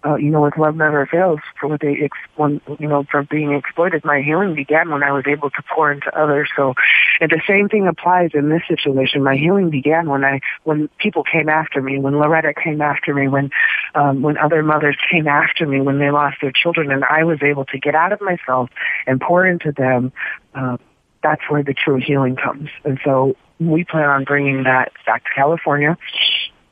uh, 0.05 0.15
you 0.15 0.29
know, 0.29 0.41
with 0.41 0.57
love 0.57 0.75
never 0.75 1.05
fails 1.05 1.39
for 1.59 1.67
what 1.67 1.79
they 1.81 1.97
ex- 2.03 2.17
when 2.35 2.59
you 2.79 2.87
know 2.87 3.05
from 3.09 3.27
being 3.29 3.53
exploited. 3.53 4.03
My 4.03 4.21
healing 4.21 4.53
began 4.53 4.89
when 4.89 5.03
I 5.03 5.11
was 5.11 5.23
able 5.27 5.49
to 5.49 5.63
pour 5.73 5.91
into 5.91 6.07
others. 6.17 6.49
So, 6.55 6.73
and 7.21 7.31
the 7.31 7.41
same 7.47 7.69
thing 7.69 7.87
applies 7.87 8.31
in 8.33 8.49
this 8.49 8.63
situation. 8.67 9.23
My 9.23 9.35
healing 9.37 9.69
began 9.69 10.09
when 10.09 10.25
I 10.25 10.41
when 10.63 10.89
people 10.99 11.23
came 11.23 11.47
after 11.47 11.81
me, 11.81 11.99
when 11.99 12.19
Loretta 12.19 12.53
came 12.53 12.81
after 12.81 13.13
me, 13.13 13.27
when 13.27 13.49
um, 13.95 14.21
when 14.21 14.37
other 14.37 14.63
mothers 14.63 14.97
came 15.09 15.27
after 15.27 15.65
me, 15.65 15.81
when 15.81 15.99
they 15.99 16.11
lost 16.11 16.37
their 16.41 16.51
children, 16.51 16.91
and 16.91 17.05
I 17.05 17.23
was 17.23 17.39
able 17.41 17.65
to 17.65 17.79
get 17.79 17.95
out 17.95 18.11
of 18.11 18.19
myself 18.21 18.69
and 19.07 19.21
pour 19.21 19.45
into 19.45 19.71
them. 19.71 20.11
Um, 20.53 20.79
that's 21.23 21.41
where 21.49 21.63
the 21.63 21.73
true 21.73 21.97
healing 22.05 22.35
comes. 22.35 22.69
And 22.83 22.99
so 23.03 23.35
we 23.59 23.83
plan 23.85 24.05
on 24.09 24.23
bringing 24.25 24.63
that 24.63 24.91
back 25.05 25.23
to 25.23 25.29
California 25.35 25.97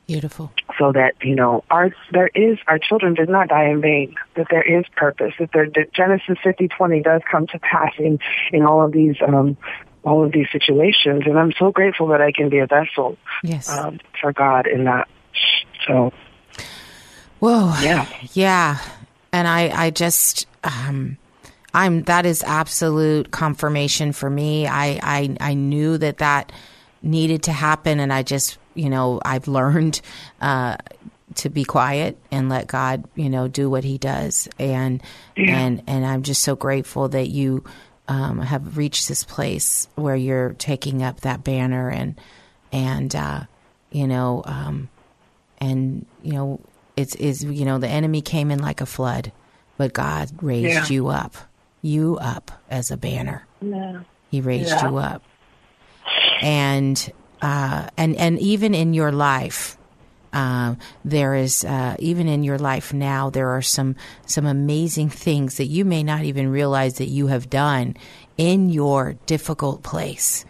Beautiful. 0.06 0.52
so 0.78 0.92
that 0.92 1.12
you 1.22 1.34
know 1.34 1.64
our 1.70 1.94
there 2.12 2.26
is 2.34 2.58
our 2.66 2.78
children 2.78 3.14
did 3.14 3.28
not 3.30 3.48
die 3.48 3.68
in 3.70 3.80
vain 3.80 4.14
that 4.34 4.46
there 4.50 4.62
is 4.62 4.84
purpose 4.96 5.32
that 5.38 5.50
there 5.54 5.66
that 5.70 5.92
genesis 5.94 6.36
fifty 6.42 6.68
twenty 6.68 7.00
does 7.00 7.22
come 7.30 7.46
to 7.46 7.58
pass 7.60 7.92
in 7.98 8.18
in 8.52 8.62
all 8.64 8.84
of 8.84 8.92
these 8.92 9.16
um 9.26 9.56
all 10.04 10.22
of 10.24 10.32
these 10.32 10.48
situations 10.50 11.22
and 11.24 11.38
i'm 11.38 11.52
so 11.58 11.70
grateful 11.70 12.08
that 12.08 12.20
i 12.20 12.30
can 12.32 12.48
be 12.50 12.58
a 12.58 12.66
vessel 12.66 13.16
Yes. 13.44 13.68
um 13.70 14.00
for 14.20 14.32
god 14.32 14.66
in 14.66 14.84
that 14.84 15.08
so 15.86 16.12
Whoa. 17.38 17.72
yeah 17.80 18.06
Yeah. 18.32 18.78
And 19.32 19.48
I, 19.48 19.86
I 19.86 19.90
just, 19.90 20.46
um, 20.62 21.16
I'm, 21.74 22.02
that 22.04 22.26
is 22.26 22.42
absolute 22.42 23.30
confirmation 23.30 24.12
for 24.12 24.28
me. 24.28 24.66
I, 24.66 24.98
I, 25.02 25.36
I 25.40 25.54
knew 25.54 25.98
that 25.98 26.18
that 26.18 26.52
needed 27.02 27.44
to 27.44 27.52
happen. 27.52 27.98
And 28.00 28.12
I 28.12 28.22
just, 28.22 28.58
you 28.74 28.90
know, 28.90 29.20
I've 29.24 29.48
learned, 29.48 30.00
uh, 30.40 30.76
to 31.36 31.48
be 31.48 31.64
quiet 31.64 32.18
and 32.30 32.48
let 32.50 32.66
God, 32.66 33.04
you 33.14 33.30
know, 33.30 33.48
do 33.48 33.70
what 33.70 33.84
he 33.84 33.96
does. 33.96 34.48
And, 34.58 35.02
and, 35.36 35.82
and 35.86 36.04
I'm 36.04 36.22
just 36.22 36.42
so 36.42 36.54
grateful 36.56 37.08
that 37.08 37.28
you, 37.28 37.64
um, 38.08 38.40
have 38.40 38.76
reached 38.76 39.08
this 39.08 39.24
place 39.24 39.88
where 39.94 40.16
you're 40.16 40.52
taking 40.54 41.02
up 41.02 41.20
that 41.20 41.42
banner 41.42 41.88
and, 41.88 42.20
and, 42.70 43.14
uh, 43.16 43.40
you 43.90 44.06
know, 44.06 44.42
um, 44.44 44.88
and 45.58 46.06
you 46.22 46.32
know 46.32 46.60
it's 46.96 47.14
is 47.14 47.44
you 47.44 47.64
know 47.64 47.78
the 47.78 47.86
enemy 47.88 48.20
came 48.20 48.50
in 48.50 48.58
like 48.58 48.80
a 48.80 48.86
flood 48.86 49.30
but 49.76 49.92
god 49.92 50.28
raised 50.42 50.90
Yeah. 50.90 50.94
you 50.94 51.06
up 51.08 51.36
you 51.82 52.16
up 52.20 52.50
as 52.70 52.90
a 52.90 52.96
banner 52.96 53.46
he 54.30 54.40
raised 54.40 54.70
Yeah. 54.70 54.88
you 54.90 54.96
up 54.98 55.22
and 56.40 57.12
uh 57.40 57.88
and 57.96 58.16
and 58.16 58.38
even 58.38 58.74
in 58.74 58.94
your 58.94 59.12
life 59.12 59.76
um, 60.34 60.78
there 61.04 61.34
is 61.34 61.62
uh, 61.62 61.94
even 61.98 62.26
in 62.26 62.42
your 62.42 62.56
life 62.56 62.94
now 62.94 63.28
there 63.28 63.50
are 63.50 63.60
some 63.60 63.96
some 64.24 64.46
amazing 64.46 65.10
things 65.10 65.58
that 65.58 65.66
you 65.66 65.84
may 65.84 66.02
not 66.02 66.22
even 66.24 66.48
realize 66.50 66.94
that 66.94 67.08
you 67.08 67.26
have 67.26 67.50
done 67.50 67.96
in 68.38 68.70
your 68.70 69.12
difficult 69.26 69.82
place 69.82 70.46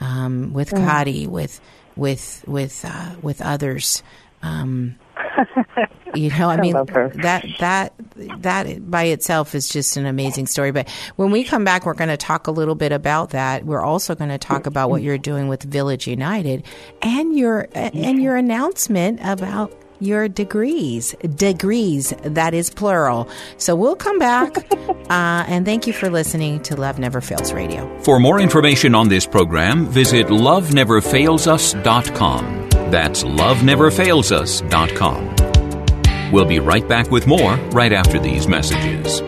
um, 0.00 0.52
with 0.52 0.70
Kadi, 0.70 1.26
with 1.26 1.60
with 1.96 2.44
with 2.46 2.84
uh, 2.84 3.16
with 3.22 3.42
others. 3.42 4.04
Um, 4.40 4.94
you 6.14 6.30
know, 6.30 6.50
I 6.50 6.56
mean 6.56 6.72
that 6.72 7.44
that 7.60 7.92
that 8.42 8.90
by 8.90 9.04
itself 9.04 9.54
is 9.54 9.68
just 9.68 9.96
an 9.96 10.06
amazing 10.06 10.46
story. 10.46 10.72
But 10.72 10.88
when 11.16 11.30
we 11.30 11.44
come 11.44 11.64
back, 11.64 11.86
we're 11.86 11.94
going 11.94 12.08
to 12.08 12.16
talk 12.16 12.46
a 12.46 12.50
little 12.50 12.74
bit 12.74 12.92
about 12.92 13.30
that. 13.30 13.64
We're 13.64 13.82
also 13.82 14.14
going 14.14 14.30
to 14.30 14.38
talk 14.38 14.66
about 14.66 14.90
what 14.90 15.02
you're 15.02 15.18
doing 15.18 15.48
with 15.48 15.62
Village 15.62 16.06
United 16.06 16.64
and 17.02 17.36
your 17.36 17.68
and 17.74 18.22
your 18.22 18.36
announcement 18.36 19.20
about 19.22 19.72
your 20.00 20.28
degrees 20.28 21.14
degrees 21.36 22.12
that 22.22 22.52
is 22.52 22.68
plural 22.68 23.28
so 23.58 23.76
we'll 23.76 23.94
come 23.94 24.18
back 24.18 24.56
uh, 25.08 25.44
and 25.46 25.64
thank 25.64 25.86
you 25.86 25.92
for 25.92 26.10
listening 26.10 26.60
to 26.60 26.74
love 26.74 26.98
never 26.98 27.20
fails 27.20 27.52
radio 27.52 27.88
For 28.04 28.20
more 28.20 28.38
information 28.38 28.94
on 28.94 29.08
this 29.08 29.26
program, 29.26 29.86
visit 29.86 30.26
loveneverfailsus.com. 30.26 32.68
That's 32.90 33.24
loveneverfailsus.com. 33.24 35.33
We'll 36.32 36.44
be 36.44 36.58
right 36.58 36.86
back 36.88 37.10
with 37.10 37.26
more 37.26 37.56
right 37.72 37.92
after 37.92 38.18
these 38.18 38.48
messages. 38.48 39.22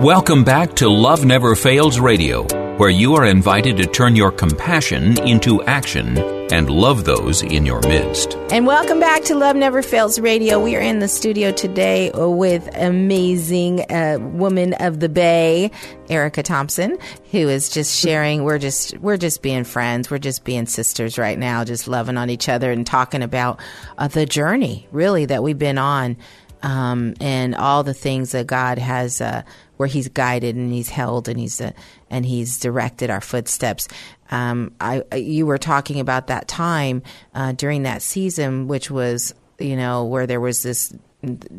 Welcome 0.00 0.44
back 0.44 0.74
to 0.76 0.88
Love 0.88 1.24
Never 1.24 1.56
Fails 1.56 1.98
Radio, 1.98 2.46
where 2.78 2.88
you 2.88 3.16
are 3.16 3.26
invited 3.26 3.76
to 3.76 3.84
turn 3.84 4.14
your 4.14 4.30
compassion 4.30 5.20
into 5.26 5.60
action 5.64 6.16
and 6.52 6.70
love 6.70 7.04
those 7.04 7.42
in 7.42 7.66
your 7.66 7.80
midst. 7.80 8.34
And 8.52 8.68
welcome 8.68 9.00
back 9.00 9.24
to 9.24 9.34
Love 9.34 9.56
Never 9.56 9.82
Fails 9.82 10.20
Radio. 10.20 10.62
We 10.62 10.76
are 10.76 10.80
in 10.80 11.00
the 11.00 11.08
studio 11.08 11.50
today 11.50 12.12
with 12.14 12.68
amazing 12.76 13.80
uh, 13.90 14.18
woman 14.20 14.74
of 14.74 15.00
the 15.00 15.08
Bay, 15.08 15.72
Erica 16.08 16.44
Thompson, 16.44 16.98
who 17.32 17.48
is 17.48 17.68
just 17.68 17.98
sharing. 17.98 18.44
We're 18.44 18.58
just 18.58 18.96
we're 18.98 19.16
just 19.16 19.42
being 19.42 19.64
friends. 19.64 20.08
We're 20.08 20.18
just 20.18 20.44
being 20.44 20.66
sisters 20.66 21.18
right 21.18 21.38
now, 21.38 21.64
just 21.64 21.88
loving 21.88 22.16
on 22.16 22.30
each 22.30 22.48
other 22.48 22.70
and 22.70 22.86
talking 22.86 23.24
about 23.24 23.58
uh, 23.98 24.06
the 24.06 24.24
journey, 24.24 24.86
really, 24.92 25.26
that 25.26 25.42
we've 25.42 25.58
been 25.58 25.78
on, 25.78 26.16
um, 26.62 27.14
and 27.20 27.56
all 27.56 27.82
the 27.82 27.92
things 27.92 28.30
that 28.32 28.46
God 28.46 28.78
has. 28.78 29.20
Uh, 29.20 29.42
where 29.78 29.88
he's 29.88 30.08
guided 30.08 30.56
and 30.56 30.72
he's 30.72 30.90
held 30.90 31.28
and 31.28 31.38
he's 31.40 31.60
uh, 31.60 31.70
and 32.10 32.24
he's 32.24 32.58
directed 32.58 33.10
our 33.10 33.20
footsteps. 33.20 33.88
Um, 34.30 34.74
I, 34.80 35.02
you 35.14 35.46
were 35.46 35.58
talking 35.58 36.00
about 36.00 36.26
that 36.28 36.48
time 36.48 37.02
uh, 37.34 37.52
during 37.52 37.84
that 37.84 38.02
season, 38.02 38.68
which 38.68 38.90
was 38.90 39.34
you 39.58 39.76
know 39.76 40.04
where 40.04 40.26
there 40.26 40.40
was 40.40 40.62
this 40.62 40.92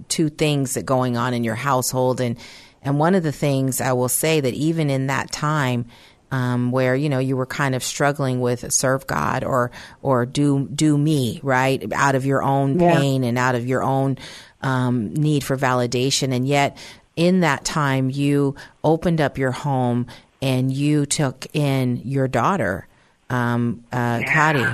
two 0.08 0.30
things 0.30 0.76
that 0.76 0.86
going 0.86 1.18
on 1.18 1.34
in 1.34 1.44
your 1.44 1.56
household, 1.56 2.22
and 2.22 2.38
and 2.82 3.00
one 3.00 3.16
of 3.16 3.24
the 3.24 3.32
things 3.32 3.82
I 3.82 3.94
will 3.94 4.10
say 4.10 4.40
that 4.40 4.54
even 4.54 4.90
in 4.90 5.08
that 5.08 5.32
time. 5.32 5.86
Um, 6.32 6.70
where 6.70 6.96
you 6.96 7.10
know 7.10 7.18
you 7.18 7.36
were 7.36 7.48
kind 7.48 7.74
of 7.74 7.84
struggling 7.84 8.40
with 8.40 8.72
serve 8.72 9.08
God 9.08 9.44
or 9.44 9.72
or 10.04 10.28
do 10.28 10.68
do 10.68 10.96
me 10.96 11.40
right 11.42 11.92
out 11.92 12.14
of 12.14 12.24
your 12.24 12.44
own 12.44 12.78
pain 12.78 13.24
and 13.24 13.36
out 13.36 13.56
of 13.56 13.66
your 13.66 13.82
own 13.82 14.20
um, 14.62 15.12
need 15.16 15.44
for 15.44 15.58
validation, 15.58 16.32
and 16.32 16.48
yet 16.48 16.78
in 17.16 17.40
that 17.40 17.66
time 17.66 18.12
you 18.12 18.56
opened 18.84 19.20
up 19.20 19.40
your 19.40 19.52
home 19.52 20.06
and 20.42 20.72
you 20.72 21.06
took 21.06 21.48
in 21.54 22.02
your 22.06 22.28
daughter, 22.28 22.88
um, 23.30 23.84
uh, 23.92 24.22
Kadi, 24.28 24.66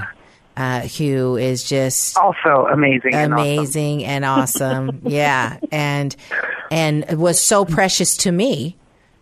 uh, 0.58 0.82
who 0.82 1.38
is 1.38 1.64
just 1.64 2.18
also 2.18 2.68
amazing 2.72 3.14
and 3.14 3.34
awesome. 3.34 3.48
amazing 3.48 4.06
and 4.06 4.26
awesome. 4.26 5.02
yeah, 5.06 5.58
and 5.72 6.16
and 6.72 7.06
it 7.10 7.18
was 7.18 7.42
so 7.42 7.66
precious 7.66 8.18
to 8.18 8.32
me. 8.32 8.78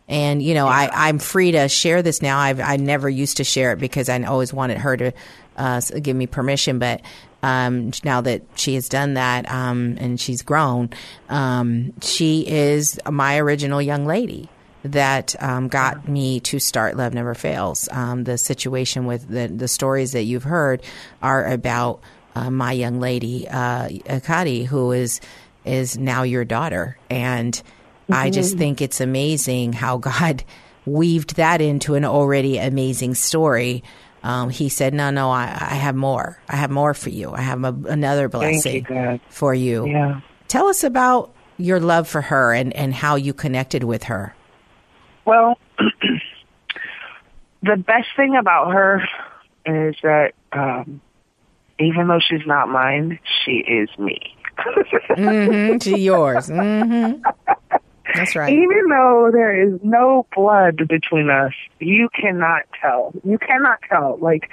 And 0.08 0.44
you 0.44 0.54
know, 0.54 0.68
I 0.68 0.90
I'm 0.92 1.20
free 1.20 1.52
to 1.54 1.70
share 1.70 2.02
this 2.02 2.22
now. 2.22 2.40
I've 2.40 2.60
I 2.60 2.78
never 2.78 3.10
used 3.10 3.38
to 3.38 3.44
share 3.44 3.72
it 3.72 3.80
because 3.80 4.10
I 4.10 4.22
always 4.24 4.54
wanted 4.54 4.78
her 4.80 4.98
to 4.98 5.12
uh, 5.58 5.82
give 6.02 6.16
me 6.16 6.28
permission, 6.28 6.80
but. 6.80 7.02
Um, 7.46 7.92
now 8.06 8.22
that 8.22 8.44
she 8.56 8.76
has 8.76 8.88
done 8.88 9.16
that 9.16 9.52
um, 9.52 9.98
and 10.00 10.18
she's 10.18 10.44
grown, 10.44 10.92
um, 11.28 11.92
she 12.02 12.48
is 12.48 12.98
my 13.12 13.38
original 13.38 13.82
young 13.82 14.06
lady 14.06 14.48
that 14.84 15.36
um, 15.42 15.68
got 15.68 16.08
me 16.08 16.40
to 16.42 16.60
start 16.60 16.98
Love 16.98 17.14
Never 17.14 17.34
Fails. 17.34 17.88
Um, 17.92 18.26
the 18.26 18.38
situation 18.38 19.06
with 19.06 19.28
the, 19.28 19.48
the 19.48 19.68
stories 19.68 20.12
that 20.12 20.24
you've 20.24 20.44
heard 20.44 20.84
are 21.22 21.46
about 21.46 22.02
uh, 22.36 22.50
my 22.50 22.72
young 22.72 23.00
lady, 23.00 23.48
uh, 23.48 23.88
Akadi, 23.88 24.66
who 24.66 24.92
is 24.92 25.22
is 25.66 25.98
now 25.98 26.24
your 26.24 26.44
daughter, 26.44 26.98
and 27.10 27.62
I 28.12 28.30
just 28.30 28.58
think 28.58 28.82
it's 28.82 29.00
amazing 29.00 29.72
how 29.72 29.98
God 29.98 30.44
weaved 30.86 31.38
that 31.38 31.62
into 31.62 31.96
an 31.96 32.04
already 32.04 32.58
amazing 32.58 33.16
story. 33.16 33.84
Um, 34.24 34.50
he 34.50 34.68
said, 34.68 34.94
"No, 34.94 35.10
no, 35.10 35.30
I, 35.30 35.44
I 35.44 35.76
have 35.76 35.96
more. 35.96 36.42
I 36.50 36.58
have 36.58 36.72
more 36.72 36.94
for 36.94 37.10
you. 37.10 37.32
I 37.32 37.42
have 37.42 37.64
a, 37.64 37.74
another 37.88 38.28
Thank 38.30 38.66
you, 38.66 38.84
blessing 38.84 39.22
for 39.30 39.54
you." 39.54 39.88
Yeah. 39.88 40.22
Tell 40.48 40.68
us 40.68 40.84
about 40.84 41.34
your 41.58 41.80
love 41.80 42.08
for 42.08 42.22
her 42.22 42.54
and, 42.54 42.74
and 42.74 42.94
how 42.94 43.16
you 43.16 43.34
connected 43.34 43.84
with 43.84 44.04
her. 44.04 44.36
Well, 45.26 45.58
the 47.64 47.78
best 47.78 48.08
thing 48.16 48.36
about 48.36 48.74
her 48.74 49.08
is 49.66 49.96
that 50.04 50.34
um, 50.52 51.02
even 51.80 52.08
though 52.08 52.20
she's 52.20 52.46
not 52.46 52.70
mine, 52.70 53.20
she 53.44 53.64
is 53.68 53.90
me. 53.98 54.36
Mm-hmm, 54.58 55.78
to 55.80 56.00
yours. 56.00 56.50
Mm-hmm. 56.50 57.22
That's 58.14 58.36
right. 58.36 58.54
Even 58.54 58.90
though 58.90 59.30
there 59.32 59.60
is 59.60 59.80
no 59.82 60.28
blood 60.36 60.88
between 60.88 61.30
us, 61.30 61.54
you 61.80 62.10
cannot 62.14 62.64
tell. 62.80 63.12
You 63.24 63.40
cannot 63.40 63.80
tell. 63.90 64.18
Like, 64.22 64.52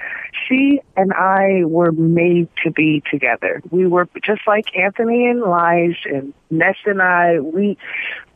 she 0.48 0.80
and 0.96 1.12
I 1.12 1.64
were 1.64 1.92
made 1.92 2.48
to 2.64 2.70
be 2.70 3.02
together. 3.10 3.60
We 3.70 3.86
were 3.86 4.08
just 4.24 4.42
like 4.46 4.74
Anthony 4.76 5.26
and 5.26 5.42
Lige 5.42 6.06
and 6.06 6.32
Ness 6.50 6.76
and 6.86 7.02
I, 7.02 7.40
we, 7.40 7.76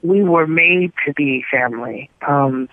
we 0.04 0.22
were 0.22 0.46
made 0.46 0.92
to 1.06 1.12
be 1.14 1.42
family. 1.50 2.10
Um, 2.26 2.68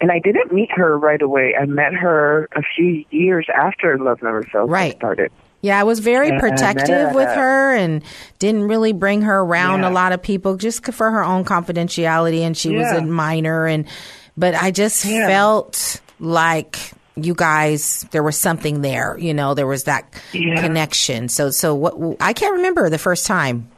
and 0.00 0.10
I 0.10 0.18
didn't 0.18 0.50
meet 0.52 0.70
her 0.72 0.98
right 0.98 1.20
away. 1.20 1.54
I 1.60 1.66
met 1.66 1.92
her 1.92 2.48
a 2.56 2.62
few 2.74 3.04
years 3.10 3.46
after 3.54 3.98
Love 3.98 4.22
Never 4.22 4.42
Fails 4.42 4.70
Right. 4.70 4.96
started. 4.96 5.30
Yeah, 5.60 5.78
I 5.78 5.84
was 5.84 5.98
very 5.98 6.30
And 6.30 6.40
protective 6.40 7.12
with 7.12 7.28
her 7.28 7.74
and 7.76 8.02
didn't 8.38 8.62
really 8.62 8.94
bring 8.94 9.20
her 9.22 9.40
around 9.40 9.82
Yeah. 9.82 9.90
a 9.90 9.92
lot 9.92 10.12
of 10.12 10.22
people 10.22 10.56
just 10.56 10.82
for 10.90 11.10
her 11.10 11.22
own 11.22 11.44
confidentiality. 11.44 12.40
And 12.40 12.56
she 12.56 12.70
was 12.70 12.90
a 12.90 13.02
minor, 13.02 13.66
and 13.66 13.84
but 14.38 14.54
I 14.54 14.70
just 14.70 15.04
Yeah. 15.04 15.26
felt 15.28 16.00
like 16.18 16.78
you 17.16 17.34
guys 17.34 18.06
there 18.10 18.22
was 18.22 18.38
something 18.38 18.80
there. 18.80 19.18
You 19.18 19.34
know, 19.34 19.52
there 19.52 19.66
was 19.66 19.84
that 19.84 20.04
Yeah. 20.32 20.62
connection. 20.62 21.28
So, 21.28 21.50
so 21.50 21.74
what? 21.74 22.16
I 22.20 22.32
can't 22.32 22.54
remember 22.54 22.88
the 22.88 22.96
first 22.96 23.26
time 23.26 23.68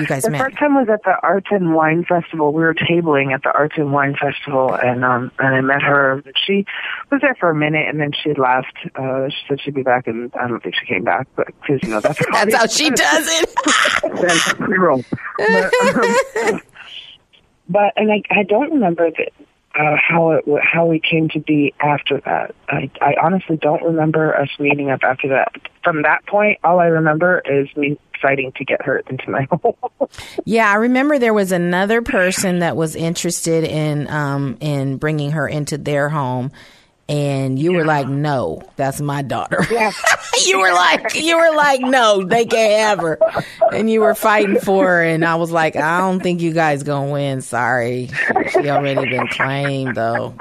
you 0.00 0.06
guys 0.06 0.22
the 0.22 0.30
met? 0.30 0.40
first 0.40 0.58
time 0.58 0.74
was 0.74 0.88
at 0.88 1.02
the 1.04 1.16
Arts 1.22 1.48
and 1.50 1.74
Wine 1.74 2.04
Festival. 2.04 2.52
We 2.52 2.62
were 2.62 2.74
tabling 2.74 3.32
at 3.32 3.42
the 3.42 3.52
Arts 3.52 3.74
and 3.76 3.92
Wine 3.92 4.16
Festival, 4.20 4.74
and 4.74 5.04
um, 5.04 5.30
and 5.38 5.54
I 5.54 5.60
met 5.60 5.82
her. 5.82 6.22
She 6.46 6.64
was 7.10 7.20
there 7.20 7.36
for 7.38 7.50
a 7.50 7.54
minute, 7.54 7.88
and 7.88 8.00
then 8.00 8.12
she 8.12 8.34
left. 8.34 8.74
Uh, 8.94 9.28
she 9.28 9.36
said 9.48 9.60
she'd 9.60 9.74
be 9.74 9.82
back, 9.82 10.06
and 10.06 10.32
I 10.34 10.48
don't 10.48 10.62
think 10.62 10.74
she 10.74 10.86
came 10.86 11.04
back, 11.04 11.28
but 11.36 11.46
because 11.46 11.82
you 11.82 11.90
know 11.90 12.00
that's 12.00 12.18
That's 12.32 12.54
how 12.54 12.66
she 12.66 12.90
does 12.90 13.26
it. 13.28 13.54
That's 14.20 14.56
zero. 14.66 15.02
But, 15.38 15.72
um, 16.44 16.60
but 17.68 17.92
and 17.96 18.12
I 18.12 18.22
I 18.30 18.42
don't 18.44 18.72
remember 18.72 19.10
that. 19.10 19.32
Uh, 19.72 19.96
how 19.96 20.32
it 20.32 20.44
how 20.60 20.84
we 20.84 20.98
came 20.98 21.28
to 21.28 21.38
be 21.38 21.72
after 21.78 22.20
that. 22.24 22.56
I 22.68 22.90
I 23.00 23.14
honestly 23.22 23.56
don't 23.56 23.82
remember 23.84 24.36
us 24.36 24.48
meeting 24.58 24.90
up 24.90 25.00
after 25.04 25.28
that. 25.28 25.52
From 25.84 26.02
that 26.02 26.26
point, 26.26 26.58
all 26.64 26.80
I 26.80 26.86
remember 26.86 27.40
is 27.46 27.68
me 27.76 27.96
fighting 28.20 28.52
to 28.56 28.64
get 28.64 28.82
her 28.82 28.98
into 29.10 29.30
my 29.30 29.46
home. 29.50 29.74
Yeah, 30.44 30.70
I 30.70 30.74
remember 30.76 31.18
there 31.18 31.34
was 31.34 31.52
another 31.52 32.02
person 32.02 32.60
that 32.60 32.76
was 32.76 32.96
interested 32.96 33.64
in 33.64 34.08
um 34.08 34.56
in 34.60 34.96
bringing 34.96 35.32
her 35.32 35.48
into 35.48 35.78
their 35.78 36.08
home 36.08 36.52
and 37.10 37.58
you 37.58 37.72
were 37.72 37.84
like, 37.84 38.08
"No, 38.08 38.62
that's 38.76 39.00
my 39.00 39.22
daughter." 39.22 39.66
Yeah. 39.70 39.92
you 40.46 40.58
were 40.58 40.72
like 40.72 41.14
you 41.14 41.36
were 41.36 41.54
like, 41.54 41.80
"No, 41.80 42.24
they 42.24 42.44
can't 42.44 42.80
have 42.80 42.98
her." 43.00 43.18
And 43.72 43.90
you 43.90 44.00
were 44.00 44.14
fighting 44.14 44.58
for 44.60 44.86
her 44.86 45.02
and 45.02 45.24
I 45.24 45.34
was 45.36 45.50
like, 45.50 45.76
"I 45.76 45.98
don't 45.98 46.20
think 46.20 46.40
you 46.40 46.52
guys 46.52 46.82
going 46.82 47.08
to 47.08 47.12
win. 47.12 47.40
Sorry. 47.40 48.10
She 48.52 48.68
already 48.68 49.08
been 49.08 49.26
claimed 49.28 49.96
though." 49.96 50.34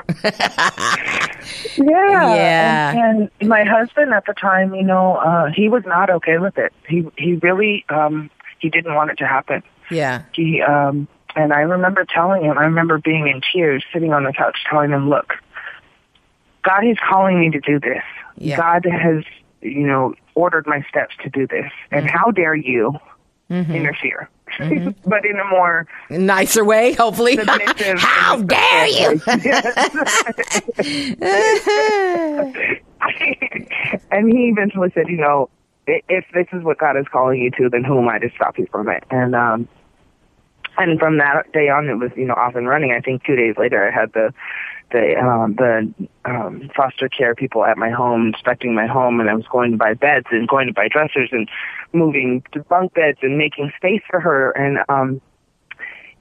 Yeah. 1.77 2.35
Yeah. 2.35 3.09
And, 3.09 3.29
and 3.39 3.49
my 3.49 3.63
husband 3.63 4.13
at 4.13 4.25
the 4.25 4.33
time, 4.33 4.73
you 4.73 4.83
know, 4.83 5.15
uh, 5.15 5.51
he 5.55 5.69
was 5.69 5.83
not 5.85 6.09
okay 6.09 6.37
with 6.37 6.57
it. 6.57 6.73
He 6.87 7.05
he 7.17 7.35
really 7.35 7.85
um 7.89 8.29
he 8.59 8.69
didn't 8.69 8.93
want 8.93 9.11
it 9.11 9.17
to 9.19 9.27
happen. 9.27 9.63
yeah. 9.89 10.23
He 10.33 10.61
um 10.61 11.07
and 11.35 11.53
I 11.53 11.61
remember 11.61 12.05
telling 12.05 12.43
him, 12.43 12.57
I 12.57 12.63
remember 12.63 12.97
being 12.97 13.27
in 13.27 13.41
tears 13.53 13.83
sitting 13.93 14.13
on 14.13 14.23
the 14.23 14.33
couch 14.33 14.57
telling 14.69 14.91
him, 14.91 15.09
"Look, 15.09 15.35
God 16.63 16.85
is 16.85 16.97
calling 17.09 17.39
me 17.39 17.49
to 17.51 17.59
do 17.59 17.79
this. 17.79 18.03
Yeah. 18.37 18.57
God 18.57 18.85
has, 18.85 19.23
you 19.61 19.85
know, 19.87 20.13
ordered 20.35 20.65
my 20.67 20.83
steps 20.89 21.15
to 21.23 21.29
do 21.29 21.47
this. 21.47 21.71
And 21.91 22.05
Mm-hmm. 22.05 22.17
how 22.17 22.31
dare 22.31 22.55
you 22.55 22.97
interfere?" 23.49 24.29
but 25.05 25.25
in 25.25 25.39
a 25.39 25.45
more 25.49 25.87
Nicer 26.09 26.65
way, 26.65 26.93
hopefully. 26.93 27.37
How 27.97 28.41
dare 28.41 28.87
you? 28.87 29.21
and 34.11 34.31
he 34.31 34.49
eventually 34.49 34.89
said, 34.93 35.07
you 35.07 35.17
know, 35.17 35.49
if 35.87 36.25
this 36.33 36.47
is 36.53 36.63
what 36.63 36.77
God 36.77 36.97
is 36.97 37.05
calling 37.11 37.41
you 37.41 37.51
to, 37.51 37.69
then 37.69 37.83
who 37.83 37.99
am 37.99 38.07
I 38.09 38.19
to 38.19 38.29
stop 38.35 38.57
you 38.57 38.67
from 38.71 38.89
it? 38.89 39.03
And 39.09 39.35
um, 39.35 39.67
and 40.77 40.99
from 40.99 41.17
that 41.17 41.51
day 41.51 41.69
on, 41.69 41.87
it 41.89 41.95
was 41.95 42.11
you 42.15 42.25
know 42.25 42.35
off 42.35 42.55
and 42.55 42.67
running. 42.67 42.91
I 42.91 43.01
think 43.01 43.23
two 43.23 43.35
days 43.35 43.55
later, 43.57 43.87
I 43.87 43.91
had 43.91 44.13
the 44.13 44.33
the 44.91 45.17
um, 45.19 45.55
the 45.55 45.93
um, 46.25 46.69
foster 46.75 47.09
care 47.09 47.35
people 47.35 47.63
at 47.65 47.77
my 47.77 47.89
home 47.89 48.27
inspecting 48.27 48.73
my 48.73 48.87
home, 48.87 49.19
and 49.19 49.29
I 49.29 49.35
was 49.35 49.45
going 49.51 49.71
to 49.71 49.77
buy 49.77 49.93
beds 49.93 50.27
and 50.31 50.47
going 50.47 50.67
to 50.67 50.73
buy 50.73 50.87
dressers 50.87 51.29
and 51.31 51.49
moving 51.93 52.43
to 52.53 52.63
bunk 52.63 52.93
beds 52.93 53.19
and 53.21 53.37
making 53.37 53.71
space 53.77 54.01
for 54.09 54.19
her, 54.19 54.51
and 54.51 54.79
um, 54.89 55.21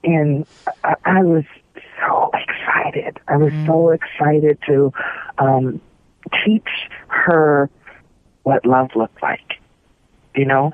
and 0.03 0.45
I, 0.83 0.95
I 1.05 1.23
was 1.23 1.43
so 1.99 2.31
excited. 2.33 3.19
I 3.27 3.37
was 3.37 3.53
so 3.65 3.89
excited 3.89 4.57
to 4.67 4.93
um, 5.37 5.81
teach 6.45 6.69
her 7.07 7.69
what 8.43 8.65
love 8.65 8.89
looked 8.95 9.21
like. 9.21 9.59
You 10.35 10.45
know, 10.45 10.73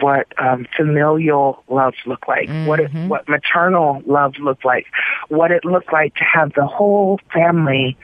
what 0.00 0.26
um, 0.38 0.66
familial 0.76 1.62
love 1.68 1.94
looked 2.06 2.28
like, 2.28 2.48
what 2.66 2.80
it, 2.80 2.90
what 3.08 3.28
maternal 3.28 4.02
love 4.06 4.34
looked 4.38 4.64
like, 4.64 4.86
what 5.28 5.50
it 5.50 5.64
looked 5.64 5.92
like 5.92 6.14
to 6.16 6.24
have 6.24 6.52
the 6.54 6.66
whole 6.66 7.18
family. 7.32 7.96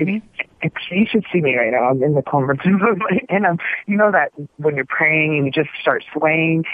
It, 0.00 0.22
it's, 0.60 0.76
you 0.90 1.06
should 1.10 1.24
see 1.32 1.40
me 1.40 1.54
right 1.56 1.70
now. 1.70 1.84
I'm 1.90 2.02
in 2.02 2.14
the 2.14 2.22
conference 2.22 2.62
room, 2.66 3.00
and 3.28 3.46
I'm, 3.46 3.58
you 3.86 3.96
know 3.96 4.10
that 4.10 4.32
when 4.56 4.74
you're 4.76 4.84
praying 4.86 5.36
and 5.36 5.46
you 5.46 5.52
just 5.52 5.70
start 5.80 6.04
swaying. 6.12 6.64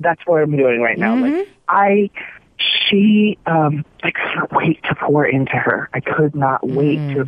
That's 0.00 0.20
what 0.26 0.42
I'm 0.42 0.56
doing 0.56 0.80
right 0.80 0.98
now. 0.98 1.14
Like 1.16 1.48
I, 1.68 2.10
she, 2.58 3.38
um, 3.46 3.84
I 4.02 4.10
couldn't 4.10 4.52
wait 4.52 4.82
to 4.84 4.94
pour 4.96 5.24
into 5.26 5.52
her. 5.52 5.88
I 5.94 6.00
could 6.00 6.34
not 6.34 6.66
wait 6.66 6.98
to, 7.14 7.24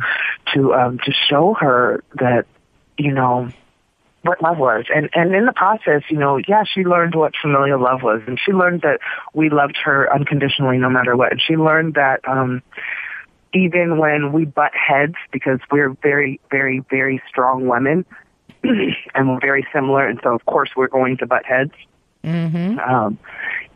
to, 0.53 0.73
um, 0.73 0.99
to 1.05 1.11
show 1.29 1.55
her 1.59 2.03
that, 2.15 2.45
you 2.97 3.11
know, 3.11 3.49
what 4.23 4.41
love 4.41 4.57
was. 4.57 4.85
And 4.93 5.09
and 5.13 5.35
in 5.35 5.45
the 5.45 5.53
process, 5.53 6.01
you 6.09 6.17
know, 6.17 6.37
yeah, 6.47 6.63
she 6.63 6.83
learned 6.83 7.13
what 7.15 7.33
familial 7.41 7.79
love 7.79 8.01
was 8.01 8.21
and 8.25 8.39
she 8.43 8.51
learned 8.51 8.81
that 8.81 8.99
we 9.33 9.49
loved 9.49 9.77
her 9.83 10.11
unconditionally 10.13 10.77
no 10.77 10.89
matter 10.89 11.15
what. 11.15 11.31
And 11.31 11.41
she 11.41 11.55
learned 11.55 11.93
that 11.95 12.27
um 12.27 12.63
even 13.53 13.97
when 13.97 14.31
we 14.31 14.45
butt 14.45 14.71
heads 14.73 15.15
because 15.31 15.59
we're 15.71 15.91
very, 16.01 16.39
very, 16.49 16.79
very 16.89 17.21
strong 17.29 17.67
women 17.67 18.05
and 18.63 19.29
we're 19.29 19.41
very 19.41 19.67
similar 19.73 20.07
and 20.07 20.19
so 20.23 20.33
of 20.33 20.45
course 20.45 20.71
we're 20.75 20.87
going 20.87 21.17
to 21.17 21.27
butt 21.27 21.45
heads. 21.45 21.73
Mm-hmm. 22.23 22.79
Um 22.79 23.19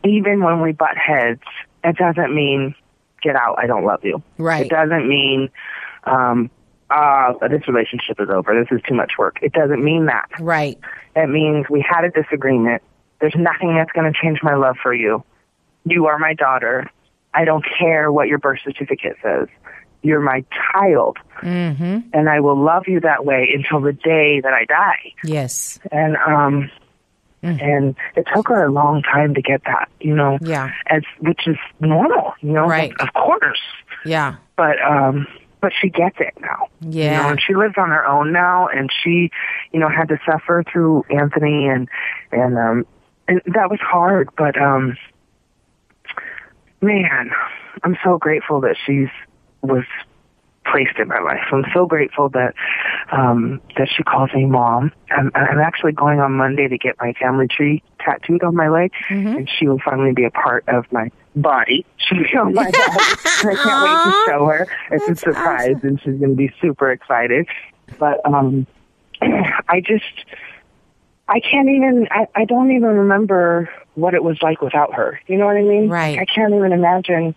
even 0.02 0.42
when 0.42 0.62
we 0.62 0.72
butt 0.72 0.96
heads, 0.96 1.42
it 1.84 1.96
doesn't 1.96 2.34
mean 2.34 2.74
get 3.22 3.36
out, 3.36 3.56
I 3.58 3.66
don't 3.66 3.84
love 3.84 4.02
you. 4.02 4.22
Right. 4.38 4.64
It 4.64 4.70
doesn't 4.70 5.06
mean 5.06 5.50
um 6.04 6.50
uh 6.90 7.32
this 7.48 7.66
relationship 7.68 8.20
is 8.20 8.28
over. 8.30 8.54
This 8.58 8.76
is 8.76 8.82
too 8.88 8.94
much 8.94 9.12
work. 9.18 9.38
It 9.42 9.52
doesn't 9.52 9.82
mean 9.84 10.06
that. 10.06 10.28
Right. 10.40 10.78
It 11.16 11.28
means 11.28 11.66
we 11.70 11.84
had 11.88 12.04
a 12.04 12.10
disagreement. 12.10 12.82
There's 13.20 13.34
nothing 13.36 13.74
that's 13.76 13.90
going 13.92 14.10
to 14.12 14.18
change 14.18 14.38
my 14.42 14.54
love 14.54 14.76
for 14.82 14.94
you. 14.94 15.24
You 15.84 16.06
are 16.06 16.18
my 16.18 16.34
daughter. 16.34 16.88
I 17.34 17.44
don't 17.44 17.64
care 17.78 18.10
what 18.12 18.28
your 18.28 18.38
birth 18.38 18.60
certificate 18.64 19.16
says. 19.22 19.48
You're 20.02 20.20
my 20.20 20.44
child. 20.72 21.18
Mm-hmm. 21.42 22.10
And 22.12 22.28
I 22.28 22.40
will 22.40 22.56
love 22.56 22.84
you 22.86 23.00
that 23.00 23.24
way 23.24 23.48
until 23.54 23.80
the 23.80 23.92
day 23.92 24.40
that 24.40 24.52
I 24.52 24.64
die. 24.64 25.12
Yes. 25.24 25.78
And, 25.90 26.16
um, 26.16 26.70
and 27.42 27.96
it 28.16 28.26
took 28.34 28.48
her 28.48 28.64
a 28.64 28.70
long 28.72 29.02
time 29.02 29.34
to 29.34 29.42
get 29.42 29.62
that, 29.64 29.88
you 30.00 30.14
know, 30.14 30.38
Yeah. 30.40 30.70
as, 30.86 31.02
which 31.20 31.46
is 31.46 31.56
normal, 31.80 32.34
you 32.40 32.52
know, 32.52 32.66
Right. 32.66 32.92
of 33.00 33.12
course 33.14 33.60
Yeah. 34.04 34.36
but 34.56 34.80
um 34.82 35.26
but 35.60 35.72
she 35.80 35.88
gets 35.88 36.16
it 36.20 36.34
now. 36.40 36.68
You 36.80 37.10
Yeah. 37.10 37.22
know, 37.22 37.28
and 37.30 37.40
she 37.40 37.54
lives 37.54 37.74
on 37.76 37.90
her 37.90 38.06
own 38.06 38.32
now 38.32 38.68
and 38.68 38.90
she, 39.02 39.30
you 39.72 39.80
know, 39.80 39.88
had 39.88 40.08
to 40.08 40.18
suffer 40.28 40.64
through 40.70 41.04
Anthony 41.10 41.68
and 41.68 41.88
and 42.32 42.58
um 42.58 42.86
and 43.26 43.42
that 43.46 43.70
was 43.70 43.80
hard, 43.80 44.28
but 44.36 44.60
um 44.60 44.96
man, 46.80 47.30
I'm 47.82 47.96
so 48.04 48.18
grateful 48.18 48.60
that 48.62 48.76
she's 48.86 49.08
was 49.62 49.84
placed 50.66 50.98
in 50.98 51.08
my 51.08 51.18
life. 51.20 51.40
I'm 51.50 51.64
so 51.72 51.86
grateful 51.86 52.28
that 52.30 52.54
um 53.10 53.60
that 53.76 53.88
she 53.94 54.02
calls 54.02 54.30
me 54.34 54.44
mom. 54.46 54.92
I'm 55.10 55.30
I'm 55.34 55.58
actually 55.60 55.92
going 55.92 56.20
on 56.20 56.32
Monday 56.32 56.68
to 56.68 56.78
get 56.78 56.96
my 57.00 57.12
family 57.14 57.46
tree 57.48 57.82
tattooed 58.00 58.42
on 58.42 58.54
my 58.54 58.68
leg 58.68 58.92
and 59.36 59.48
she 59.58 59.66
will 59.66 59.80
finally 59.84 60.12
be 60.12 60.24
a 60.24 60.30
part 60.30 60.64
of 60.68 60.84
my 60.92 61.10
body. 61.42 61.86
She'll 61.98 62.18
be 62.18 62.36
on 62.36 62.54
my 62.54 62.64
body. 62.64 62.74
I 62.76 63.54
can't 63.62 63.82
wait 63.84 64.12
to 64.12 64.24
show 64.26 64.46
her. 64.46 64.68
It's 64.90 65.08
a 65.08 65.14
surprise 65.16 65.76
and 65.82 66.00
she's 66.02 66.14
gonna 66.20 66.34
be 66.34 66.52
super 66.60 66.90
excited. 66.90 67.46
But 67.98 68.20
um 68.24 68.66
I 69.22 69.80
just 69.84 70.04
I 71.28 71.40
can't 71.40 71.68
even 71.68 72.08
I, 72.10 72.26
I 72.34 72.44
don't 72.44 72.70
even 72.72 72.88
remember 72.88 73.70
what 73.94 74.14
it 74.14 74.22
was 74.22 74.38
like 74.42 74.60
without 74.62 74.94
her. 74.94 75.20
You 75.26 75.36
know 75.38 75.46
what 75.46 75.56
I 75.56 75.62
mean? 75.62 75.88
Right. 75.88 76.18
I 76.18 76.24
can't 76.24 76.54
even 76.54 76.72
imagine 76.72 77.34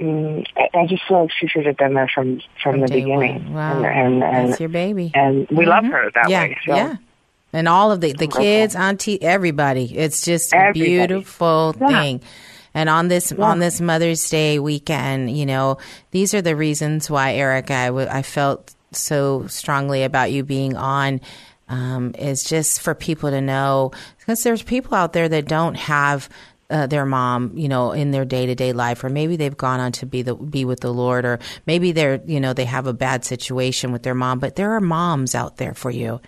Mm, 0.00 0.46
I, 0.56 0.78
I 0.78 0.86
just 0.86 1.02
feel 1.06 1.20
like 1.22 1.30
she 1.38 1.46
should 1.46 1.66
have 1.66 1.76
been 1.76 1.92
there 1.92 2.10
from 2.12 2.40
from, 2.62 2.80
the 2.80 2.86
beginning. 2.86 3.52
one. 3.52 3.52
Wow. 3.52 3.84
And 3.84 3.84
and, 3.84 4.24
and, 4.24 4.48
That's 4.50 4.60
your 4.60 4.70
baby. 4.70 5.10
and 5.12 5.46
we 5.50 5.66
love 5.66 5.84
her 5.84 6.10
that 6.14 6.30
yeah. 6.30 6.42
way. 6.44 6.58
So. 6.64 6.74
Yeah. 6.74 6.96
And 7.52 7.68
all 7.68 7.90
of 7.92 8.00
the, 8.00 8.12
the 8.12 8.28
kids, 8.28 8.74
auntie, 8.76 9.20
everybody. 9.20 9.84
It's 9.98 10.24
just 10.24 10.54
a 10.54 10.70
beautiful 10.72 11.74
Yeah. 11.78 11.88
thing. 11.88 12.20
And 12.74 12.88
on 12.88 13.08
this 13.08 13.32
on 13.32 13.58
this 13.58 13.80
Mother's 13.80 14.28
Day 14.30 14.58
weekend, 14.58 15.36
you 15.36 15.46
know, 15.46 15.78
these 16.10 16.34
are 16.34 16.42
the 16.42 16.56
reasons 16.56 17.10
why 17.10 17.34
Erica, 17.34 17.74
I, 17.74 17.86
w- 17.86 18.08
I 18.08 18.22
felt 18.22 18.74
so 18.92 19.46
strongly 19.46 20.04
about 20.04 20.32
you 20.32 20.44
being 20.44 20.76
on. 20.76 21.20
Um, 21.68 22.16
is 22.18 22.42
just 22.42 22.80
for 22.80 22.96
people 22.96 23.30
to 23.30 23.40
know 23.40 23.92
because 24.18 24.42
there's 24.42 24.60
people 24.60 24.96
out 24.96 25.12
there 25.12 25.28
that 25.28 25.46
don't 25.46 25.76
have 25.76 26.28
uh, 26.70 26.86
their 26.86 27.04
mom, 27.04 27.52
you 27.56 27.68
know, 27.68 27.92
in 27.92 28.12
their 28.12 28.24
day 28.24 28.46
to 28.46 28.54
day 28.54 28.72
life, 28.72 29.02
or 29.02 29.08
maybe 29.08 29.36
they've 29.36 29.56
gone 29.56 29.80
on 29.80 29.92
to 29.92 30.06
be 30.06 30.22
the 30.22 30.34
be 30.34 30.64
with 30.64 30.80
the 30.80 30.92
Lord, 30.92 31.24
or 31.24 31.40
maybe 31.66 31.92
they're, 31.92 32.20
you 32.26 32.40
know, 32.40 32.52
they 32.52 32.64
have 32.64 32.86
a 32.86 32.92
bad 32.92 33.24
situation 33.24 33.92
with 33.92 34.02
their 34.02 34.14
mom. 34.14 34.38
But 34.38 34.56
there 34.56 34.72
are 34.72 34.80
moms 34.80 35.34
out 35.34 35.56
there 35.56 35.74
for 35.74 35.90
you. 35.90 36.20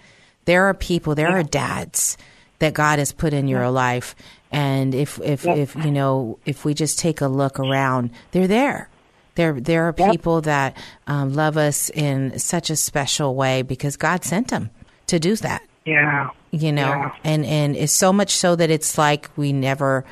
There 0.45 0.67
are 0.67 0.75
people. 0.75 1.15
There 1.15 1.31
are 1.31 1.45
dads 1.45 2.19
that 2.59 2.75
God 2.75 2.99
has 2.99 3.13
put 3.13 3.33
in 3.33 3.49
your 3.49 3.71
life, 3.71 4.15
and 4.53 4.95
if 4.95 5.19
if 5.25 5.47
if 5.47 5.75
you 5.77 5.91
know, 5.91 6.39
if 6.47 6.65
we 6.65 6.75
just 6.75 6.99
take 6.99 7.21
a 7.21 7.27
look 7.29 7.59
around, 7.59 8.11
they're 8.31 8.47
there. 8.47 8.89
There, 9.35 9.59
there 9.59 9.85
are 9.89 9.95
people 9.95 10.43
that 10.43 10.77
um, 11.07 11.33
love 11.33 11.57
us 11.57 11.89
in 11.89 12.39
such 12.39 12.69
a 12.69 12.77
special 12.77 13.35
way 13.35 13.63
because 13.63 13.97
God 13.97 14.25
sent 14.25 14.49
them 14.49 14.69
to 15.07 15.19
do 15.19 15.37
that. 15.37 15.63
Yeah. 15.87 16.29
You 16.51 16.71
know, 16.71 16.89
Yeah. 16.89 17.15
and 17.25 17.47
and 17.47 17.75
it's 17.75 17.95
so 17.95 18.13
much 18.13 18.31
so 18.37 18.55
that 18.57 18.69
it's 18.71 18.99
like 18.99 19.31
we 19.37 19.55
never 19.55 20.05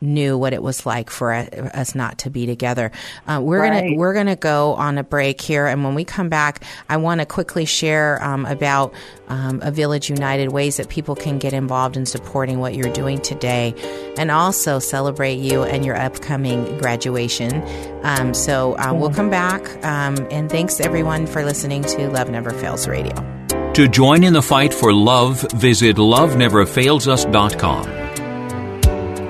knew 0.00 0.36
what 0.36 0.52
it 0.52 0.62
was 0.62 0.86
like 0.86 1.10
for 1.10 1.32
us 1.32 1.94
not 1.94 2.18
to 2.18 2.30
be 2.30 2.46
together. 2.46 2.90
Uh, 3.26 3.40
we're 3.42 3.68
gonna 3.68 3.96
we're 3.96 4.14
gonna 4.14 4.36
go 4.36 4.74
on 4.74 4.98
a 4.98 5.04
break 5.04 5.40
here, 5.40 5.66
and 5.66 5.84
when 5.84 5.94
we 5.94 6.04
come 6.04 6.28
back, 6.28 6.62
I 6.88 6.96
want 6.98 7.20
to 7.20 7.26
quickly 7.26 7.64
share 7.64 8.22
um, 8.22 8.46
about 8.46 8.92
um, 9.28 9.60
a 9.62 9.70
Village 9.70 10.10
United 10.10 10.52
ways 10.52 10.76
that 10.76 10.88
people 10.88 11.16
can 11.16 11.38
get 11.38 11.52
involved 11.52 11.96
in 11.96 12.06
supporting 12.06 12.58
what 12.58 12.74
you're 12.74 12.92
doing 12.92 13.20
today, 13.20 13.74
and 14.16 14.30
also 14.30 14.78
celebrate 14.78 15.38
you 15.38 15.62
and 15.62 15.84
your 15.84 15.96
upcoming 15.96 16.78
graduation. 16.78 17.62
Um, 18.02 18.34
so 18.34 18.76
uh, 18.78 18.92
we'll 18.94 19.10
come 19.10 19.30
back, 19.30 19.62
um, 19.84 20.26
and 20.30 20.50
thanks 20.50 20.80
everyone 20.80 21.26
for 21.26 21.44
listening 21.44 21.82
to 21.82 22.10
Love 22.10 22.30
Never 22.30 22.50
Fails 22.50 22.86
Radio. 22.86 23.14
To 23.74 23.88
join 23.88 24.22
in 24.22 24.32
the 24.32 24.42
fight 24.42 24.72
for 24.72 24.92
love, 24.92 25.40
visit 25.52 25.96
loveneverfailsus.com. 25.96 28.03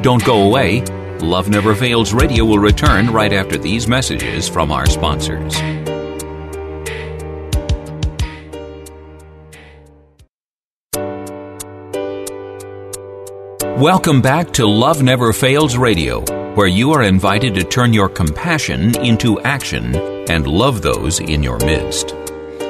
Don't 0.05 0.23
go 0.23 0.43
away. 0.43 0.83
Love 1.21 1.49
Never 1.49 1.75
Fails 1.75 2.13
Radio 2.13 2.45
will 2.45 2.59
return 2.59 3.11
right 3.11 3.33
after 3.33 3.57
these 3.57 3.89
messages 3.89 4.47
from 4.47 4.71
our 4.71 4.85
sponsors. 4.85 5.57
Welcome 13.81 14.21
back 14.21 14.51
to 14.53 14.67
Love 14.67 15.03
Never 15.03 15.33
Fails 15.33 15.79
Radio, 15.79 16.21
where 16.53 16.67
you 16.67 16.93
are 16.93 17.05
invited 17.05 17.55
to 17.55 17.65
turn 17.65 17.95
your 17.95 18.11
compassion 18.11 18.95
into 18.99 19.41
action 19.41 19.97
and 20.29 20.47
love 20.47 20.83
those 20.83 21.21
in 21.21 21.43
your 21.43 21.57
midst. 21.61 22.15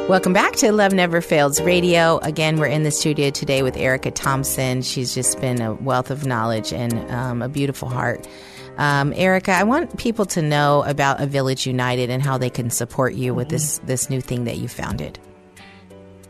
Welcome 0.07 0.35
back 0.35 0.53
to 0.57 0.71
Love 0.71 0.93
Never 0.93 1.23
Fails 1.23 1.63
Radio. 1.63 2.19
Again, 2.19 2.59
we're 2.59 2.67
in 2.67 2.83
the 2.83 2.91
studio 2.91 3.31
today 3.31 3.63
with 3.63 3.75
Erica 3.75 4.11
Thompson. 4.11 4.83
She's 4.83 5.15
just 5.15 5.41
been 5.41 5.63
a 5.63 5.73
wealth 5.73 6.11
of 6.11 6.27
knowledge 6.27 6.75
and 6.75 7.11
um, 7.11 7.41
a 7.41 7.49
beautiful 7.49 7.89
heart. 7.89 8.29
Um, 8.77 9.15
Erica, 9.17 9.53
I 9.53 9.63
want 9.63 9.97
people 9.97 10.27
to 10.27 10.43
know 10.43 10.85
about 10.87 11.23
A 11.23 11.27
Village 11.27 11.67
United 11.67 12.11
and 12.11 12.23
how 12.23 12.37
they 12.37 12.51
can 12.51 12.69
support 12.69 13.15
you 13.15 13.33
with 13.33 13.49
this 13.49 13.79
this 13.79 14.11
new 14.11 14.21
thing 14.21 14.45
that 14.45 14.59
you 14.59 14.69
founded. 14.69 15.19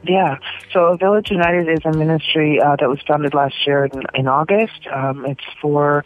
Yeah. 0.05 0.39
So 0.72 0.85
A 0.85 0.97
Village 0.97 1.33
United 1.33 1.68
is 1.68 1.81
a 1.85 1.93
ministry 1.93 2.61
uh, 2.61 2.77
that 2.79 2.89
was 2.89 3.01
founded 3.09 3.35
last 3.35 3.57
year 3.66 3.87
in, 3.87 4.03
in 4.14 4.29
August. 4.29 4.87
Um, 4.87 5.27
it's 5.27 5.45
for 5.61 6.05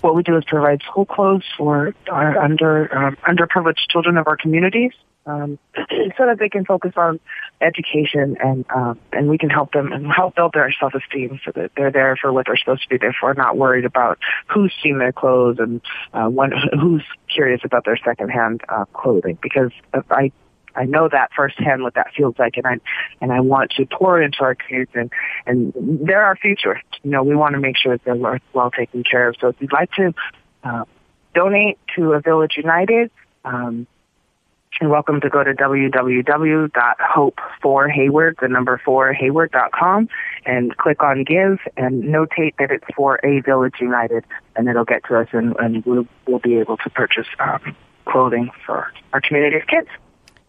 what 0.00 0.16
we 0.16 0.24
do 0.24 0.36
is 0.36 0.42
provide 0.48 0.82
school 0.82 1.06
clothes 1.06 1.44
for 1.56 1.94
our 2.10 2.38
under 2.38 2.92
um, 2.92 3.16
underprivileged 3.22 3.88
children 3.88 4.16
of 4.16 4.26
our 4.26 4.36
communities, 4.36 4.90
um, 5.26 5.58
so 6.16 6.26
that 6.26 6.36
they 6.38 6.48
can 6.48 6.64
focus 6.64 6.92
on 6.96 7.20
education 7.60 8.36
and 8.40 8.64
um, 8.74 8.98
and 9.12 9.28
we 9.28 9.38
can 9.38 9.50
help 9.50 9.72
them 9.72 9.92
and 9.92 10.06
help 10.12 10.34
build 10.34 10.52
their 10.52 10.72
self 10.78 10.94
esteem 10.94 11.40
so 11.44 11.52
that 11.54 11.72
they're 11.76 11.90
there 11.90 12.16
for 12.16 12.32
what 12.32 12.46
they're 12.46 12.56
supposed 12.56 12.82
to 12.82 12.88
be 12.88 12.98
there 12.98 13.14
for, 13.18 13.32
not 13.34 13.56
worried 13.56 13.84
about 13.84 14.18
who's 14.52 14.72
seeing 14.82 14.98
their 14.98 15.12
clothes 15.12 15.56
and 15.58 15.80
uh, 16.12 16.28
when, 16.28 16.52
who's 16.80 17.04
curious 17.32 17.60
about 17.64 17.84
their 17.84 17.98
secondhand 18.04 18.62
uh, 18.68 18.84
clothing. 18.92 19.38
Because 19.40 19.70
I 20.10 20.32
I 20.76 20.84
know 20.84 21.08
that 21.08 21.30
firsthand 21.34 21.82
what 21.82 21.94
that 21.94 22.12
feels 22.16 22.34
like, 22.38 22.56
and 22.56 22.66
I 22.66 22.80
and 23.20 23.32
I 23.32 23.40
want 23.40 23.72
to 23.72 23.86
pour 23.86 24.20
into 24.20 24.40
our 24.40 24.54
kids, 24.54 24.90
and 24.94 25.10
and 25.46 25.72
they're 25.74 26.24
our 26.24 26.36
future. 26.36 26.80
You 27.02 27.10
know, 27.10 27.22
we 27.22 27.36
want 27.36 27.54
to 27.54 27.60
make 27.60 27.76
sure 27.76 27.92
that 27.92 28.04
they're 28.04 28.14
well, 28.14 28.38
well 28.52 28.70
taken 28.70 29.04
care 29.04 29.28
of. 29.28 29.36
So 29.40 29.48
if 29.48 29.56
you'd 29.60 29.72
like 29.72 29.90
to 29.92 30.14
uh, 30.64 30.84
donate 31.34 31.78
to 31.96 32.12
a 32.12 32.20
Village 32.20 32.54
United, 32.56 33.10
um, 33.44 33.86
you're 34.80 34.90
welcome 34.90 35.20
to 35.20 35.30
go 35.30 35.44
to 35.44 35.54
www.hope4hayward, 35.54 38.36
the 38.40 38.48
number 38.48 38.80
four 38.84 39.12
hayward.com, 39.12 40.08
and 40.44 40.76
click 40.76 41.00
on 41.02 41.24
give 41.24 41.58
and 41.76 42.04
notate 42.04 42.54
that 42.58 42.70
it's 42.70 42.84
for 42.96 43.18
a 43.24 43.40
Village 43.40 43.74
United, 43.80 44.24
and 44.56 44.68
it'll 44.68 44.84
get 44.84 45.02
to 45.08 45.16
us, 45.16 45.28
and, 45.32 45.56
and 45.58 45.84
we'll, 45.84 46.06
we'll 46.26 46.38
be 46.40 46.56
able 46.56 46.76
to 46.78 46.90
purchase 46.90 47.26
um, 47.38 47.76
clothing 48.06 48.50
for 48.66 48.92
our 49.12 49.20
community 49.20 49.56
of 49.56 49.66
kids. 49.66 49.88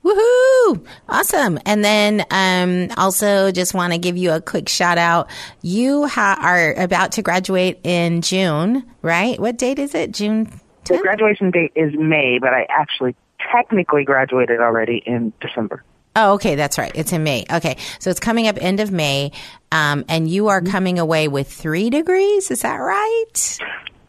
Woohoo! 0.03 0.85
Awesome. 1.09 1.59
And 1.65 1.83
then 1.83 2.23
um, 2.29 2.89
also 2.97 3.51
just 3.51 3.73
want 3.73 3.93
to 3.93 3.99
give 3.99 4.17
you 4.17 4.31
a 4.31 4.41
quick 4.41 4.69
shout 4.69 4.99
out. 4.99 5.31
You 5.63 6.05
ha- 6.05 6.37
are 6.39 6.73
about 6.73 7.13
to 7.13 7.23
graduate 7.23 7.79
in 7.83 8.21
June, 8.21 8.85
right? 9.01 9.39
What 9.39 9.57
date 9.57 9.79
is 9.79 9.95
it? 9.95 10.11
June 10.11 10.51
The 10.85 10.99
graduation 10.99 11.49
date 11.49 11.71
is 11.75 11.91
May, 11.95 12.37
but 12.39 12.53
I 12.53 12.67
actually 12.69 13.15
technically 13.51 14.03
graduated 14.03 14.59
already 14.59 14.97
in 15.05 15.33
December. 15.41 15.83
Oh, 16.15 16.33
okay, 16.35 16.55
that's 16.55 16.77
right. 16.77 16.93
It's 16.95 17.11
in 17.11 17.23
May. 17.23 17.45
Okay, 17.51 17.77
so 17.99 18.09
it's 18.09 18.21
coming 18.21 18.47
up 18.47 18.57
end 18.59 18.79
of 18.79 18.89
May, 18.89 19.31
um, 19.71 20.05
and 20.07 20.29
you 20.29 20.47
are 20.47 20.61
coming 20.61 20.97
away 20.97 21.27
with 21.27 21.51
three 21.51 21.89
degrees. 21.89 22.51
Is 22.51 22.61
that 22.61 22.77
right? 22.77 23.59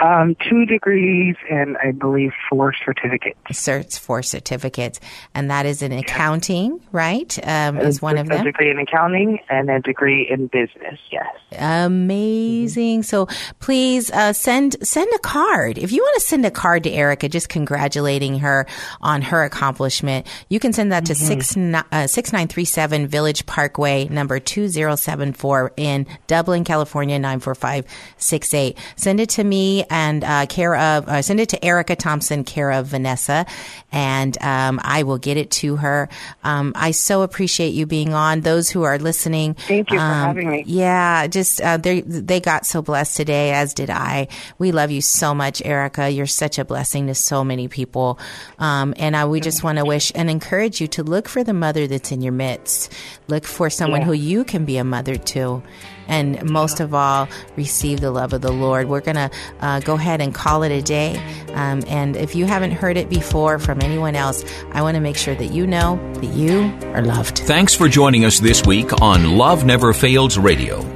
Um, 0.01 0.37
two 0.49 0.67
degrees 0.67 1.37
and 1.51 1.77
I 1.79 1.93
believe 1.93 2.33
four 2.51 2.75
certificates. 2.85 3.39
Certs 3.53 3.99
for 3.99 4.23
certificates, 4.23 5.01
and 5.35 5.51
that 5.51 5.67
is 5.67 5.83
in 5.83 5.93
accounting, 5.93 6.81
right? 6.93 7.39
Um, 7.47 7.79
is 7.79 8.03
one 8.03 8.19
of 8.19 8.27
a 8.27 8.31
them. 8.31 8.45
degree 8.45 8.71
in 8.71 8.79
accounting 8.79 9.39
and 9.49 9.71
a 9.71 9.81
degree 9.81 10.29
in 10.29 10.49
business. 10.49 10.99
Yes. 11.11 11.27
Amazing. 11.59 13.05
So 13.05 13.27
please 13.59 14.11
uh, 14.11 14.33
send 14.33 14.77
send 14.87 15.11
a 15.15 15.19
card. 15.19 15.79
If 15.79 15.93
you 15.93 16.03
want 16.03 16.21
to 16.21 16.27
send 16.27 16.45
a 16.45 16.51
card 16.51 16.85
to 16.85 16.91
Erica, 16.91 17.29
just 17.29 17.49
congratulating 17.49 18.41
her 18.41 18.67
on 19.01 19.23
her 19.23 19.45
accomplishment, 19.45 20.27
you 20.49 20.61
can 20.61 20.73
send 20.73 20.93
that 20.93 21.07
to 21.07 21.15
six 21.15 21.57
uh, 21.57 22.07
six 22.07 22.33
nine 22.33 22.49
three 22.49 22.65
seven 22.65 23.07
Village 23.07 23.47
Parkway, 23.47 24.09
number 24.09 24.39
two 24.41 24.69
zero 24.69 24.97
seven 24.97 25.33
four 25.33 25.73
in 25.77 26.07
Dublin, 26.27 26.65
California 26.65 27.19
nine 27.19 27.41
four 27.41 27.55
five 27.55 27.87
six 28.19 28.53
eight. 28.53 28.77
Send 28.97 29.21
it 29.21 29.31
to 29.31 29.45
me 29.45 29.86
and 29.91 30.25
uh, 30.25 30.47
care 30.47 30.75
of 30.77 31.09
uh, 31.09 31.23
send 31.23 31.41
it 31.41 31.49
to 31.51 31.65
Erica 31.65 31.97
Thompson, 31.97 32.45
care 32.45 32.71
of 32.71 32.87
Vanessa, 32.87 33.47
and 33.93 34.37
um, 34.43 34.81
I 34.83 35.03
will 35.03 35.19
get 35.19 35.37
it 35.37 35.51
to 35.53 35.77
her. 35.77 36.09
Um, 36.45 36.73
I 36.77 36.91
so 36.93 37.23
appreciate 37.23 37.71
you 37.75 37.87
being 37.87 38.15
on. 38.15 38.41
Those 38.41 38.71
who 38.71 38.83
are 38.83 38.99
listening, 38.99 39.55
Thank 39.55 39.91
you 39.91 39.99
for 39.99 40.05
um, 40.05 40.27
having 40.29 40.51
me. 40.51 40.65
yeah, 40.67 41.27
just 41.27 41.61
uh, 41.61 41.77
they 41.77 42.01
they 42.03 42.41
got 42.41 42.67
so 42.67 42.83
blessed 42.83 43.17
today, 43.17 43.53
as 43.53 43.75
did 43.75 43.91
I. 43.91 44.29
We 44.59 44.73
love 44.73 44.91
you 44.91 45.01
so 45.01 45.35
much, 45.35 45.63
Erica. 45.65 46.11
You're 46.11 46.27
such 46.27 46.59
a 46.59 46.65
blessing 46.65 47.07
to 47.09 47.15
so 47.15 47.45
many 47.45 47.69
people, 47.69 48.19
um, 48.59 48.95
and 48.97 49.17
I, 49.17 49.27
we 49.27 49.41
just 49.41 49.63
want 49.63 49.79
to 49.79 49.85
wish 49.85 50.13
and 50.15 50.29
encourage 50.31 50.81
you 50.81 50.89
to 50.89 51.03
look 51.03 51.29
for 51.29 51.45
the 51.45 51.55
mother 51.55 51.87
that's 51.87 52.13
in 52.13 52.21
your 52.23 52.33
midst. 52.33 52.93
Look 53.29 53.45
for 53.45 53.71
someone 53.71 54.01
Yeah. 54.03 54.07
who 54.07 54.13
you 54.13 54.45
can 54.45 54.65
be 54.65 54.77
a 54.79 54.85
mother 54.85 55.17
to. 55.17 55.63
And 56.09 56.51
most 56.51 56.81
of 56.81 56.95
all, 56.95 57.29
receive 57.57 58.01
the 58.01 58.11
love 58.11 58.33
of 58.33 58.41
the 58.41 58.53
Lord. 58.53 58.89
We're 58.89 59.01
going 59.01 59.17
to 59.17 59.31
uh, 59.61 59.81
go 59.81 59.95
ahead 59.95 60.21
and 60.21 60.35
call 60.35 60.63
it 60.63 60.73
a 60.73 60.83
day. 60.83 61.17
Um, 61.55 61.83
and 61.89 62.17
if 62.17 62.35
you 62.35 62.47
haven't 62.47 62.73
heard 62.73 62.97
it 62.97 63.09
before 63.09 63.59
from 63.59 63.83
anyone 63.83 64.15
else, 64.15 64.45
I 64.73 64.83
want 64.83 64.95
to 64.95 65.01
make 65.01 65.17
sure 65.17 65.35
that 65.35 65.53
you 65.53 65.67
know 65.67 65.99
that 66.15 66.35
you 66.35 66.73
are 66.95 67.03
loved. 67.03 67.39
Thanks 67.39 67.75
for 67.75 67.89
joining 67.89 68.25
us 68.25 68.39
this 68.39 68.65
week 68.65 69.01
on 69.01 69.37
Love 69.37 69.65
Never 69.65 69.93
Fails 69.93 70.39
Radio. 70.39 70.96